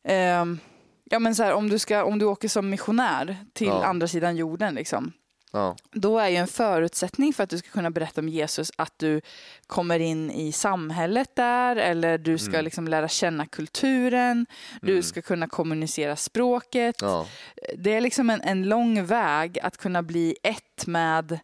ehm, 0.04 0.58
ja 1.04 1.18
men 1.18 1.34
så 1.34 1.42
här 1.42 1.52
om, 1.54 1.68
du 1.68 1.78
ska, 1.78 2.04
om 2.04 2.18
du 2.18 2.24
åker 2.24 2.48
som 2.48 2.70
missionär 2.70 3.36
till 3.52 3.66
Ja. 3.66 3.84
andra 3.84 4.08
sidan 4.08 4.36
jorden, 4.36 4.74
liksom, 4.74 5.12
Ja. 5.54 5.76
då 5.92 6.18
är 6.18 6.28
ju 6.28 6.36
en 6.36 6.46
förutsättning 6.46 7.32
för 7.32 7.44
att 7.44 7.50
du 7.50 7.58
ska 7.58 7.68
kunna 7.70 7.90
berätta 7.90 8.20
om 8.20 8.28
Jesus 8.28 8.72
att 8.76 8.92
du 8.98 9.20
kommer 9.66 9.98
in 10.00 10.30
i 10.30 10.52
samhället 10.52 11.36
där 11.36 11.76
eller 11.76 12.18
du 12.18 12.38
ska 12.38 12.50
Mm. 12.52 12.64
liksom 12.64 12.88
lära 12.88 13.08
känna 13.08 13.46
kulturen, 13.46 14.46
du 14.82 14.92
Mm. 14.92 15.02
ska 15.02 15.22
kunna 15.22 15.48
kommunicera 15.48 16.16
språket. 16.16 16.96
Ja. 17.00 17.26
Det 17.78 17.94
är 17.94 18.00
liksom 18.00 18.30
en, 18.30 18.40
en 18.40 18.68
lång 18.68 19.04
väg 19.06 19.58
att 19.62 19.76
kunna 19.76 20.02
bli 20.02 20.36
ett 20.42 20.86
med 20.86 21.38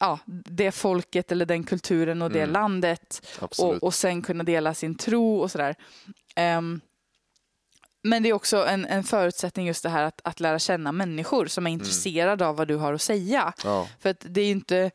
ja, 0.00 0.18
det 0.26 0.72
folket 0.72 1.32
eller 1.32 1.46
den 1.46 1.64
kulturen 1.64 2.22
och 2.22 2.30
det 2.30 2.40
Mm. 2.42 2.52
landet 2.52 3.26
och, 3.58 3.82
och 3.82 3.94
sen 3.94 4.22
kunna 4.22 4.44
dela 4.44 4.74
sin 4.74 4.94
tro 4.94 5.38
och 5.40 5.50
sådär. 5.50 5.74
Ehm, 6.36 6.80
men 8.02 8.22
det 8.22 8.28
är 8.28 8.32
också 8.32 8.66
en, 8.66 8.84
en 8.86 9.04
förutsättning 9.04 9.66
just 9.66 9.82
det 9.82 9.88
här 9.88 10.02
att, 10.02 10.20
att 10.24 10.40
lära 10.40 10.58
känna 10.58 10.92
människor 10.92 11.46
som 11.46 11.66
är 11.66 11.70
intresserade 11.70 12.46
av 12.46 12.56
vad 12.56 12.68
du 12.68 12.76
har 12.76 12.92
att 12.94 13.02
säga. 13.02 13.52
ja. 13.64 13.88
För 14.00 14.10
att 14.10 14.24
det 14.28 14.40
är 14.40 14.44
ju 14.44 14.50
inte, 14.50 14.90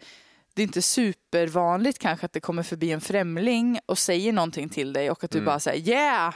det 0.54 0.62
är 0.62 0.64
inte 0.64 0.82
supervanligt 0.82 2.00
kanske 2.00 2.26
att 2.26 2.34
det 2.34 2.40
kommer 2.40 2.64
förbi 2.64 2.92
en 2.92 3.02
främling 3.02 3.80
och 3.86 3.98
säger 3.98 4.34
någonting 4.34 4.70
till 4.70 4.94
dig 4.94 5.12
och 5.12 5.24
att 5.24 5.32
du 5.32 5.38
Mm. 5.38 5.46
bara 5.46 5.60
säger 5.60 5.90
yeah! 5.90 6.34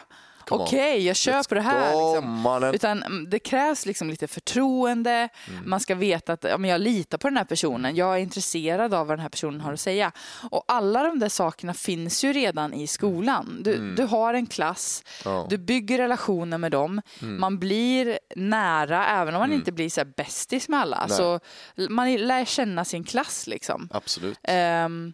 Okej, 0.51 1.05
jag 1.05 1.15
köper 1.15 1.55
det 1.55 1.61
här. 1.61 1.91
Liksom. 1.91 2.71
Utan 2.73 3.03
mm, 3.03 3.29
det 3.29 3.39
krävs 3.39 3.85
liksom 3.85 4.09
lite 4.09 4.27
förtroende. 4.27 5.29
Mm. 5.47 5.69
Man 5.69 5.79
ska 5.79 5.95
veta 5.95 6.33
att 6.33 6.43
ja, 6.43 6.57
men 6.57 6.69
jag 6.69 6.81
litar 6.81 7.17
på 7.17 7.27
den 7.27 7.37
här 7.37 7.45
personen. 7.45 7.95
Jag 7.95 8.13
är 8.15 8.19
intresserad 8.19 8.93
av 8.93 9.07
vad 9.07 9.17
den 9.17 9.21
här 9.21 9.29
personen 9.29 9.61
har 9.61 9.73
att 9.73 9.79
säga. 9.79 10.11
Och 10.51 10.63
alla 10.67 11.03
de 11.03 11.19
där 11.19 11.29
sakerna 11.29 11.73
finns 11.73 12.23
ju 12.23 12.33
redan 12.33 12.73
i 12.73 12.87
skolan. 12.87 13.57
Du, 13.63 13.95
du 13.95 14.03
har 14.03 14.33
en 14.33 14.45
klass, 14.47 15.03
Mm. 15.25 15.37
Ja. 15.37 15.47
du 15.49 15.57
bygger 15.57 15.97
relationer 15.97 16.57
med 16.57 16.71
dem. 16.71 17.01
Mm. 17.21 17.39
Man 17.39 17.59
blir 17.59 18.19
nära, 18.35 19.07
även 19.07 19.35
om 19.35 19.39
man 19.39 19.53
inte 19.53 19.71
blir 19.71 19.89
så 19.89 20.05
bästis 20.05 20.69
med 20.69 20.79
alla. 20.79 21.05
Nej. 21.09 21.17
Så 21.17 21.39
man 21.89 22.15
lär 22.15 22.45
känna 22.45 22.85
sin 22.85 23.03
klass 23.03 23.47
liksom. 23.47 23.89
Absolut. 23.91 24.39
Ehm, 24.43 25.13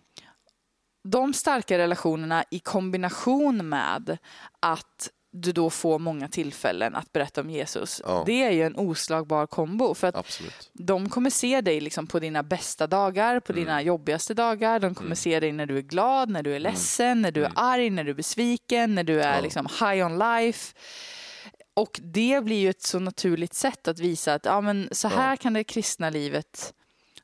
de 1.03 1.33
starka 1.33 1.77
relationerna 1.77 2.43
i 2.51 2.59
kombination 2.59 3.69
med 3.69 4.17
att 4.59 5.09
du 5.35 5.51
då 5.51 5.69
får 5.69 5.99
många 5.99 6.27
tillfällen 6.27 6.95
att 6.95 7.11
berätta 7.13 7.41
om 7.41 7.49
Jesus. 7.49 8.01
Ja. 8.05 8.23
Det 8.25 8.43
är 8.43 8.51
ju 8.51 8.63
en 8.63 8.75
oslagbar 8.75 9.47
kombo. 9.47 9.93
För 9.93 10.07
att 10.07 10.15
Absolut. 10.15 10.69
de 10.73 11.09
kommer 11.09 11.29
se 11.29 11.61
dig 11.61 11.81
liksom 11.81 12.07
på 12.07 12.19
dina 12.19 12.43
bästa 12.43 12.87
dagar, 12.87 13.39
på 13.39 13.53
dina 13.53 13.71
Mm. 13.73 13.85
jobbigaste 13.87 14.33
dagar. 14.33 14.79
De 14.79 14.95
kommer 14.95 15.15
se 15.15 15.39
dig 15.39 15.51
när 15.51 15.65
du 15.65 15.77
är 15.77 15.81
glad, 15.81 16.29
när 16.29 16.43
du 16.43 16.55
är 16.55 16.59
ledsen, 16.59 17.21
när 17.21 17.31
du 17.31 17.43
är 17.45 17.51
arg, 17.55 17.89
när 17.89 18.03
du 18.03 18.09
är 18.09 18.15
besviken, 18.15 18.95
när 18.95 19.03
du 19.03 19.13
är 19.21 19.23
Mm. 19.27 19.35
Ja. 19.35 19.41
liksom 19.41 19.67
high 19.79 20.05
on 20.05 20.19
life. 20.19 20.75
Och 21.73 21.99
det 22.03 22.43
blir 22.43 22.59
ju 22.59 22.69
ett 22.69 22.81
så 22.81 22.99
naturligt 22.99 23.53
sätt 23.53 23.87
att 23.87 23.99
visa 23.99 24.33
att 24.33 24.45
ja, 24.45 24.61
men 24.61 24.89
så 24.91 25.07
här 25.07 25.29
Ja. 25.29 25.37
kan 25.37 25.53
det 25.53 25.63
kristna 25.63 26.09
livet 26.09 26.73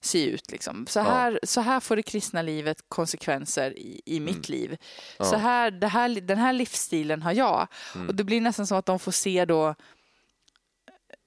se 0.01 0.25
ut. 0.25 0.51
Liksom. 0.51 0.87
Så, 0.87 0.99
Ja. 0.99 1.03
här, 1.03 1.39
så 1.43 1.61
här 1.61 1.79
får 1.79 1.95
det 1.95 2.03
kristna 2.03 2.41
livet 2.41 2.83
konsekvenser 2.87 3.79
i, 3.79 4.01
i 4.05 4.19
mitt 4.19 4.49
liv. 4.49 4.69
Mm. 4.69 4.79
Ja. 5.19 5.25
Så 5.25 5.35
här, 5.35 5.71
det 5.71 5.87
här, 5.87 6.09
den 6.21 6.37
här 6.37 6.53
livsstilen 6.53 7.21
har 7.21 7.31
jag. 7.33 7.67
Mm. 7.95 8.07
Och 8.07 8.15
det 8.15 8.23
blir 8.23 8.41
nästan 8.41 8.67
som 8.67 8.77
att 8.77 8.85
de 8.85 8.99
får 8.99 9.11
se 9.11 9.45
då 9.45 9.75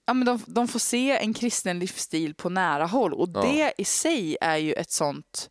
Ja, 0.05 0.15
men 0.15 0.27
de, 0.27 0.43
de 0.47 0.69
får 0.69 0.79
se 0.79 1.17
en 1.19 1.35
kristen 1.35 1.79
livsstil 1.79 2.35
på 2.35 2.49
nära 2.49 2.87
håll 2.87 3.13
och 3.15 3.29
Ja. 3.35 3.43
det 3.43 3.73
i 3.79 3.85
sig 3.85 4.37
är 4.41 4.57
ju 4.57 4.73
ett 4.73 4.91
sånt 4.91 5.51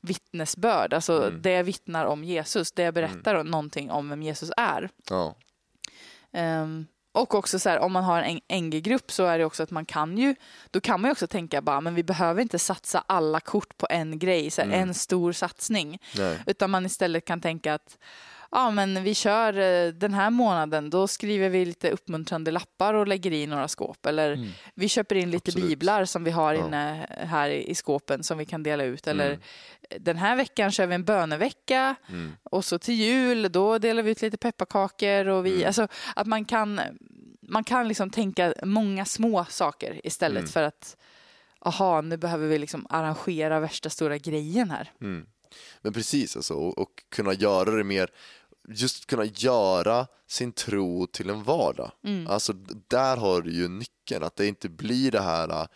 vittnesbörd. 0.00 0.92
Alltså 0.94 1.22
Mm. 1.28 1.42
det 1.42 1.62
vittnar 1.62 2.04
om 2.04 2.24
Jesus, 2.24 2.72
det 2.72 2.92
berättar 2.92 3.44
någonting 3.44 3.90
om 3.90 4.08
vem 4.08 4.22
Jesus 4.22 4.50
är. 4.56 4.90
Ja. 5.10 5.34
Och 7.12 7.34
också 7.34 7.58
så 7.58 7.68
här, 7.68 7.78
om 7.78 7.92
man 7.92 8.04
har 8.04 8.22
en 8.22 8.62
NG-grupp 8.64 9.12
så 9.12 9.24
är 9.26 9.38
det 9.38 9.44
också 9.44 9.62
att 9.62 9.70
man 9.70 9.84
kan 9.84 10.18
ju, 10.18 10.34
då 10.70 10.80
kan 10.80 11.00
man 11.00 11.08
ju 11.08 11.12
också 11.12 11.26
tänka 11.26 11.62
bara, 11.62 11.80
men 11.80 11.94
vi 11.94 12.02
behöver 12.02 12.42
inte 12.42 12.58
satsa 12.58 13.04
alla 13.06 13.40
kort 13.40 13.76
på 13.78 13.86
en 13.90 14.18
grej, 14.18 14.50
så 14.50 14.60
här, 14.62 14.68
Mm. 14.68 14.88
en 14.88 14.94
stor 14.94 15.32
satsning. 15.32 15.98
Nej. 16.16 16.38
Utan 16.46 16.70
man 16.70 16.86
istället 16.86 17.24
kan 17.24 17.40
tänka 17.40 17.74
att 17.74 17.98
ja, 18.50 18.70
men 18.70 19.02
vi 19.02 19.14
kör 19.14 19.58
eh, 19.58 19.92
den 19.92 20.14
här 20.14 20.30
månaden, 20.30 20.90
då 20.90 21.08
skriver 21.08 21.48
vi 21.48 21.64
lite 21.64 21.90
uppmuntrande 21.90 22.50
lappar 22.50 22.94
och 22.94 23.06
lägger 23.08 23.32
i 23.32 23.46
några 23.46 23.68
skåp. 23.68 24.06
Eller 24.06 24.48
vi 24.74 24.88
köper 24.88 25.14
in 25.16 25.30
lite 25.30 25.50
Absolut. 25.50 25.68
biblar 25.68 26.04
som 26.04 26.24
vi 26.24 26.30
har 26.30 26.54
Ja. 26.54 26.66
inne 26.66 27.06
här 27.28 27.48
i 27.50 27.74
skåpen 27.74 28.22
som 28.22 28.38
vi 28.38 28.44
kan 28.44 28.62
dela 28.62 28.84
ut. 28.84 29.06
Eller 29.06 29.26
Mm. 29.30 29.40
den 30.00 30.16
här 30.16 30.36
veckan 30.36 30.70
kör 30.72 30.86
vi 30.86 30.94
en 30.94 31.04
bönevecka 31.04 31.94
Mm. 32.08 32.32
och 32.42 32.64
så 32.64 32.78
till 32.78 32.94
jul, 32.94 33.52
då 33.52 33.78
delar 33.78 34.02
vi 34.02 34.10
ut 34.10 34.22
lite 34.22 34.36
pepparkakor 34.36 35.28
och 35.28 35.46
vi, 35.46 35.54
Mm. 35.54 35.66
alltså 35.66 35.88
att 36.16 36.26
man 36.26 36.44
kan, 36.44 36.80
man 37.42 37.64
kan 37.64 37.88
liksom 37.88 38.10
tänka 38.10 38.54
många 38.64 39.04
små 39.04 39.44
saker 39.48 40.00
istället 40.06 40.38
Mm. 40.38 40.50
för 40.50 40.62
att 40.62 40.96
aha, 41.60 42.00
nu 42.00 42.16
behöver 42.16 42.48
vi 42.48 42.58
liksom 42.58 42.86
arrangera 42.90 43.60
värsta 43.60 43.90
stora 43.90 44.18
grejen 44.18 44.70
här. 44.70 44.90
Mm. 45.00 45.26
Men 45.82 45.92
precis 45.92 46.36
alltså, 46.36 46.54
och, 46.54 46.78
och 46.78 46.90
kunna 47.08 47.32
göra 47.34 47.70
det 47.70 47.84
mer, 47.84 48.10
just 48.68 49.06
kunna 49.06 49.24
göra 49.24 50.06
sin 50.26 50.52
tro 50.52 51.06
till 51.06 51.30
en 51.30 51.42
vardag. 51.42 51.90
Alltså 52.28 52.52
d- 52.52 52.74
där 52.88 53.16
har 53.16 53.42
du 53.42 53.52
ju 53.52 53.68
nyckeln, 53.68 54.24
att 54.24 54.36
det 54.36 54.46
inte 54.46 54.68
blir 54.68 55.10
det 55.10 55.20
här, 55.20 55.48
äh, 55.48 55.66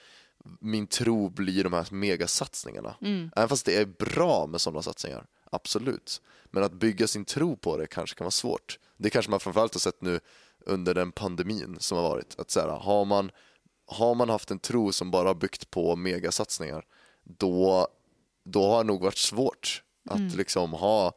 min 0.60 0.86
tro 0.86 1.28
blir 1.28 1.64
de 1.64 1.72
här 1.72 1.86
megasatsningarna. 1.90 2.96
Även 3.36 3.48
fast 3.48 3.66
det 3.66 3.76
är 3.76 3.86
bra 3.86 4.46
med 4.46 4.60
sådana 4.60 4.82
satsningar, 4.82 5.26
absolut. 5.50 6.22
Men 6.44 6.62
att 6.64 6.72
bygga 6.72 7.06
sin 7.06 7.24
tro 7.24 7.56
på 7.56 7.76
det 7.76 7.86
kanske 7.86 8.16
kan 8.16 8.24
vara 8.24 8.30
svårt. 8.30 8.78
Det 8.96 9.10
kanske 9.10 9.30
man 9.30 9.40
framförallt 9.40 9.74
har 9.74 9.80
sett 9.80 10.02
nu 10.02 10.20
under 10.66 10.94
den 10.94 11.12
pandemin 11.12 11.76
som 11.80 11.98
har 11.98 12.08
varit. 12.08 12.34
Att 12.40 12.50
så 12.50 12.60
här, 12.60 12.68
har, 12.68 13.04
man, 13.04 13.30
har 13.86 14.14
man 14.14 14.28
haft 14.28 14.50
en 14.50 14.58
tro 14.58 14.92
som 14.92 15.10
bara 15.10 15.28
har 15.28 15.34
byggt 15.34 15.70
på 15.70 15.96
megasatsningar, 15.96 16.84
då 17.24 17.88
då 18.46 18.66
har 18.70 18.84
det 18.84 18.86
nog 18.86 19.02
varit 19.02 19.18
svårt 19.18 19.82
att 20.10 20.34
liksom 20.36 20.72
ha, 20.72 21.12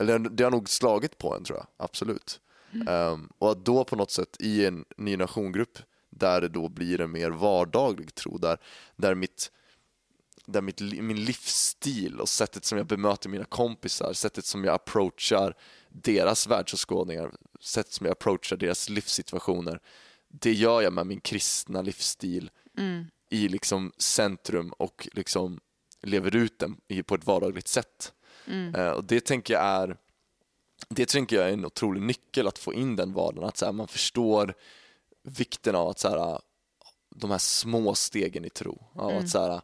eller 0.00 0.18
det 0.18 0.44
har 0.44 0.50
nog 0.50 0.68
slagit 0.68 1.18
på 1.18 1.34
en 1.34 1.44
tror 1.44 1.58
jag, 1.58 1.66
absolut. 1.76 2.40
Ehm, 2.88 3.28
och 3.38 3.50
att 3.50 3.64
då 3.64 3.84
på 3.84 3.96
något 3.96 4.10
sätt 4.10 4.36
i 4.40 4.66
en 4.66 4.84
ny 4.96 5.16
nationgrupp 5.16 5.78
där 6.10 6.40
det 6.40 6.48
då 6.48 6.68
blir 6.68 7.00
en 7.00 7.10
mer 7.10 7.30
vardaglig 7.30 8.14
tro, 8.14 8.38
där, 8.38 8.58
där, 8.96 9.14
mitt, 9.14 9.52
där 10.46 10.60
mitt, 10.60 10.80
min 10.80 11.24
livsstil 11.24 12.20
och 12.20 12.28
sättet 12.28 12.64
som 12.64 12.78
jag 12.78 12.86
bemöter 12.86 13.28
mina 13.28 13.44
kompisar, 13.44 14.12
sättet 14.12 14.44
som 14.44 14.64
jag 14.64 14.74
approachar 14.74 15.54
deras 15.88 16.46
världsåskådningar, 16.46 17.32
sättet 17.60 17.92
som 17.92 18.06
jag 18.06 18.12
approachar 18.12 18.56
deras 18.56 18.88
livssituationer, 18.88 19.80
det 20.28 20.52
gör 20.52 20.82
jag 20.82 20.92
med 20.92 21.06
min 21.06 21.20
kristna 21.20 21.82
livsstil 21.82 22.50
i 23.30 23.48
liksom 23.48 23.92
centrum 23.98 24.72
och 24.78 25.08
liksom 25.12 25.60
lever 26.02 26.36
ut 26.36 26.58
den 26.58 26.76
på 27.06 27.14
ett 27.14 27.26
vardagligt 27.26 27.68
sätt. 27.68 28.12
Eh, 28.74 28.90
och 28.90 29.04
det 29.04 29.20
tänker 29.24 29.54
jag 29.54 29.62
är 29.62 29.96
det 30.88 31.08
tänker 31.08 31.36
jag 31.36 31.48
är 31.48 31.52
en 31.52 31.64
otrolig 31.64 32.02
nyckel 32.02 32.46
att 32.46 32.58
få 32.58 32.74
in 32.74 32.96
den 32.96 33.12
vardagen, 33.12 33.48
att 33.48 33.56
så 33.56 33.64
här, 33.64 33.72
man 33.72 33.88
förstår 33.88 34.54
vikten 35.22 35.74
av 35.74 35.88
att 35.88 35.98
så 35.98 36.08
här, 36.08 36.40
de 37.14 37.30
här 37.30 37.38
små 37.38 37.94
stegen 37.94 38.44
i 38.44 38.50
tro, 38.50 38.82
av 38.94 39.10
att 39.16 39.28
så 39.28 39.38
här, 39.42 39.60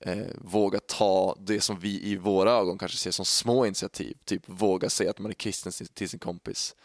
eh, 0.00 0.26
våga 0.34 0.80
ta 0.86 1.36
det 1.40 1.60
som 1.60 1.78
vi 1.80 2.02
i 2.02 2.16
våra 2.16 2.50
ögon 2.52 2.78
kanske 2.78 2.98
ser 2.98 3.10
som 3.10 3.24
små 3.24 3.66
initiativ, 3.66 4.16
typ 4.24 4.42
våga 4.46 4.90
säga 4.90 5.10
att 5.10 5.18
man 5.18 5.30
är 5.30 5.34
kristen 5.34 5.72
till- 5.94 6.08
sin 6.08 6.18
kompis, 6.20 6.76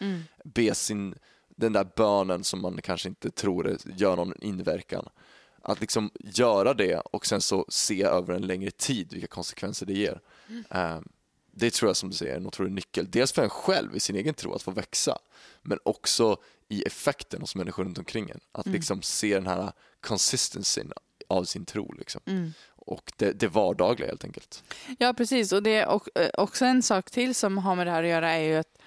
be 0.44 0.74
sin, 0.74 1.14
den 1.48 1.72
där 1.72 1.86
bönen 1.96 2.44
som 2.44 2.62
man 2.62 2.82
kanske 2.82 3.08
inte 3.08 3.30
tror 3.30 3.76
gör 3.96 4.16
någon 4.16 4.42
inverkan. 4.42 5.08
Att 5.62 5.80
liksom 5.80 6.10
göra 6.20 6.74
det 6.74 6.96
och 7.00 7.26
sen 7.26 7.40
så 7.40 7.66
se 7.68 8.02
över 8.02 8.34
en 8.34 8.42
längre 8.46 8.70
tid 8.70 9.12
vilka 9.12 9.26
konsekvenser 9.26 9.86
det 9.86 9.92
ger. 9.92 10.20
Eh, 10.70 11.00
det 11.52 11.70
tror 11.72 11.88
jag 11.88 11.96
som 11.96 12.10
du 12.10 12.16
säger 12.16 12.32
är 12.32 12.36
en 12.36 12.46
otrolig 12.46 12.72
nyckel. 12.72 13.10
Dels 13.10 13.32
för 13.32 13.42
en 13.42 13.50
själv 13.50 13.96
i 13.96 14.00
sin 14.00 14.16
egen 14.16 14.34
tro 14.34 14.54
att 14.54 14.62
få 14.62 14.70
växa, 14.70 15.18
men 15.62 15.78
också 15.82 16.36
i 16.68 16.82
effekten 16.82 17.40
hos 17.40 17.54
människor 17.54 17.84
runt 17.84 17.98
omkring 17.98 18.30
en. 18.30 18.40
Att 18.52 18.66
liksom 18.66 19.02
se 19.02 19.34
den 19.34 19.46
här 19.46 19.72
consistensyn 20.00 20.92
av 21.28 21.44
sin 21.44 21.64
tro. 21.64 21.92
Liksom. 21.92 22.20
Och 22.76 23.12
det, 23.16 23.32
det 23.32 23.48
vardagliga 23.48 24.08
helt 24.08 24.24
enkelt. 24.24 24.64
Ja, 24.98 25.12
precis. 25.14 25.52
Och 25.52 25.62
det 25.62 25.74
är 25.74 26.00
eh, 26.14 26.28
också 26.34 26.64
en 26.64 26.82
sak 26.82 27.10
till 27.10 27.34
som 27.34 27.58
har 27.58 27.74
med 27.74 27.86
det 27.86 27.90
här 27.90 28.02
att 28.02 28.08
göra 28.08 28.30
är 28.30 28.40
ju 28.40 28.56
att, 28.56 28.78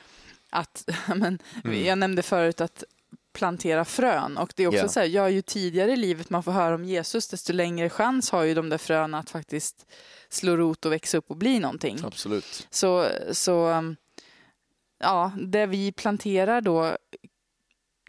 att 0.49 0.89
men, 1.07 1.39
Mm. 1.63 1.85
jag 1.85 1.97
nämnde 1.97 2.21
förut 2.21 2.61
att 2.61 2.83
plantera 3.35 3.85
frön 3.85 4.37
och 4.37 4.53
det 4.55 4.63
är 4.63 4.67
också 4.67 4.79
Ja. 4.79 4.87
så 4.87 4.99
här, 4.99 5.07
ja, 5.07 5.29
ju 5.29 5.41
tidigare 5.41 5.91
i 5.91 5.95
livet 5.95 6.29
man 6.29 6.43
får 6.43 6.51
höra 6.51 6.75
om 6.75 6.85
Jesus 6.85 7.27
desto 7.27 7.53
längre 7.53 7.89
chans 7.89 8.31
har 8.31 8.43
ju 8.43 8.53
de 8.53 8.69
där 8.69 8.77
fröna 8.77 9.19
att 9.19 9.29
faktiskt 9.29 9.85
slå 10.29 10.57
rot 10.57 10.85
och 10.85 10.91
växa 10.91 11.17
upp 11.17 11.29
och 11.29 11.37
bli 11.37 11.59
någonting. 11.59 11.99
Absolut. 12.03 12.67
Så, 12.69 13.07
så 13.31 13.69
um, 13.69 13.95
ja, 14.99 15.31
det 15.37 15.65
vi 15.65 15.91
planterar 15.91 16.61
då 16.61 16.97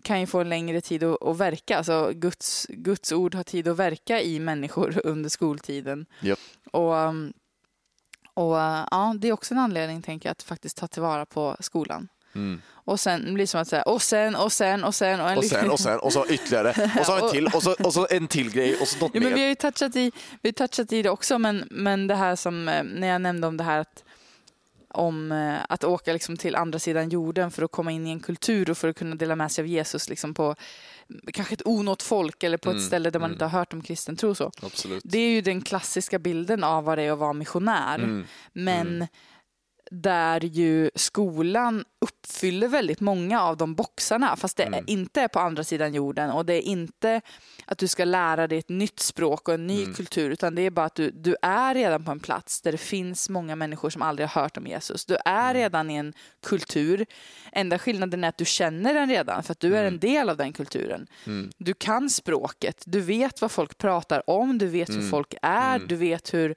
kan 0.03 0.21
ju 0.21 0.27
få 0.27 0.41
en 0.41 0.49
längre 0.49 0.81
tid 0.81 1.03
att, 1.03 1.23
att 1.23 1.39
verka. 1.39 1.79
Alltså 1.79 2.13
Guds, 2.15 2.67
Guds 2.69 3.13
ord 3.13 3.35
har 3.35 3.43
tid 3.45 3.69
att 3.69 3.77
verka 3.77 4.23
i 4.23 4.41
människor 4.41 5.01
under 5.05 5.29
skoltiden. 5.31 6.07
Japp. 6.21 6.39
Och, 6.73 6.93
um, 6.93 7.33
och 8.35 8.53
uh, 8.53 8.87
ja, 8.91 9.15
det 9.19 9.29
är 9.29 9.33
också 9.33 9.55
en 9.55 9.61
anledning 9.61 10.03
tänker 10.03 10.29
jag 10.29 10.33
att 10.33 10.43
faktiskt 10.43 10.77
ta 10.77 10.87
tillvara 10.87 11.27
på 11.27 11.57
skolan. 11.61 12.09
Mm. 12.35 12.63
Och 12.87 13.01
sen 13.01 13.35
blir 13.35 13.43
det 13.45 13.47
som 13.47 13.61
att 13.61 13.69
säga 13.69 13.83
och 13.83 14.03
sen 14.03 14.37
och 14.37 14.53
sen 14.53 14.85
och 14.85 14.95
sen 14.95 15.21
och 15.21 15.31
en 15.31 15.39
Och 15.39 15.45
sen 15.45 15.71
och 15.71 15.81
sen 15.81 15.99
och 15.99 16.13
så 16.13 16.27
ytterligare 16.27 16.91
och 17.01 17.07
så 17.07 17.25
en 17.25 17.31
till 17.31 17.47
och 17.47 17.63
så, 17.63 17.73
och 17.73 17.93
så 17.93 18.07
en 18.11 18.29
till 18.29 18.51
grej 18.51 18.77
och 18.81 18.89
så 18.89 18.99
något 18.99 19.11
Ja, 19.15 19.21
men 19.21 19.35
vi 19.35 19.41
har 19.41 19.49
ju 19.49 19.55
touchat 19.55 19.97
i, 19.97 20.13
vi 20.43 20.49
har 20.49 20.53
touchat 20.53 20.93
i 20.93 21.03
det 21.03 21.11
också, 21.11 21.39
men, 21.39 21.65
men 21.71 22.07
det 22.07 22.15
här 22.15 22.37
som 22.37 22.69
eh, 22.69 22.83
när 22.85 23.07
jag 23.07 23.21
nämnde 23.21 23.47
om 23.47 23.57
det 23.57 23.65
här 23.65 23.79
att, 23.79 24.05
om 24.89 25.33
eh, 25.33 25.57
att 25.69 25.85
åka 25.85 26.13
liksom 26.13 26.37
till 26.37 26.57
andra 26.57 26.79
sidan 26.79 27.09
jorden 27.09 27.51
för 27.51 27.63
att 27.63 27.73
komma 27.73 27.93
in 27.93 28.07
i 28.07 28.11
en 28.11 28.21
kultur 28.21 28.71
och 28.71 28.79
för 28.79 28.89
att 28.89 28.97
kunna 28.97 29.17
dela 29.17 29.37
med 29.37 29.53
sig 29.53 29.63
av 29.63 29.67
Jesus 29.67 30.09
liksom 30.09 30.35
på 30.35 30.55
mm, 31.11 31.21
kanske 31.33 31.55
ett 31.55 31.67
onått 31.67 32.03
folk 32.03 32.43
eller 32.43 32.57
på 32.57 32.71
ett 32.71 32.77
Mm, 32.77 32.87
ställe 32.87 33.11
där 33.11 33.21
man 33.21 33.31
mm. 33.31 33.35
inte 33.35 33.45
har 33.45 33.59
hört 33.59 33.73
om 33.73 33.83
kristen 33.83 34.17
tro. 34.17 34.35
Så. 34.35 34.53
Absolut. 34.63 35.03
Det 35.05 35.19
är 35.19 35.31
ju 35.31 35.41
den 35.41 35.63
klassiska 35.63 36.19
bilden 36.19 36.65
av 36.65 36.85
vad 36.85 36.99
det 36.99 37.03
är 37.03 37.13
att 37.13 37.19
vara 37.19 37.33
missionär. 37.33 37.95
Mm. 37.95 38.25
Men 38.53 39.07
där 39.91 40.41
ju 40.45 40.91
skolan 40.95 41.85
uppfyller 42.07 42.69
väldigt 42.69 43.01
många 43.01 43.43
av 43.43 43.57
de 43.57 43.75
boxarna 43.75 44.37
fast 44.37 44.57
det 44.57 44.63
Mm. 44.63 44.79
är 44.85 44.91
inte 44.91 45.21
är 45.21 45.29
på 45.29 45.39
andra 45.41 45.65
sidan 45.65 45.95
jorden 45.95 46.31
och 46.31 46.47
det 46.47 46.55
är 46.55 46.61
inte 46.63 47.21
att 47.67 47.79
du 47.79 47.89
ska 47.89 48.05
lära 48.05 48.47
dig 48.47 48.59
ett 48.59 48.69
nytt 48.69 49.01
språk 49.01 49.49
och 49.49 49.55
en 49.55 49.67
ny 49.67 49.83
Mm. 49.83 49.95
kultur 49.95 50.31
utan 50.31 50.55
det 50.55 50.63
är 50.63 50.71
bara 50.71 50.87
att 50.87 50.95
du, 50.95 51.11
du 51.11 51.37
är 51.43 51.75
redan 51.75 52.05
på 52.05 52.11
en 52.11 52.21
plats 52.21 52.61
där 52.63 52.73
det 52.73 52.79
finns 52.79 53.29
många 53.29 53.57
människor 53.57 53.91
som 53.91 54.03
aldrig 54.03 54.29
har 54.29 54.43
hört 54.43 54.57
om 54.57 54.67
Jesus. 54.67 55.05
Du 55.05 55.17
är 55.25 55.51
Mm. 55.51 55.55
redan 55.55 55.91
i 55.91 55.95
en 55.97 56.13
kultur. 56.47 57.07
Enda 57.53 57.79
skillnaden 57.79 58.25
är 58.25 58.29
att 58.29 58.39
du 58.39 58.45
känner 58.45 58.95
den 58.95 59.09
redan 59.09 59.43
för 59.43 59.53
att 59.53 59.61
du 59.61 59.77
är 59.77 59.81
Mm. 59.83 59.95
en 59.95 60.01
del 60.01 60.31
av 60.31 60.37
den 60.37 60.53
kulturen. 60.53 61.07
Du 61.59 61.75
kan 61.75 62.11
språket, 62.11 62.83
du 62.87 63.01
vet 63.01 63.41
vad 63.41 63.51
folk 63.51 63.79
pratar 63.79 64.31
om, 64.31 64.59
du 64.59 64.67
vet 64.67 64.89
Mm. 64.89 65.01
hur 65.03 65.11
folk 65.11 65.35
är, 65.43 65.79
du 65.79 65.97
vet 65.97 66.35
hur 66.35 66.55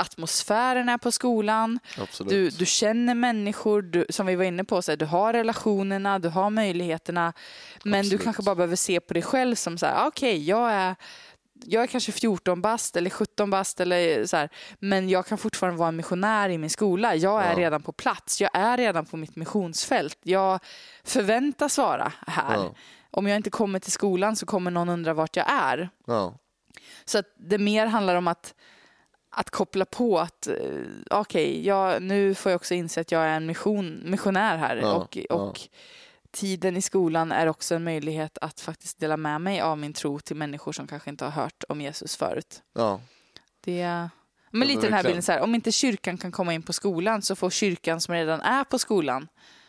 atmosfären 0.00 0.88
är 0.88 0.98
på 0.98 1.12
skolan. 1.12 1.78
Absolut. 1.98 2.30
Du, 2.30 2.50
du 2.50 2.66
känner 2.66 3.14
människor, 3.14 3.82
du, 3.82 4.06
som 4.10 4.26
vi 4.26 4.34
var 4.36 4.44
inne 4.44 4.64
på, 4.64 4.82
så 4.88 4.92
här, 4.92 4.96
du 4.96 5.06
har 5.06 5.32
relationerna, 5.32 6.18
du 6.18 6.28
har 6.28 6.50
möjligheterna. 6.50 7.32
Men 7.84 8.00
Absolut. 8.00 8.18
du 8.20 8.24
kanske 8.24 8.42
bara 8.42 8.54
behöver 8.54 8.76
se 8.76 9.00
på 9.00 9.14
dig 9.14 9.22
själv 9.22 9.54
som 9.54 9.78
så 9.78 9.86
här, 9.86 9.94
"Ah, 10.04 10.06
okej, 10.06 10.44
jag 10.48 10.72
är 10.72 10.94
jag 11.64 11.82
är 11.82 11.86
kanske 11.86 12.12
14 12.12 12.62
bast 12.62 12.96
eller 12.96 13.10
17 13.10 13.50
bast 13.50 13.80
eller 13.80 14.26
så 14.26 14.36
här, 14.36 14.48
men 14.78 15.08
jag 15.08 15.26
kan 15.26 15.38
fortfarande 15.38 15.78
vara 15.78 15.88
en 15.88 15.96
missionär 15.96 16.48
i 16.48 16.58
min 16.58 16.70
skola. 16.70 17.14
Jag 17.14 17.44
är 17.44 17.50
Ja. 17.52 17.58
redan 17.58 17.82
på 17.82 17.92
plats. 17.92 18.40
Jag 18.40 18.50
är 18.54 18.76
redan 18.76 19.06
på 19.06 19.16
mitt 19.16 19.36
missionsfält. 19.36 20.18
Jag 20.22 20.60
förväntas 21.04 21.78
vara 21.78 22.12
här. 22.26 22.54
Ja. 22.56 22.74
Om 23.10 23.26
jag 23.26 23.36
inte 23.36 23.50
kommer 23.50 23.78
till 23.78 23.92
skolan 23.92 24.36
så 24.36 24.46
kommer 24.46 24.70
någon 24.70 24.88
undra 24.88 25.14
vart 25.14 25.36
jag 25.36 25.46
är. 25.50 25.90
Ja. 26.06 26.38
Så 27.04 27.18
att 27.18 27.26
det 27.36 27.58
mer 27.58 27.86
handlar 27.86 28.14
om 28.14 28.28
att, 28.28 28.54
att 29.38 29.50
koppla 29.50 29.84
på 29.84 30.18
att 30.18 30.46
eh, 30.46 30.54
okej, 31.10 31.66
jag, 31.66 32.02
nu 32.02 32.34
får 32.34 32.52
jag 32.52 32.56
också 32.56 32.74
inse 32.74 33.00
att 33.00 33.12
jag 33.12 33.22
är 33.22 33.36
en 33.36 33.46
mission, 33.46 34.02
missionär 34.04 34.56
här 34.56 34.76
Ja, 34.76 34.94
och, 34.94 35.18
ja. 35.28 35.34
och 35.34 35.60
tiden 36.30 36.76
i 36.76 36.82
skolan 36.82 37.32
är 37.32 37.46
också 37.46 37.74
en 37.74 37.84
möjlighet 37.84 38.38
att 38.40 38.60
faktiskt 38.60 38.98
dela 39.00 39.16
med 39.16 39.40
mig 39.40 39.60
av 39.60 39.78
min 39.78 39.92
tro 39.92 40.18
till 40.18 40.36
människor 40.36 40.72
som 40.72 40.86
kanske 40.86 41.10
inte 41.10 41.24
har 41.24 41.32
hört 41.32 41.64
om 41.68 41.80
Jesus 41.80 42.16
förut. 42.16 42.62
Ja. 42.74 43.00
Det 43.64 44.08
men 44.50 44.68
lite 44.68 44.80
den 44.80 44.92
här 44.92 45.02
bilden 45.02 45.22
så 45.22 45.32
här, 45.32 45.40
om 45.40 45.54
inte 45.54 45.72
kyrkan 45.72 46.18
kan 46.18 46.32
komma 46.32 46.54
in 46.54 46.62
på 46.62 46.72
skolan 46.72 47.22
så 47.22 47.36
får 47.36 47.50
kyrkan 47.50 48.00
som 48.00 48.14
redan 48.14 48.40
är 48.40 48.64
på 48.64 48.78
skolan 48.78 49.28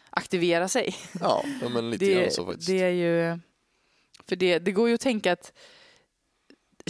aktivera 0.10 0.68
sig. 0.68 0.96
Ja, 1.20 1.44
men 1.74 1.90
lite 1.90 2.14
grann 2.14 2.32
så 2.32 2.46
faktiskt. 2.46 2.68
det 2.68 2.82
är 2.84 2.90
ju, 2.90 3.40
för 4.28 4.36
det, 4.36 4.60
det 4.60 4.72
går 4.72 4.90
ju 4.90 4.96
att 4.96 5.02
tänka 5.02 5.32
att 5.32 5.54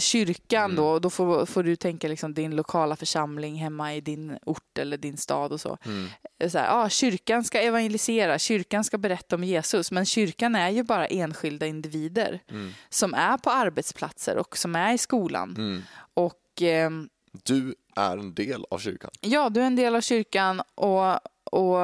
kyrkan 0.00 0.64
Mm. 0.64 0.76
då, 0.76 0.98
då 0.98 1.10
får, 1.10 1.46
får 1.46 1.62
du 1.62 1.76
tänka 1.76 2.08
liksom 2.08 2.34
din 2.34 2.56
lokala 2.56 2.96
församling 2.96 3.54
hemma 3.56 3.94
i 3.94 4.00
din 4.00 4.38
ort 4.46 4.78
eller 4.78 4.96
din 4.96 5.16
stad 5.16 5.52
och 5.52 5.60
så. 5.60 5.78
Mm. 5.84 6.08
Så 6.50 6.58
här, 6.58 6.68
ah, 6.84 6.88
kyrkan 6.88 7.44
ska 7.44 7.60
evangelisera, 7.60 8.38
kyrkan 8.38 8.84
ska 8.84 8.98
berätta 8.98 9.36
om 9.36 9.44
Jesus, 9.44 9.90
men 9.90 10.06
kyrkan 10.06 10.54
är 10.54 10.70
ju 10.70 10.82
bara 10.82 11.06
enskilda 11.06 11.66
individer 11.66 12.40
Mm. 12.50 12.72
som 12.88 13.14
är 13.14 13.38
på 13.38 13.50
arbetsplatser 13.50 14.36
och 14.36 14.56
som 14.58 14.76
är 14.76 14.92
i 14.94 14.98
skolan. 14.98 15.54
Mm. 15.58 15.82
Och 16.14 16.36
ehm, 16.60 17.08
Du 17.44 17.74
är 17.96 18.16
en 18.16 18.34
del 18.34 18.64
av 18.70 18.78
kyrkan. 18.78 19.10
Ja, 19.20 19.48
du 19.48 19.60
är 19.60 19.64
en 19.66 19.76
del 19.76 19.94
av 19.96 20.00
kyrkan 20.00 20.62
och, 20.74 21.14
och 21.52 21.78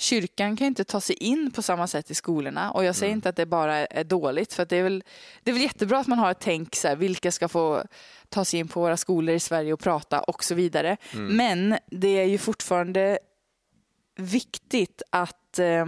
kyrkan 0.00 0.56
kan 0.56 0.66
inte 0.66 0.84
ta 0.84 1.00
sig 1.00 1.16
in 1.16 1.50
på 1.50 1.62
samma 1.62 1.86
sätt 1.86 2.10
i 2.10 2.14
skolorna. 2.14 2.70
Och 2.70 2.84
jag 2.84 2.96
säger 2.96 3.12
inte 3.12 3.28
att 3.28 3.36
det 3.36 3.46
bara 3.46 3.86
är 3.86 4.04
dåligt, 4.04 4.52
för 4.52 4.64
det, 4.64 4.76
är 4.76 4.82
väl, 4.82 5.04
det 5.42 5.50
är 5.50 5.52
väl 5.52 5.62
jättebra 5.62 5.98
att 5.98 6.06
man 6.06 6.18
har 6.18 6.30
ett 6.30 6.40
tänk, 6.40 6.76
så 6.76 6.88
här, 6.88 6.96
vilka 6.96 7.32
ska 7.32 7.48
få 7.48 7.84
ta 8.28 8.44
sig 8.44 8.60
in 8.60 8.68
på 8.68 8.80
våra 8.80 8.96
skolor 8.96 9.34
i 9.34 9.40
Sverige 9.40 9.72
och 9.72 9.80
prata 9.80 10.20
och 10.20 10.44
så 10.44 10.54
vidare. 10.54 10.96
Men 11.12 11.78
det 11.86 12.18
är 12.18 12.24
ju 12.24 12.38
fortfarande 12.38 13.18
viktigt 14.16 15.02
att 15.10 15.58
eh, 15.58 15.86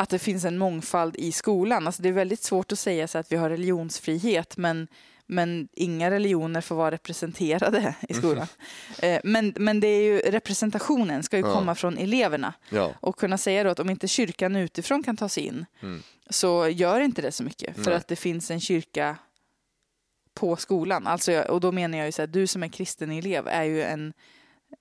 att 0.00 0.08
det 0.08 0.18
finns 0.18 0.44
en 0.44 0.58
mångfald 0.58 1.16
i 1.16 1.32
skolan. 1.32 1.86
Alltså 1.86 2.02
det 2.02 2.08
är 2.08 2.12
väldigt 2.12 2.42
svårt 2.42 2.72
att 2.72 2.78
säga 2.78 3.08
så 3.08 3.18
att 3.18 3.32
vi 3.32 3.36
har 3.36 3.50
religionsfrihet 3.50 4.56
men, 4.56 4.88
men 5.30 5.68
inga 5.72 6.10
religioner 6.10 6.60
får 6.60 6.74
vara 6.76 6.90
representerade 6.90 7.94
i 8.08 8.14
skolan. 8.14 8.46
Eh, 8.98 9.20
Men, 9.24 9.54
men 9.56 9.80
det 9.80 9.86
är 9.86 10.02
ju, 10.02 10.18
representationen 10.18 11.22
ska 11.22 11.36
ju 11.36 11.42
Ja. 11.46 11.54
komma 11.54 11.74
från 11.74 11.98
eleverna 11.98 12.54
Ja. 12.70 12.94
och 13.00 13.18
kunna 13.18 13.38
säga 13.38 13.64
då 13.64 13.70
att 13.70 13.78
om 13.80 13.90
inte 13.90 14.08
kyrkan 14.08 14.56
utifrån 14.56 15.02
kan 15.02 15.16
ta 15.16 15.28
sig 15.28 15.42
in 15.46 15.66
så 16.30 16.68
gör 16.68 17.00
inte 17.00 17.22
det 17.22 17.32
så 17.32 17.42
mycket 17.44 17.74
för 17.76 17.84
Nej. 17.84 17.94
att 17.94 18.08
det 18.08 18.16
finns 18.16 18.50
en 18.50 18.60
kyrka 18.60 19.16
på 20.34 20.56
skolan. 20.56 21.06
Alltså, 21.06 21.40
och 21.40 21.60
då 21.60 21.72
menar 21.72 21.98
jag 21.98 22.06
ju 22.06 22.12
så 22.12 22.22
här, 22.22 22.26
du 22.26 22.46
som 22.46 22.62
är 22.62 22.68
kristen 22.68 23.10
elev 23.10 23.48
är 23.48 23.64
ju 23.64 23.82
en, 23.82 24.12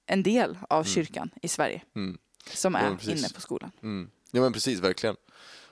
en 0.06 0.24
del 0.24 0.58
av 0.70 0.84
kyrkan 0.84 1.30
i 1.42 1.48
Sverige 1.48 1.82
Mm. 1.96 2.18
som 2.54 2.74
Ja, 2.74 2.80
är 2.80 2.96
precis. 2.96 3.20
inne 3.20 3.30
på 3.36 3.42
skolan. 3.42 3.72
Mm. 3.84 4.10
Ja 4.32 4.42
men 4.42 4.54
precis, 4.54 4.80
verkligen. 4.80 5.16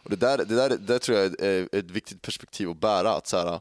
Och 0.04 0.10
det 0.10 0.16
där, 0.16 0.38
det 0.38 0.56
där, 0.56 0.70
det 0.70 0.78
där 0.78 1.00
tror 1.00 1.18
jag 1.18 1.42
är 1.42 1.76
ett 1.76 1.92
viktigt 1.92 2.22
perspektiv 2.22 2.70
att 2.70 2.80
bära. 2.80 3.14
Att 3.14 3.28
så 3.28 3.38
här, 3.38 3.60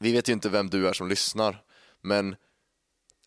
vi 0.00 0.12
vet 0.12 0.28
ju 0.28 0.32
inte 0.32 0.48
vem 0.48 0.70
du 0.70 0.88
är 0.88 0.92
som 0.92 1.08
lyssnar, 1.08 1.62
men 2.00 2.36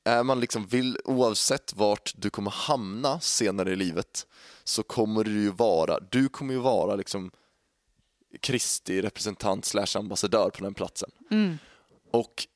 är 0.04 0.24
man 0.24 0.40
liksom 0.40 0.68
vill, 0.68 0.98
oavsett 1.06 1.74
vart 1.76 2.14
du 2.16 2.30
kommer 2.30 2.52
hamna 2.52 3.20
senare 3.20 3.72
i 3.72 3.76
livet 3.76 4.28
så 4.64 4.84
kommer 4.84 5.24
du 5.24 5.32
ju 5.32 5.52
vara, 5.52 6.00
du 6.12 6.30
kommer 6.30 6.54
ju 6.54 6.60
vara 6.60 6.96
liksom 6.96 7.32
Kristi 8.42 9.02
representant 9.02 9.66
slash 9.66 9.98
ambassadör 9.98 10.50
på 10.50 10.64
den 10.64 10.74
platsen. 10.74 11.10
Och 12.12 12.48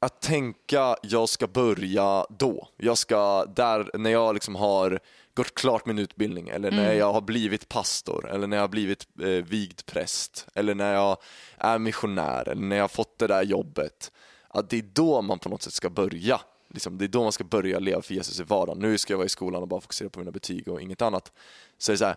att 0.00 0.20
tänka, 0.20 0.96
jag 1.02 1.28
ska 1.28 1.46
börja 1.46 2.26
då. 2.38 2.68
Jag 2.76 2.98
ska, 2.98 3.44
där, 3.44 3.90
när 3.98 4.10
jag 4.10 4.34
liksom 4.34 4.54
har 4.54 5.00
gått 5.38 5.54
klart 5.54 5.86
min 5.86 5.98
utbildning 5.98 6.48
eller 6.48 6.70
när 6.70 6.92
jag 6.92 7.12
har 7.12 7.20
blivit 7.20 7.68
pastor 7.68 8.30
eller 8.30 8.46
när 8.46 8.56
jag 8.56 8.62
har 8.62 8.68
blivit 8.68 9.06
eh, 9.20 9.28
vigd 9.28 9.86
präst 9.86 10.46
eller 10.54 10.74
när 10.74 10.94
jag 10.94 11.16
är 11.56 11.78
missionär 11.78 12.48
eller 12.48 12.62
när 12.62 12.76
jag 12.76 12.82
har 12.82 12.88
fått 12.88 13.18
det 13.18 13.26
där 13.26 13.42
jobbet. 13.42 14.12
Att 14.48 14.70
det 14.70 14.78
är 14.78 14.84
då 14.92 15.22
man 15.22 15.38
på 15.38 15.48
något 15.48 15.62
sätt 15.62 15.72
ska 15.72 15.90
börja. 15.90 16.40
Liksom, 16.68 16.98
det 16.98 17.04
är 17.04 17.08
då 17.08 17.22
man 17.22 17.32
ska 17.32 17.44
börja 17.44 17.78
leva 17.78 18.02
för 18.02 18.14
Jesus 18.14 18.40
i 18.40 18.42
vardagen. 18.42 18.78
Nu 18.78 18.98
ska 18.98 19.12
jag 19.12 19.18
vara 19.18 19.26
i 19.26 19.28
skolan 19.28 19.62
och 19.62 19.68
bara 19.68 19.80
fokusera 19.80 20.08
på 20.08 20.18
mina 20.18 20.30
betyg 20.30 20.68
och 20.68 20.80
inget 20.80 21.02
annat. 21.02 21.32
Så 21.78 21.92
det 21.92 21.94
är 21.94 21.96
så 21.96 22.04
här, 22.04 22.16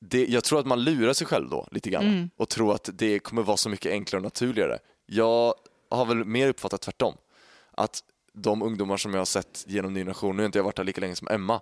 det, 0.00 0.26
jag 0.26 0.44
tror 0.44 0.60
att 0.60 0.66
man 0.66 0.84
lurar 0.84 1.12
sig 1.12 1.26
själv 1.26 1.50
då 1.50 1.68
lite 1.70 1.90
grann 1.90 2.30
och 2.36 2.48
tror 2.48 2.74
att 2.74 2.88
det 2.92 3.18
kommer 3.18 3.42
vara 3.42 3.56
så 3.56 3.68
mycket 3.68 3.92
enklare 3.92 4.18
och 4.18 4.24
naturligare. 4.24 4.78
Jag 5.06 5.54
har 5.90 6.04
väl 6.04 6.24
mer 6.24 6.48
uppfattat 6.48 6.80
tvärtom. 6.80 7.14
Att 7.72 8.04
de 8.32 8.62
ungdomar 8.62 8.96
som 8.96 9.14
jag 9.14 9.20
har 9.20 9.24
sett 9.24 9.64
genom 9.66 9.92
Ny 9.92 10.00
Generation, 10.00 10.36
nu 10.36 10.42
har 10.42 10.46
inte 10.46 10.58
jag 10.58 10.64
varit 10.64 10.76
där 10.76 10.84
lika 10.84 11.00
länge 11.00 11.14
som 11.16 11.28
Emma, 11.28 11.60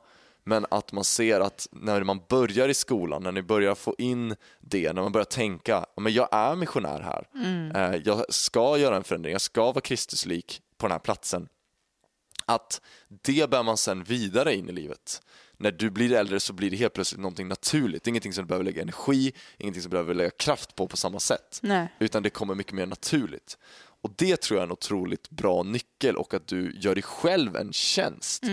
men 0.49 0.67
att 0.71 0.93
man 0.93 1.05
ser 1.05 1.41
att 1.41 1.69
när 1.73 2.03
man 2.03 2.21
börjar 2.29 2.69
i 2.69 2.75
skolan, 2.75 3.23
när 3.23 3.33
ni 3.33 3.43
börjar 3.43 3.75
få 3.75 3.95
in 3.99 4.35
det, 4.61 4.93
när 4.93 5.03
man 5.03 5.13
börjar 5.13 5.25
tänka, 5.25 5.87
"Ja, 5.95 6.03
men 6.03 6.13
jag 6.13 6.29
är 6.33 6.57
missionär 6.57 7.01
här, 7.01 7.29
Eh, 7.77 8.01
jag 8.05 8.25
ska 8.35 8.79
göra 8.79 8.97
en 8.97 9.05
förändring, 9.05 9.33
jag 9.33 9.41
ska 9.41 9.63
vara 9.73 9.81
Kristuslik 9.81 10.61
på 10.79 10.87
den 10.87 10.93
här 10.93 10.99
platsen 10.99 11.49
att 12.47 12.81
det 13.09 13.51
bär 13.51 13.63
man 13.63 13.77
sen 13.77 14.05
vidare 14.05 14.55
in 14.55 14.69
i 14.69 14.73
livet. 14.73 15.23
När 15.57 15.71
du 15.73 15.91
blir 15.91 16.13
äldre 16.13 16.41
så 16.41 16.53
blir 16.53 16.71
det 16.71 16.77
helt 16.77 16.93
plötsligt 16.93 17.21
någonting 17.21 17.49
naturligt. 17.49 18.07
Ingenting 18.07 18.33
som 18.33 18.45
du 18.45 18.49
behöver 18.49 18.65
lägga 18.65 18.83
energi, 18.83 19.33
ingenting 19.59 19.83
som 19.83 19.91
du 19.91 19.95
behöver 19.95 20.15
lägga 20.15 20.31
kraft 20.31 20.75
på 20.75 20.89
på 20.89 20.97
samma 20.97 21.21
sätt. 21.21 21.59
Nej. 21.63 21.89
Utan 22.01 22.23
det 22.23 22.31
kommer 22.31 22.55
mycket 22.55 22.73
mer 22.73 22.87
naturligt. 22.87 23.59
Och 24.03 24.11
det 24.17 24.41
tror 24.41 24.57
jag 24.57 24.63
är 24.63 24.67
en 24.67 24.73
otroligt 24.73 25.31
bra 25.31 25.63
nyckel 25.63 26.17
och 26.17 26.35
att 26.35 26.47
du 26.47 26.73
gör 26.81 26.95
dig 26.95 27.03
själv 27.03 27.57
en 27.57 27.73
tjänst. 27.73 28.45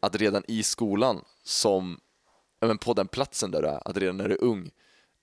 Att 0.00 0.16
redan 0.16 0.42
i 0.48 0.62
skolan, 0.62 1.24
som, 1.44 2.00
men 2.60 2.78
på 2.78 2.94
den 2.94 3.08
platsen 3.08 3.50
där 3.50 3.62
du 3.62 3.68
är, 3.68 3.88
att 3.88 3.96
redan 3.96 4.16
när 4.16 4.28
du 4.28 4.34
är 4.34 4.44
ung, 4.44 4.70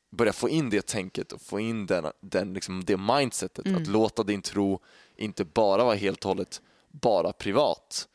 börja 0.10 0.34
få 0.34 0.50
in 0.50 0.70
det 0.70 0.88
tänket 0.88 1.32
och 1.32 1.42
få 1.42 1.60
in 1.60 1.86
den, 1.86 2.12
den, 2.20 2.54
liksom, 2.54 2.84
det 2.86 2.98
mindsetet. 2.98 3.76
Att 3.76 3.88
låta 3.88 4.24
din 4.24 4.42
tro 4.42 4.80
inte 5.16 5.46
bara 5.46 5.84
vara 5.84 5.96
helt 5.96 6.26
och 6.26 6.30
hållet 6.30 6.62
bara 6.90 7.34
privat 7.34 8.08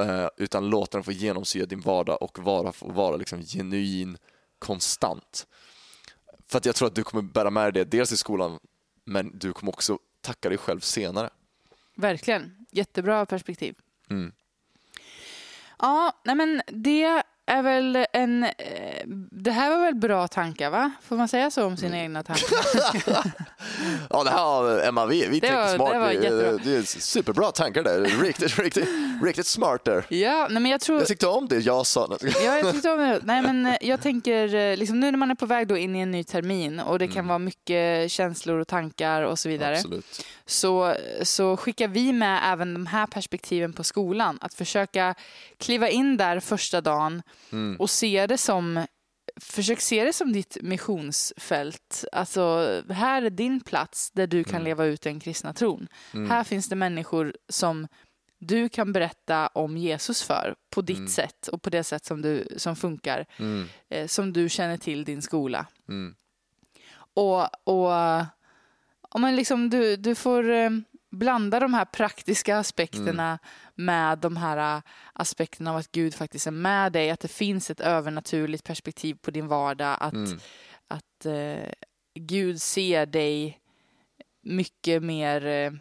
eh, 0.00 0.28
utan 0.36 0.70
låta 0.70 0.98
den 0.98 1.04
få 1.04 1.12
genomsyra 1.12 1.66
din 1.66 1.80
vardag 1.80 2.22
och 2.22 2.38
vara, 2.38 2.72
vara 2.80 3.16
liksom 3.16 3.42
genuin 3.42 4.18
konstant. 4.58 5.46
För 6.48 6.58
att 6.58 6.66
jag 6.66 6.74
tror 6.74 6.88
att 6.88 6.94
du 6.94 7.04
kommer 7.04 7.22
bära 7.22 7.50
med 7.50 7.74
dig 7.74 7.84
det 7.84 7.96
dels 7.96 8.12
i 8.12 8.16
skolan 8.16 8.58
men 9.04 9.38
du 9.38 9.52
kommer 9.52 9.72
också 9.72 9.98
tacka 10.20 10.48
dig 10.48 10.58
själv 10.58 10.80
senare. 10.80 11.30
Verkligen. 11.96 12.66
Jättebra 12.70 13.26
perspektiv. 13.26 13.74
Mm. 14.10 14.32
Ja, 15.78 16.20
nej 16.24 16.34
men 16.34 16.62
det 16.66 17.22
är 17.46 17.62
väl 17.62 18.06
en... 18.12 18.44
eh, 18.44 18.50
Det 19.30 19.50
här 19.50 19.70
var 19.70 19.78
väl 19.84 19.94
bra 19.94 20.28
tankar, 20.28 20.70
va? 20.70 20.90
Får 21.02 21.16
man 21.16 21.28
säga 21.28 21.50
så 21.50 21.64
om 21.66 21.76
sina 21.76 21.88
Mm. 21.96 22.00
egna 22.04 22.22
tankar? 22.22 22.48
Ja, 24.10 24.24
det 24.24 24.30
här 24.30 24.88
Emma, 24.88 25.06
vi, 25.06 25.26
vi 25.28 25.40
var- 25.40 25.74
smart. 25.76 25.92
det 25.92 25.98
var 25.98 26.10
jättebra. 26.10 26.52
det 26.64 26.76
är 26.76 26.82
superbra 26.82 27.50
tankar 27.50 27.82
där. 27.82 28.00
Riktigt, 28.00 28.58
riktigt, 28.58 28.88
riktigt 29.24 29.46
smart 29.46 29.84
där. 29.84 30.04
ja, 30.08 30.46
nej 30.50 30.62
men 30.62 30.70
jag 30.70 30.80
tror... 30.80 30.98
Jag 30.98 31.08
tyckte 31.08 31.26
om 31.26 31.48
det 31.48 31.58
jag 31.58 31.86
sa. 31.86 32.16
Ja, 32.44 32.58
jag 32.58 32.72
tyckte 32.72 32.90
om 32.90 32.98
det. 32.98 33.20
Nej, 33.22 33.42
men 33.42 33.66
eh, 33.66 33.76
jag 33.80 34.00
tänker, 34.02 34.54
eh, 34.54 34.76
liksom, 34.76 35.00
nu 35.00 35.10
när 35.10 35.18
man 35.18 35.30
är 35.30 35.34
på 35.34 35.46
väg 35.46 35.66
då 35.68 35.76
in 35.76 35.96
i 35.96 36.00
en 36.00 36.10
ny 36.10 36.24
termin 36.24 36.80
och 36.80 36.98
det 36.98 37.08
kan 37.08 37.26
vara 37.28 37.38
mycket 37.38 38.10
känslor 38.10 38.58
och 38.58 38.68
tankar 38.68 39.22
och 39.22 39.38
så 39.38 39.48
vidare. 39.48 39.76
Absolut. 39.76 40.24
så, 40.46 40.94
så 41.22 41.56
skickar 41.56 41.88
vi 41.88 42.12
med 42.12 42.40
även 42.44 42.74
de 42.74 42.86
här 42.86 43.06
perspektiven 43.06 43.72
på 43.72 43.84
skolan. 43.84 44.38
Att 44.40 44.54
försöka 44.54 45.14
kliva 45.58 45.88
in 45.88 46.16
där 46.16 46.40
första 46.40 46.80
dagen 46.80 47.22
och 47.78 47.90
se 47.90 48.26
det 48.26 48.38
som 48.38 48.86
försök 49.40 49.80
se 49.80 50.04
det 50.04 50.12
som 50.12 50.32
ditt 50.32 50.56
missionsfält. 50.62 52.04
Alltså, 52.12 52.42
här 52.90 53.22
är 53.22 53.30
din 53.30 53.60
plats 53.60 54.10
där 54.10 54.26
du 54.26 54.44
kan 54.44 54.54
Mm. 54.54 54.64
leva 54.64 54.84
ut 54.84 55.02
den 55.02 55.20
kristna 55.20 55.52
tron. 55.52 55.88
Mm. 56.14 56.30
Här 56.30 56.44
finns 56.44 56.68
det 56.68 56.76
människor 56.76 57.36
som 57.48 57.88
du 58.38 58.68
kan 58.68 58.92
berätta 58.92 59.46
om 59.46 59.76
Jesus 59.76 60.22
för 60.22 60.54
på 60.70 60.80
ditt 60.82 60.96
Mm. 60.96 61.08
sätt 61.08 61.48
och 61.48 61.62
på 61.62 61.70
det 61.70 61.84
sätt 61.84 62.04
som, 62.04 62.22
du, 62.22 62.48
som 62.56 62.76
funkar, 62.76 63.26
Mm. 63.38 63.68
eh, 63.88 64.06
som 64.06 64.32
du 64.32 64.48
känner 64.48 64.76
till 64.76 65.04
din 65.04 65.22
skola. 65.22 65.66
Mm. 65.88 66.14
Och, 67.14 67.68
och 67.68 67.92
om 69.14 69.20
man 69.20 69.36
liksom, 69.36 69.70
du, 69.70 69.96
du 69.96 70.14
får 70.14 70.50
eh, 70.50 70.70
blanda 71.12 71.60
de 71.60 71.74
här 71.74 71.84
praktiska 71.84 72.58
aspekterna 72.58 73.26
Mm. 73.28 73.38
med 73.74 74.18
de 74.18 74.36
här 74.36 74.76
eh, 74.76 74.82
aspekterna 75.12 75.70
av 75.70 75.76
att 75.76 75.92
Gud 75.92 76.14
faktiskt 76.14 76.46
är 76.46 76.50
med 76.50 76.92
dig, 76.92 77.10
att 77.10 77.20
det 77.20 77.28
finns 77.28 77.70
ett 77.70 77.80
övernaturligt 77.80 78.64
perspektiv 78.64 79.14
på 79.22 79.30
din 79.30 79.48
vardag, 79.48 79.96
att, 80.00 80.12
Mm. 80.12 80.38
att 80.88 81.26
eh, 81.26 81.72
Gud 82.14 82.60
ser 82.62 83.06
dig 83.06 83.58
mycket 84.42 85.02
mer 85.02 85.46
eh, 85.46 85.72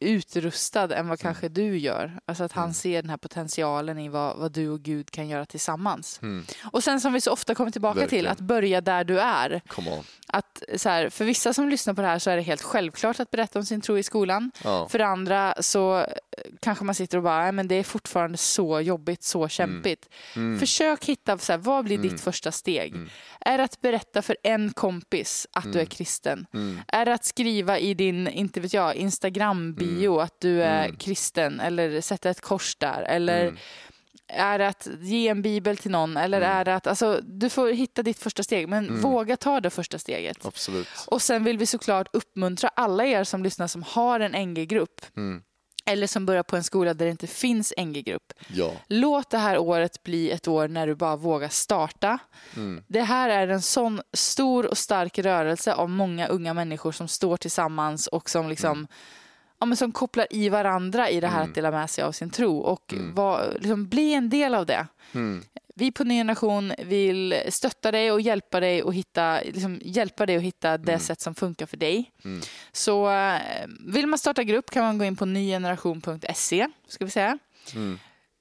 utrustad 0.00 0.94
än 0.94 1.08
vad 1.08 1.20
kanske 1.20 1.48
du 1.48 1.78
gör. 1.78 2.18
Alltså 2.26 2.44
att 2.44 2.52
han 2.52 2.64
Mm. 2.64 2.74
ser 2.74 3.02
den 3.02 3.10
här 3.10 3.16
potentialen 3.16 3.98
i 3.98 4.08
vad, 4.08 4.36
vad 4.38 4.52
du 4.52 4.68
och 4.68 4.80
Gud 4.80 5.10
kan 5.10 5.28
göra 5.28 5.46
tillsammans. 5.46 6.18
Mm. 6.22 6.44
Och 6.72 6.84
sen 6.84 7.00
som 7.00 7.12
vi 7.12 7.20
så 7.20 7.32
ofta 7.32 7.54
kommer 7.54 7.70
tillbaka 7.70 7.94
till, 7.94 8.00
Verkligen. 8.00 8.26
att 8.32 8.40
börja 8.40 8.80
där 8.80 9.04
du 9.04 9.20
är. 9.20 9.60
Att, 10.26 10.62
så 10.76 10.88
här, 10.88 11.10
för 11.10 11.24
vissa 11.24 11.52
som 11.54 11.68
lyssnar 11.68 11.94
på 11.94 12.02
det 12.02 12.08
här 12.08 12.18
så 12.18 12.30
är 12.30 12.36
det 12.36 12.42
helt 12.42 12.62
självklart 12.62 13.20
att 13.20 13.30
berätta 13.30 13.58
om 13.58 13.64
sin 13.64 13.80
tro 13.80 13.98
i 13.98 14.02
skolan. 14.02 14.50
Ja. 14.64 14.88
För 14.88 14.98
andra 14.98 15.54
så 15.60 15.98
eh, 15.98 16.04
kanske 16.60 16.84
man 16.84 16.94
sitter 16.94 17.16
och 17.18 17.24
bara, 17.24 17.42
"Nej, 17.42 17.52
men 17.52 17.68
det 17.68 17.74
är 17.74 17.82
fortfarande 17.84 18.38
så 18.38 18.80
jobbigt, 18.80 19.22
så 19.22 19.48
kämpigt. 19.48 20.08
Mm. 20.36 20.58
Försök 20.60 21.04
hitta, 21.04 21.38
så 21.38 21.52
här, 21.52 21.58
vad 21.58 21.84
blir 21.84 21.96
Mm. 21.96 22.08
ditt 22.08 22.20
första 22.20 22.52
steg? 22.52 22.92
Mm. 22.94 23.08
Är 23.40 23.58
det 23.58 23.64
att 23.64 23.80
berätta 23.80 24.22
för 24.22 24.36
en 24.42 24.72
kompis 24.72 25.46
att 25.52 25.64
du 25.64 25.70
är 25.70 25.74
Mm. 25.74 25.86
kristen? 25.86 26.46
Mm. 26.54 26.80
Är 26.88 27.04
det 27.04 27.14
att 27.14 27.24
skriva 27.24 27.78
i 27.78 27.94
din, 27.94 28.28
inte 28.28 28.60
vet 28.60 28.72
jag, 28.74 28.94
Instagram-bio 28.94 29.89
att 30.20 30.40
du 30.40 30.62
är 30.62 30.84
Mm. 30.84 30.96
kristen 30.96 31.60
eller 31.60 32.00
sätta 32.00 32.30
ett 32.30 32.40
kors 32.40 32.76
där? 32.76 33.02
Eller 33.02 33.42
Mm. 33.42 33.56
är 34.28 34.58
det 34.58 34.68
att 34.68 34.88
ge 35.00 35.28
en 35.28 35.42
bibel 35.42 35.76
till 35.76 35.90
någon? 35.90 36.16
Eller 36.16 36.38
Mm. 36.40 36.50
är 36.50 36.64
det 36.64 36.74
att, 36.74 36.86
alltså, 36.86 37.20
du 37.22 37.50
får 37.50 37.68
hitta 37.68 38.02
ditt 38.02 38.18
första 38.18 38.42
steg, 38.42 38.68
men 38.68 38.88
Mm. 38.88 39.00
våga 39.00 39.36
ta 39.36 39.60
det 39.60 39.70
första 39.70 39.98
steget. 39.98 40.46
Absolut. 40.46 40.88
Och 41.06 41.22
sen 41.22 41.44
vill 41.44 41.58
vi 41.58 41.66
såklart 41.66 42.08
uppmuntra 42.12 42.70
alla 42.76 43.04
er 43.04 43.24
som 43.24 43.42
lyssnar 43.42 43.66
som 43.66 43.82
har 43.82 44.20
en 44.20 44.34
NG-grupp 44.34 45.00
Mm. 45.16 45.42
eller 45.86 46.06
som 46.06 46.26
börjar 46.26 46.42
på 46.42 46.56
en 46.56 46.64
skola 46.64 46.94
där 46.94 47.04
det 47.04 47.10
inte 47.10 47.26
finns 47.26 47.72
NG-grupp. 47.76 48.32
Ja. 48.48 48.72
Låt 48.88 49.30
det 49.30 49.38
här 49.38 49.58
året 49.58 50.02
bli 50.02 50.30
ett 50.30 50.48
år 50.48 50.68
när 50.68 50.86
du 50.86 50.94
bara 50.94 51.16
vågar 51.16 51.48
starta. 51.48 52.18
Mm. 52.56 52.84
Det 52.88 53.02
här 53.02 53.28
är 53.28 53.48
en 53.48 53.62
sån 53.62 54.00
stor 54.12 54.66
och 54.66 54.78
stark 54.78 55.18
rörelse 55.18 55.74
av 55.74 55.88
många 55.90 56.26
unga 56.26 56.54
människor 56.54 56.92
som 56.92 57.08
står 57.08 57.36
tillsammans 57.36 58.06
och 58.06 58.30
som 58.30 58.48
liksom 58.48 58.86
Ja, 59.60 59.66
men 59.66 59.76
som 59.76 59.92
kopplar 59.92 60.26
i 60.30 60.48
varandra 60.48 61.10
i 61.10 61.20
det 61.20 61.26
här 61.28 61.36
Mm. 61.38 61.48
att 61.48 61.54
dela 61.54 61.70
med 61.70 61.90
sig 61.90 62.04
av 62.04 62.12
sin 62.12 62.30
tro 62.30 62.58
och 62.58 62.92
Mm. 62.92 63.14
var, 63.14 63.52
liksom, 63.60 63.88
bli 63.88 64.14
en 64.14 64.30
del 64.30 64.54
av 64.54 64.66
det. 64.66 64.86
Mm. 65.12 65.42
Vi 65.74 65.92
på 65.92 66.04
Ny 66.04 66.14
Generation 66.14 66.72
vill 66.78 67.34
stötta 67.48 67.90
dig 67.90 68.12
och 68.12 68.20
hjälpa 68.20 68.60
dig 68.60 68.82
och 68.82 68.94
hitta, 68.94 69.40
liksom, 69.40 69.80
hjälpa 69.84 70.26
dig 70.26 70.36
att 70.36 70.42
hitta 70.42 70.78
det 70.78 70.92
Mm. 70.92 71.00
sätt 71.00 71.20
som 71.20 71.34
funkar 71.34 71.66
för 71.66 71.76
dig. 71.76 72.10
Mm. 72.24 72.40
Så 72.72 73.10
eh, 73.10 73.40
vill 73.86 74.06
man 74.06 74.18
starta 74.18 74.42
grupp 74.42 74.70
kan 74.70 74.84
man 74.84 74.98
gå 74.98 75.04
in 75.04 75.16
på 75.16 75.24
nygeneration.se. 75.26 76.68
Ska 76.88 77.04
vi 77.04 77.10
säga. 77.10 77.38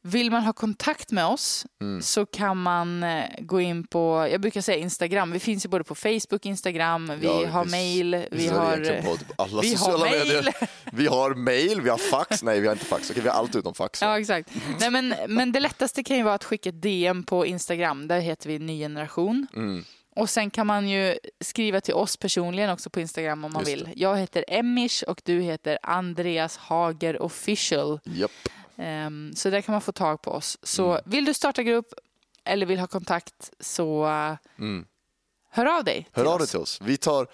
Vill 0.02 0.32
man 0.32 0.44
ha 0.44 0.54
kontakt 0.54 1.12
med 1.12 1.26
oss 1.26 1.66
Mm. 1.82 2.02
så 2.02 2.26
kan 2.26 2.58
man 2.58 3.04
eh, 3.04 3.26
gå 3.40 3.62
in 3.62 3.88
på, 3.88 4.28
jag 4.32 4.42
brukar 4.42 4.62
säga 4.62 4.78
Instagram, 4.78 5.32
vi 5.32 5.40
finns 5.40 5.66
ju 5.66 5.70
både 5.70 5.84
på 5.84 5.96
Facebook, 5.96 6.46
Instagram, 6.46 7.12
vi 7.20 7.28
Ja, 7.28 7.48
har 7.48 7.66
mail, 7.66 8.26
vi 8.32 8.48
har, 8.48 8.78
vi 8.78 9.76
har 9.76 10.00
mail. 10.00 10.50
Vi 10.92 11.08
har 11.08 11.34
mail, 11.36 11.82
vi 11.82 11.90
har 11.90 11.98
fax. 11.98 12.44
Nej, 12.44 12.60
vi 12.60 12.68
har 12.68 12.74
inte 12.74 12.86
fax. 12.86 13.10
Okej, 13.12 13.24
vi 13.24 13.30
har 13.30 13.36
allt 13.36 13.56
utom 13.56 13.74
fax. 13.74 14.02
Ja, 14.02 14.20
exakt. 14.20 14.50
Nej, 14.80 14.92
men, 14.92 15.14
men 15.28 15.52
det 15.52 15.60
lättaste 15.60 16.04
kan 16.04 16.18
ju 16.18 16.24
vara 16.24 16.36
att 16.36 16.44
skicka 16.44 16.70
ett 16.70 16.82
DM 16.82 17.24
på 17.24 17.46
Instagram, 17.46 18.08
där 18.08 18.20
heter 18.20 18.50
vi 18.50 18.60
Ny 18.60 18.80
Generation. 18.80 19.48
Mm. 19.56 19.84
Och 20.16 20.30
sen 20.30 20.50
kan 20.50 20.68
man 20.68 20.90
ju 20.90 21.18
skriva 21.42 21.82
till 21.82 21.94
oss 21.94 22.18
personligen 22.18 22.70
också 22.70 22.90
på 22.90 23.00
Instagram 23.00 23.44
om 23.46 23.54
man 23.54 23.64
vill. 23.64 23.90
Jag 23.96 24.18
heter 24.18 24.46
Emish 24.48 25.04
och 25.08 25.22
du 25.26 25.42
heter 25.42 25.78
Andreas 25.84 26.58
Hager 26.58 27.22
official. 27.22 28.00
Japp. 28.04 28.32
Ehm, 28.80 29.34
så 29.36 29.50
där 29.50 29.62
kan 29.62 29.74
man 29.74 29.82
få 29.82 29.92
tag 29.92 30.22
på 30.22 30.32
oss. 30.32 30.58
Så 30.64 30.92
Mm. 30.92 31.02
vill 31.06 31.26
du 31.26 31.34
starta 31.34 31.64
grupp 31.64 31.94
eller 32.44 32.66
vill 32.66 32.80
ha 32.80 32.88
kontakt 32.88 33.52
så 33.60 34.06
Mm. 34.60 34.86
hör 35.50 35.66
av 35.78 35.84
dig 35.84 36.08
Hör 36.12 36.26
av 36.34 36.40
dig 36.40 36.48
till 36.48 36.60
oss. 36.60 36.80
Vi 36.82 36.98
tar, 36.98 37.28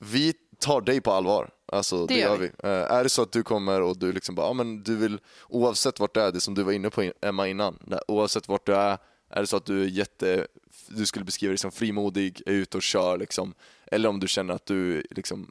vi 0.00 0.34
tar 0.58 0.80
dig 0.80 1.00
på 1.00 1.12
allvar. 1.12 1.50
Alltså, 1.72 2.06
det, 2.06 2.14
Det 2.14 2.20
gör 2.20 2.28
gör 2.30 2.36
vi. 2.38 2.46
Eh, 2.46 2.70
är 2.96 3.02
det 3.02 3.08
så 3.10 3.22
att 3.22 3.32
du 3.32 3.42
kommer 3.42 3.80
och 3.82 3.98
du 3.98 4.12
liksom 4.12 4.34
bara, 4.34 4.46
ja, 4.46 4.52
men 4.52 4.82
du 4.82 4.96
vill, 4.96 5.20
oavsett 5.48 6.00
vart 6.00 6.14
du 6.14 6.20
är, 6.20 6.32
det 6.32 6.40
som 6.40 6.54
du 6.54 6.62
var 6.62 6.72
inne 6.72 6.90
på 6.90 7.12
Emma 7.22 7.48
innan, 7.48 7.78
oavsett 8.08 8.48
vart 8.48 8.66
du 8.66 8.74
är, 8.74 8.98
är 9.30 9.40
det 9.40 9.46
så 9.46 9.56
att 9.56 9.64
du 9.66 9.82
är 9.82 9.86
jätte, 9.88 10.46
du 10.88 11.06
skulle 11.06 11.24
beskriva 11.24 11.50
dig 11.50 11.58
som 11.58 11.72
frimodig, 11.72 12.42
är 12.46 12.52
ute 12.52 12.76
och 12.76 12.82
kör 12.82 13.18
liksom, 13.18 13.54
eller 13.86 14.08
om 14.08 14.20
du 14.20 14.28
känner 14.28 14.54
att 14.54 14.66
du 14.66 15.02
liksom, 15.10 15.50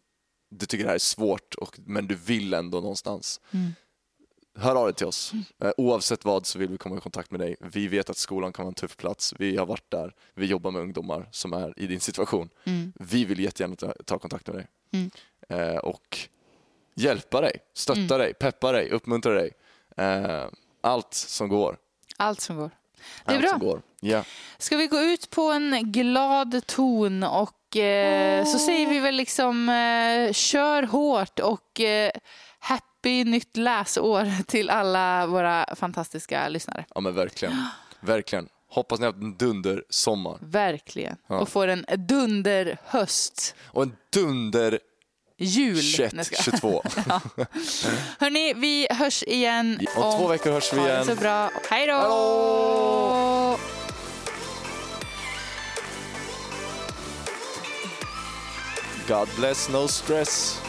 du 0.50 0.66
tycker 0.66 0.84
det 0.84 0.90
här 0.90 0.96
är 0.96 1.00
svårt, 1.00 1.56
och, 1.56 1.80
men 1.86 2.08
du 2.08 2.16
vill 2.16 2.54
ändå 2.54 2.80
någonstans. 2.80 3.42
Mm. 3.52 3.72
Hör 4.62 4.76
av 4.76 4.86
dig 4.86 4.94
till 4.96 5.06
oss. 5.08 5.32
Eh, 5.64 5.72
Oavsett 5.78 6.26
vad 6.26 6.46
så 6.46 6.60
vill 6.60 6.70
vi 6.70 6.78
komma 6.78 6.98
i 6.98 7.00
kontakt 7.00 7.32
med 7.32 7.40
dig. 7.40 7.56
Vi 7.60 7.88
vet 7.88 8.10
att 8.10 8.18
skolan 8.18 8.54
kan 8.54 8.66
vara 8.66 8.70
en 8.72 8.76
tuff 8.76 8.98
plats. 8.98 9.34
Vi 9.40 9.58
har 9.58 9.66
varit 9.66 9.92
där. 9.92 10.14
Vi 10.34 10.46
jobbar 10.46 10.72
med 10.72 10.82
ungdomar 10.82 11.28
som 11.32 11.54
är 11.54 11.74
i 11.80 11.88
din 11.88 12.00
situation. 12.00 12.50
Mm. 12.64 12.94
Vi 13.00 13.26
vill 13.26 13.40
jättegärna 13.40 13.76
ta, 13.76 13.94
ta 14.06 14.20
kontakt 14.20 14.48
med 14.48 14.56
dig. 14.56 14.68
Mm. 14.92 15.12
Eh, 15.50 15.78
och 15.78 16.18
hjälpa 16.96 17.42
dig, 17.42 17.58
stötta 17.74 18.00
Mm. 18.00 18.18
dig, 18.20 18.34
peppa 18.34 18.72
dig, 18.72 18.90
uppmuntra 18.90 19.34
dig. 19.34 19.52
Eh, 19.98 20.46
allt 20.82 21.14
som 21.14 21.50
går. 21.50 21.78
Allt 22.18 22.42
som 22.42 22.56
går. 22.58 22.72
Det 23.26 23.32
är 23.32 23.36
allt 23.36 23.42
bra. 23.42 23.50
Som 23.50 23.60
går. 23.60 23.82
Ja. 24.00 24.24
Ska 24.58 24.78
vi 24.78 24.88
gå 24.88 25.00
ut 25.00 25.30
på 25.30 25.42
en 25.52 25.92
glad 25.92 26.62
ton 26.68 27.24
och 27.24 27.78
eh, 27.78 28.46
så 28.46 28.60
säger 28.60 28.90
vi 28.90 29.00
väl 29.00 29.16
liksom 29.16 29.68
kör 30.34 30.84
hårt 30.84 31.40
och 31.40 31.82
happy 32.60 33.24
nytt 33.24 33.58
läsår 33.58 34.44
till 34.48 34.70
alla 34.70 35.28
våra 35.28 35.76
fantastiska 35.76 36.48
lyssnare. 36.50 36.86
ja, 36.96 37.02
men 37.02 37.16
verkligen. 37.16 37.66
Verkligen. 38.00 38.48
Hoppas 38.72 39.00
ni 39.00 39.06
har 39.06 39.14
haft 39.14 39.24
en 39.24 39.38
dunder 39.38 39.84
sommar 39.90 40.38
Verkligen. 40.42 41.16
Ja. 41.28 41.40
Och 41.40 41.50
får 41.50 41.68
en 41.68 41.86
dunder 41.98 42.78
höst. 42.86 43.56
och 43.66 43.84
en 43.84 43.96
dunder 44.14 44.80
Jul. 45.42 45.74
Nej, 45.76 45.84
21, 45.84 46.14
jag 46.14 46.26
ska- 46.26 46.36
22. 46.44 46.84
Hörni, 48.20 48.54
vi 48.54 48.88
hörs 48.90 49.24
igen. 49.24 49.80
Om 49.96 50.18
två 50.20 50.28
veckor 50.28 50.52
hörs 50.52 50.74
vi 50.74 50.78
Ha 50.80 50.86
det 50.88 50.94
igen. 50.94 51.06
så 51.06 51.16
bra. 51.16 51.52
Hej 51.70 51.88
då! 51.88 51.94
Hallå! 51.94 53.58
God 59.08 59.28
bless, 59.38 59.70
no 59.70 59.88
stress. 59.88 60.62